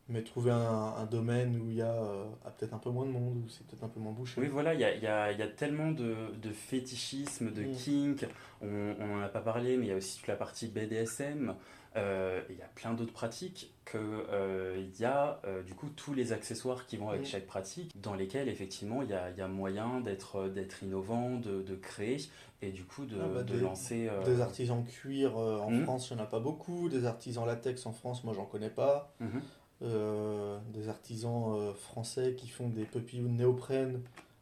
mais 0.10 0.22
trouvez 0.24 0.52
un, 0.52 0.58
un 0.58 1.06
domaine 1.06 1.60
où 1.60 1.70
il 1.70 1.76
y 1.76 1.82
a 1.82 1.92
euh, 1.92 2.26
peut-être 2.58 2.74
un 2.74 2.78
peu 2.78 2.90
moins 2.90 3.06
de 3.06 3.12
monde, 3.12 3.44
où 3.46 3.50
c'est 3.50 3.66
peut-être 3.68 3.84
un 3.84 3.90
peu 3.90 4.00
moins 4.00 4.14
bouché. 4.14 4.40
Oui, 4.40 4.48
voilà, 4.48 4.74
il 4.74 4.80
y 4.80 4.86
a, 4.86 4.96
il 4.96 5.04
y 5.04 5.08
a- 5.08 5.32
il 5.34 5.38
y 5.38 5.42
a 5.42 5.48
tellement 5.48 5.92
de, 5.92 6.16
de 6.42 6.52
fétichisme, 6.52 7.52
de 7.52 7.64
Mm. 7.64 7.72
kink. 7.76 8.28
On 8.62 8.68
n'en 9.06 9.22
a 9.22 9.28
pas 9.28 9.42
parlé, 9.42 9.76
mais 9.76 9.88
il 9.88 9.90
y 9.90 9.92
a 9.92 9.98
aussi 9.98 10.18
toute 10.20 10.28
la 10.28 10.36
partie 10.38 10.68
BDSM. 10.68 11.54
Euh, 11.98 12.42
il 12.50 12.56
y 12.58 12.62
a 12.62 12.68
plein 12.76 12.94
d'autres 12.94 13.12
pratiques 13.12 13.72
que 13.92 13.98
euh, 13.98 14.84
y 15.00 15.06
a 15.06 15.40
euh, 15.46 15.64
du 15.64 15.74
coup 15.74 15.88
tous 15.90 16.14
les 16.14 16.34
accessoires 16.34 16.86
qui 16.86 16.98
vont 16.98 17.10
avec 17.10 17.22
Mm. 17.22 17.26
chaque 17.26 17.46
pratique, 17.48 17.92
dans 18.02 18.14
lesquels 18.16 18.50
effectivement 18.50 19.02
il 19.02 19.10
y 19.10 19.14
a, 19.14 19.30
y 19.32 19.42
a 19.42 19.48
moyen 19.48 20.02
d'être 20.02 20.50
d'être 20.50 20.84
innovant, 20.84 21.38
de, 21.38 21.62
de 21.62 21.76
créer 21.76 22.18
et 22.62 22.72
du 22.72 22.84
coup 22.84 23.06
de, 23.06 23.18
Ah 23.22 23.28
bah, 23.34 23.44
de 23.44 23.54
des- 23.54 23.60
lancer. 23.62 24.08
euh, 24.10 24.24
Des 24.24 24.42
artisans 24.42 24.84
cuir 24.84 25.38
euh, 25.38 25.60
en 25.60 25.72
Mhm. 25.72 25.84
France, 25.84 26.10
il 26.10 26.16
n'y 26.16 26.22
en 26.22 26.24
a 26.26 26.28
pas 26.28 26.40
beaucoup. 26.40 26.90
Des 26.90 27.06
artisans 27.06 27.46
latex 27.46 27.86
en 27.86 27.94
France, 27.94 28.24
moi 28.24 28.34
j'en 28.34 28.46
connais 28.46 28.70
pas. 28.70 29.14
mhm. 29.20 29.42
Euh, 29.84 30.58
des 30.74 30.90
artisans 30.90 31.54
euh, 31.56 31.74
français 31.74 32.34
qui 32.36 32.48
font 32.48 32.68
des 32.68 32.84
de 33.30 33.36
néoprène, 33.36 34.02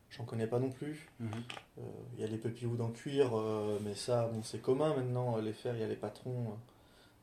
j'en 0.10 0.24
connais 0.24 0.48
pas 0.48 0.60
non 0.60 0.70
plus. 0.72 1.10
Mhm. 1.20 1.30
Euh, 1.80 1.82
Il 2.16 2.22
y 2.22 2.24
a 2.24 2.28
les 2.28 2.38
puppy 2.38 2.66
en 2.82 2.90
cuir, 2.90 3.38
euh, 3.38 3.78
mais 3.84 3.96
ça, 3.96 4.28
bon, 4.34 4.42
c'est 4.44 4.62
commun 4.62 4.96
maintenant, 4.96 5.38
les 5.38 5.52
faire, 5.54 5.76
il 5.76 5.82
y 5.82 5.84
a 5.84 5.88
les 5.88 5.98
patrons. 5.98 6.54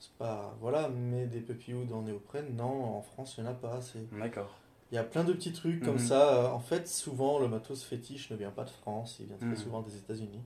C'est 0.02 0.12
pas. 0.18 0.56
Voilà, 0.60 0.88
mais 0.88 1.26
des 1.26 1.40
puppy 1.40 1.74
en 1.74 2.02
néoprène, 2.02 2.56
non, 2.56 2.84
en 2.96 3.02
France, 3.02 3.36
il 3.38 3.44
n'y 3.44 3.48
en 3.48 3.52
a 3.52 3.54
pas. 3.54 3.80
C'est... 3.80 4.10
D'accord. 4.18 4.50
Il 4.90 4.96
y 4.96 4.98
a 4.98 5.04
plein 5.04 5.22
de 5.24 5.32
petits 5.32 5.52
trucs 5.52 5.82
comme 5.82 5.94
Mhm. 5.94 5.98
ça. 6.00 6.34
Euh, 6.34 6.48
En 6.50 6.58
fait, 6.60 6.88
souvent, 6.88 7.38
le 7.38 7.46
matos 7.48 7.82
fétiche 7.84 8.30
ne 8.30 8.36
vient 8.36 8.50
pas 8.50 8.64
de 8.64 8.70
France, 8.70 9.16
il 9.20 9.26
vient 9.26 9.36
très 9.38 9.46
Mhm. 9.48 9.56
souvent 9.56 9.80
des 9.82 9.96
États-Unis 9.96 10.42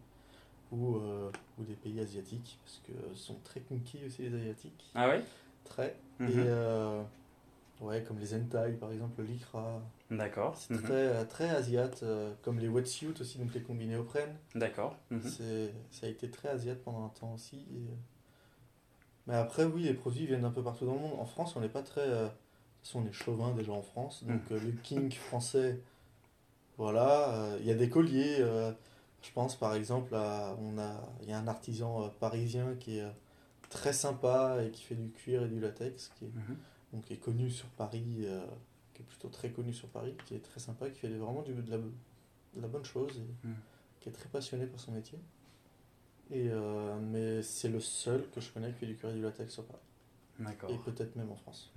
ou, 0.73 0.97
euh, 0.97 1.31
ou 1.59 1.65
des 1.65 1.75
pays 1.75 1.99
asiatiques, 2.01 2.59
parce 2.65 2.81
que 2.87 2.93
ce 3.15 3.25
sont 3.25 3.37
très 3.45 3.61
kinky 3.61 4.05
aussi 4.07 4.23
les 4.29 4.35
Asiatiques. 4.37 4.85
Ah 4.95 5.09
ouais? 5.09 5.23
Très. 5.65 5.97
Mhm. 6.21 6.29
Et 6.29 6.33
euh, 6.37 7.03
ouais, 7.81 8.03
comme 8.05 8.19
les 8.19 8.35
hentai 8.35 8.73
par 8.79 8.93
exemple, 8.93 9.21
le 9.23 9.27
lycra. 9.27 9.81
D'accord. 10.11 10.55
C'est 10.57 10.81
très, 10.81 11.25
très 11.27 11.49
asiat, 11.51 11.91
euh, 12.05 12.33
comme 12.43 12.59
les 12.61 12.69
wetsuits 12.69 13.15
aussi, 13.21 13.39
donc 13.39 13.53
les 13.55 13.63
combinés 13.63 13.97
au. 13.97 14.07
D'accord. 14.55 14.97
Ça 15.23 16.07
a 16.07 16.09
été 16.09 16.31
très 16.31 16.51
asiat 16.51 16.75
pendant 16.77 17.05
un 17.07 17.09
temps 17.09 17.33
aussi. 17.35 17.57
et, 17.57 17.91
Mais 19.27 19.35
après, 19.35 19.65
oui, 19.65 19.83
les 19.83 19.95
produits 19.95 20.27
viennent 20.27 20.43
d'un 20.43 20.51
peu 20.51 20.63
partout 20.63 20.87
dans 20.87 20.95
le 20.95 21.01
monde. 21.01 21.19
En 21.19 21.25
France, 21.27 21.57
on 21.57 21.61
n'est 21.61 21.69
pas 21.69 21.83
très. 21.83 22.03
euh, 22.03 22.25
De 22.27 22.29
toute 22.31 22.39
façon, 22.83 23.01
on 23.03 23.07
est 23.07 23.13
chauvin 23.13 23.53
déjà 23.55 23.73
en 23.73 23.83
France. 23.83 24.23
Donc, 24.25 24.41
euh, 24.53 24.61
le 24.61 24.73
kink 24.83 25.15
français, 25.15 25.81
voilà. 26.79 27.35
euh, 27.35 27.59
Il 27.61 27.67
y 27.67 27.71
a 27.71 27.75
des 27.75 27.89
colliers. 27.89 28.37
euh, 28.41 28.73
je 29.23 29.33
pense 29.33 29.57
par 29.57 29.75
exemple, 29.75 30.15
à, 30.15 30.55
on 30.61 30.79
a, 30.79 31.03
il 31.23 31.29
y 31.29 31.33
a 31.33 31.39
un 31.39 31.49
artisan 31.49 32.09
parisien 32.21 32.77
qui 32.79 32.99
est 32.99 33.07
très 33.71 33.93
sympa 33.93 34.59
et 34.65 34.71
qui 34.71 34.85
fait 34.85 34.95
du 34.95 35.11
cuir 35.11 35.43
et 35.45 35.49
du 35.49 35.59
latex, 35.59 36.13
qui 36.17 36.27
est, 36.27 36.29
Mhm. 36.29 36.57
donc, 36.93 37.05
qui 37.07 37.15
est 37.15 37.17
connu 37.17 37.51
sur 37.51 37.67
Paris, 37.71 38.05
qui 38.95 39.03
est 39.03 39.05
plutôt 39.05 39.29
très 39.29 39.51
connu 39.51 39.73
sur 39.73 39.89
Paris, 39.89 40.15
qui 40.27 40.35
est 40.37 40.39
très 40.45 40.61
sympa, 40.61 40.89
qui 40.91 41.01
fait 41.01 41.09
vraiment 41.09 41.43
du, 41.43 41.55
de, 41.55 41.71
la, 41.73 41.79
de 41.79 42.61
la 42.63 42.69
bonne 42.69 42.85
chose 42.85 43.11
et 43.19 43.47
Mm. 43.49 43.55
qui 44.01 44.09
est 44.11 44.13
très 44.13 44.29
passionné 44.29 44.67
par 44.67 44.79
son 44.79 44.93
métier. 44.93 45.19
Et, 46.31 46.49
euh, 46.49 46.97
mais 47.01 47.43
c'est 47.43 47.69
le 47.69 47.81
seul 47.81 48.25
que 48.35 48.41
je 48.41 48.51
connais 48.51 48.73
qui 48.73 48.81
fait 48.81 48.87
du 48.87 48.97
cuir 48.97 49.11
et 49.11 49.15
du 49.15 49.23
latex 49.23 49.53
sur 49.53 49.65
Paris. 49.65 49.81
D'accord. 50.39 50.71
Et 50.71 50.79
peut-être 50.79 51.17
même 51.17 51.31
en 51.31 51.37
France. 51.37 51.73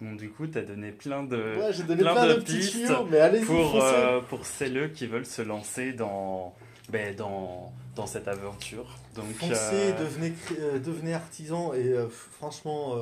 Bon, 0.00 0.14
du 0.14 0.30
coup, 0.30 0.46
tu 0.46 0.58
as 0.58 0.62
donné 0.62 0.92
plein 0.92 1.22
de. 1.22 1.36
Ouais, 1.36 1.72
j'ai 1.72 1.84
donné 1.84 2.02
plein 2.02 2.14
plein, 2.14 2.34
de 2.34 2.40
pistes 2.40 2.72
tuyaux, 2.72 3.06
mais 3.10 3.18
allez-y, 3.18 3.44
pour, 3.44 3.82
euh, 3.82 4.20
pour 4.22 4.44
celles 4.46 4.92
qui 4.92 5.06
veulent 5.06 5.26
se 5.26 5.42
lancer 5.42 5.92
dans, 5.92 6.54
ben, 6.90 7.14
dans, 7.14 7.72
dans 7.94 8.06
cette 8.06 8.28
aventure. 8.28 8.98
Donc, 9.14 9.32
Foncez, 9.34 9.54
euh, 9.92 9.98
devenez, 10.00 10.32
euh, 10.58 10.78
devenez 10.78 11.14
artisan 11.14 11.72
et 11.72 11.88
euh, 11.88 12.08
franchement, 12.08 12.96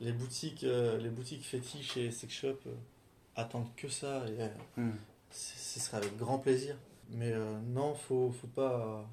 les 0.00 0.12
boutiques, 0.12 0.62
les 0.62 1.10
boutiques 1.10 1.44
fétiches 1.44 1.96
et 1.96 2.10
sex 2.10 2.32
shop 2.32 2.58
attendent 3.36 3.74
que 3.76 3.88
ça 3.88 4.24
et 4.26 4.80
hmm. 4.80 4.90
ce 5.30 5.80
serait 5.80 5.98
avec 5.98 6.16
grand 6.16 6.38
plaisir. 6.38 6.76
Mais 7.10 7.34
non, 7.68 7.94
faut, 7.94 8.32
faut 8.32 8.46
pas, 8.48 9.06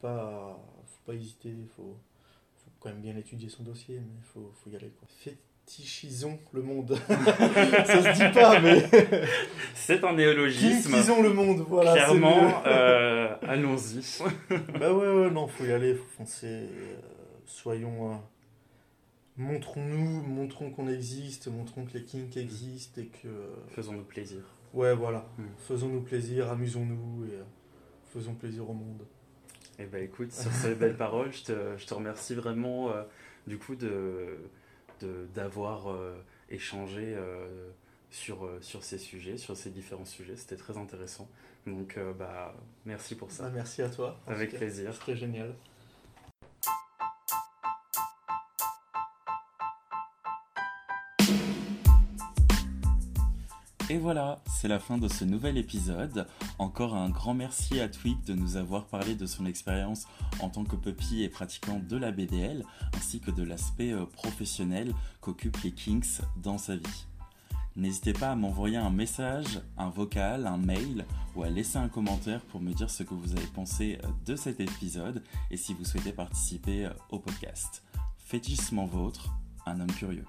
pas, 0.00 0.58
faut 0.86 1.02
pas 1.12 1.14
hésiter. 1.14 1.52
Faut, 1.76 1.96
faut 2.56 2.70
quand 2.80 2.90
même 2.90 3.00
bien 3.00 3.16
étudier 3.16 3.48
son 3.48 3.62
dossier, 3.62 3.96
mais 4.00 4.20
faut, 4.22 4.52
faut 4.62 4.70
y 4.70 4.76
aller 4.76 4.90
quoi. 4.98 5.08
Fétichisons 5.18 6.38
le 6.52 6.62
monde. 6.62 6.98
ça 7.08 8.14
se 8.14 8.14
dit 8.16 8.34
pas, 8.34 8.60
mais 8.60 8.82
C'est 9.74 10.02
un 10.04 10.14
néologisme. 10.14 10.90
kinkisons 10.92 11.22
le 11.22 11.32
monde. 11.32 11.64
Voilà. 11.68 11.92
Clairement, 11.92 12.62
euh, 12.66 13.34
allons-y. 13.42 14.02
Bah 14.78 14.92
ouais, 14.92 15.08
ouais, 15.08 15.30
non, 15.30 15.46
faut 15.48 15.64
y 15.64 15.72
aller, 15.72 15.94
faut 15.94 16.04
foncer. 16.18 16.46
euh, 16.46 16.96
soyons. 17.46 18.12
euh, 18.12 18.16
montrons-nous, 19.36 20.22
montrons 20.22 20.70
qu'on 20.70 20.88
existe, 20.88 21.48
montrons 21.48 21.84
que 21.84 21.96
les 21.98 22.04
kinks 22.04 22.36
existent 22.36 23.00
et 23.00 23.06
que. 23.06 23.28
Faisons-nous 23.68 24.04
plaisir. 24.04 24.40
Ouais, 24.72 24.94
voilà. 24.94 25.26
Mm. 25.38 25.42
Faisons-nous 25.68 26.02
plaisir, 26.02 26.50
amusons-nous 26.50 27.24
et 27.26 27.38
faisons 28.12 28.34
plaisir 28.34 28.68
au 28.68 28.72
monde. 28.74 29.04
Eh 29.80 29.86
ben 29.86 30.02
écoute, 30.04 30.32
sur 30.32 30.52
ces 30.52 30.74
belles 30.74 30.96
paroles, 30.96 31.32
je 31.32 31.44
te, 31.44 31.76
je 31.78 31.86
te 31.86 31.94
remercie 31.94 32.34
vraiment 32.34 32.90
euh, 32.90 33.02
du 33.46 33.58
coup 33.58 33.76
de 33.76 34.38
de- 35.00 35.26
d'avoir 35.34 35.90
euh, 35.90 36.14
échangé 36.50 37.14
euh, 37.16 37.70
sur, 38.10 38.48
sur 38.60 38.84
ces 38.84 38.98
sujets, 38.98 39.38
sur 39.38 39.56
ces 39.56 39.70
différents 39.70 40.04
sujets. 40.04 40.36
C'était 40.36 40.56
très 40.56 40.76
intéressant. 40.76 41.28
Donc 41.66 41.98
bah 42.18 42.54
merci 42.86 43.14
pour 43.14 43.30
ça. 43.30 43.44
Ah, 43.46 43.50
merci 43.54 43.82
à 43.82 43.88
toi. 43.88 44.18
Avec 44.26 44.54
plaisir. 44.56 44.92
C'était 44.94 45.16
génial. 45.16 45.54
Et 53.90 53.98
voilà, 53.98 54.38
c'est 54.46 54.68
la 54.68 54.78
fin 54.78 54.98
de 54.98 55.08
ce 55.08 55.24
nouvel 55.24 55.58
épisode. 55.58 56.28
Encore 56.60 56.94
un 56.94 57.10
grand 57.10 57.34
merci 57.34 57.80
à 57.80 57.88
Tweak 57.88 58.24
de 58.24 58.34
nous 58.34 58.56
avoir 58.56 58.86
parlé 58.86 59.16
de 59.16 59.26
son 59.26 59.46
expérience 59.46 60.06
en 60.38 60.48
tant 60.48 60.62
que 60.62 60.76
puppy 60.76 61.24
et 61.24 61.28
pratiquant 61.28 61.80
de 61.80 61.96
la 61.96 62.12
BDL, 62.12 62.64
ainsi 62.96 63.18
que 63.18 63.32
de 63.32 63.42
l'aspect 63.42 63.90
euh, 63.90 64.06
professionnel 64.06 64.94
qu'occupent 65.20 65.60
les 65.64 65.72
Kinks 65.72 66.20
dans 66.36 66.56
sa 66.56 66.76
vie. 66.76 67.06
N'hésitez 67.74 68.12
pas 68.12 68.30
à 68.30 68.36
m'envoyer 68.36 68.76
un 68.76 68.90
message, 68.90 69.60
un 69.76 69.90
vocal, 69.90 70.46
un 70.46 70.56
mail 70.56 71.04
ou 71.34 71.42
à 71.42 71.48
laisser 71.48 71.78
un 71.78 71.88
commentaire 71.88 72.42
pour 72.42 72.60
me 72.60 72.72
dire 72.72 72.90
ce 72.90 73.02
que 73.02 73.14
vous 73.14 73.32
avez 73.32 73.48
pensé 73.48 73.98
euh, 74.04 74.08
de 74.24 74.36
cet 74.36 74.60
épisode 74.60 75.24
et 75.50 75.56
si 75.56 75.74
vous 75.74 75.84
souhaitez 75.84 76.12
participer 76.12 76.86
euh, 76.86 76.90
au 77.08 77.18
podcast. 77.18 77.82
Fétichement 78.18 78.86
vôtre, 78.86 79.34
un 79.66 79.80
homme 79.80 79.90
curieux. 79.90 80.26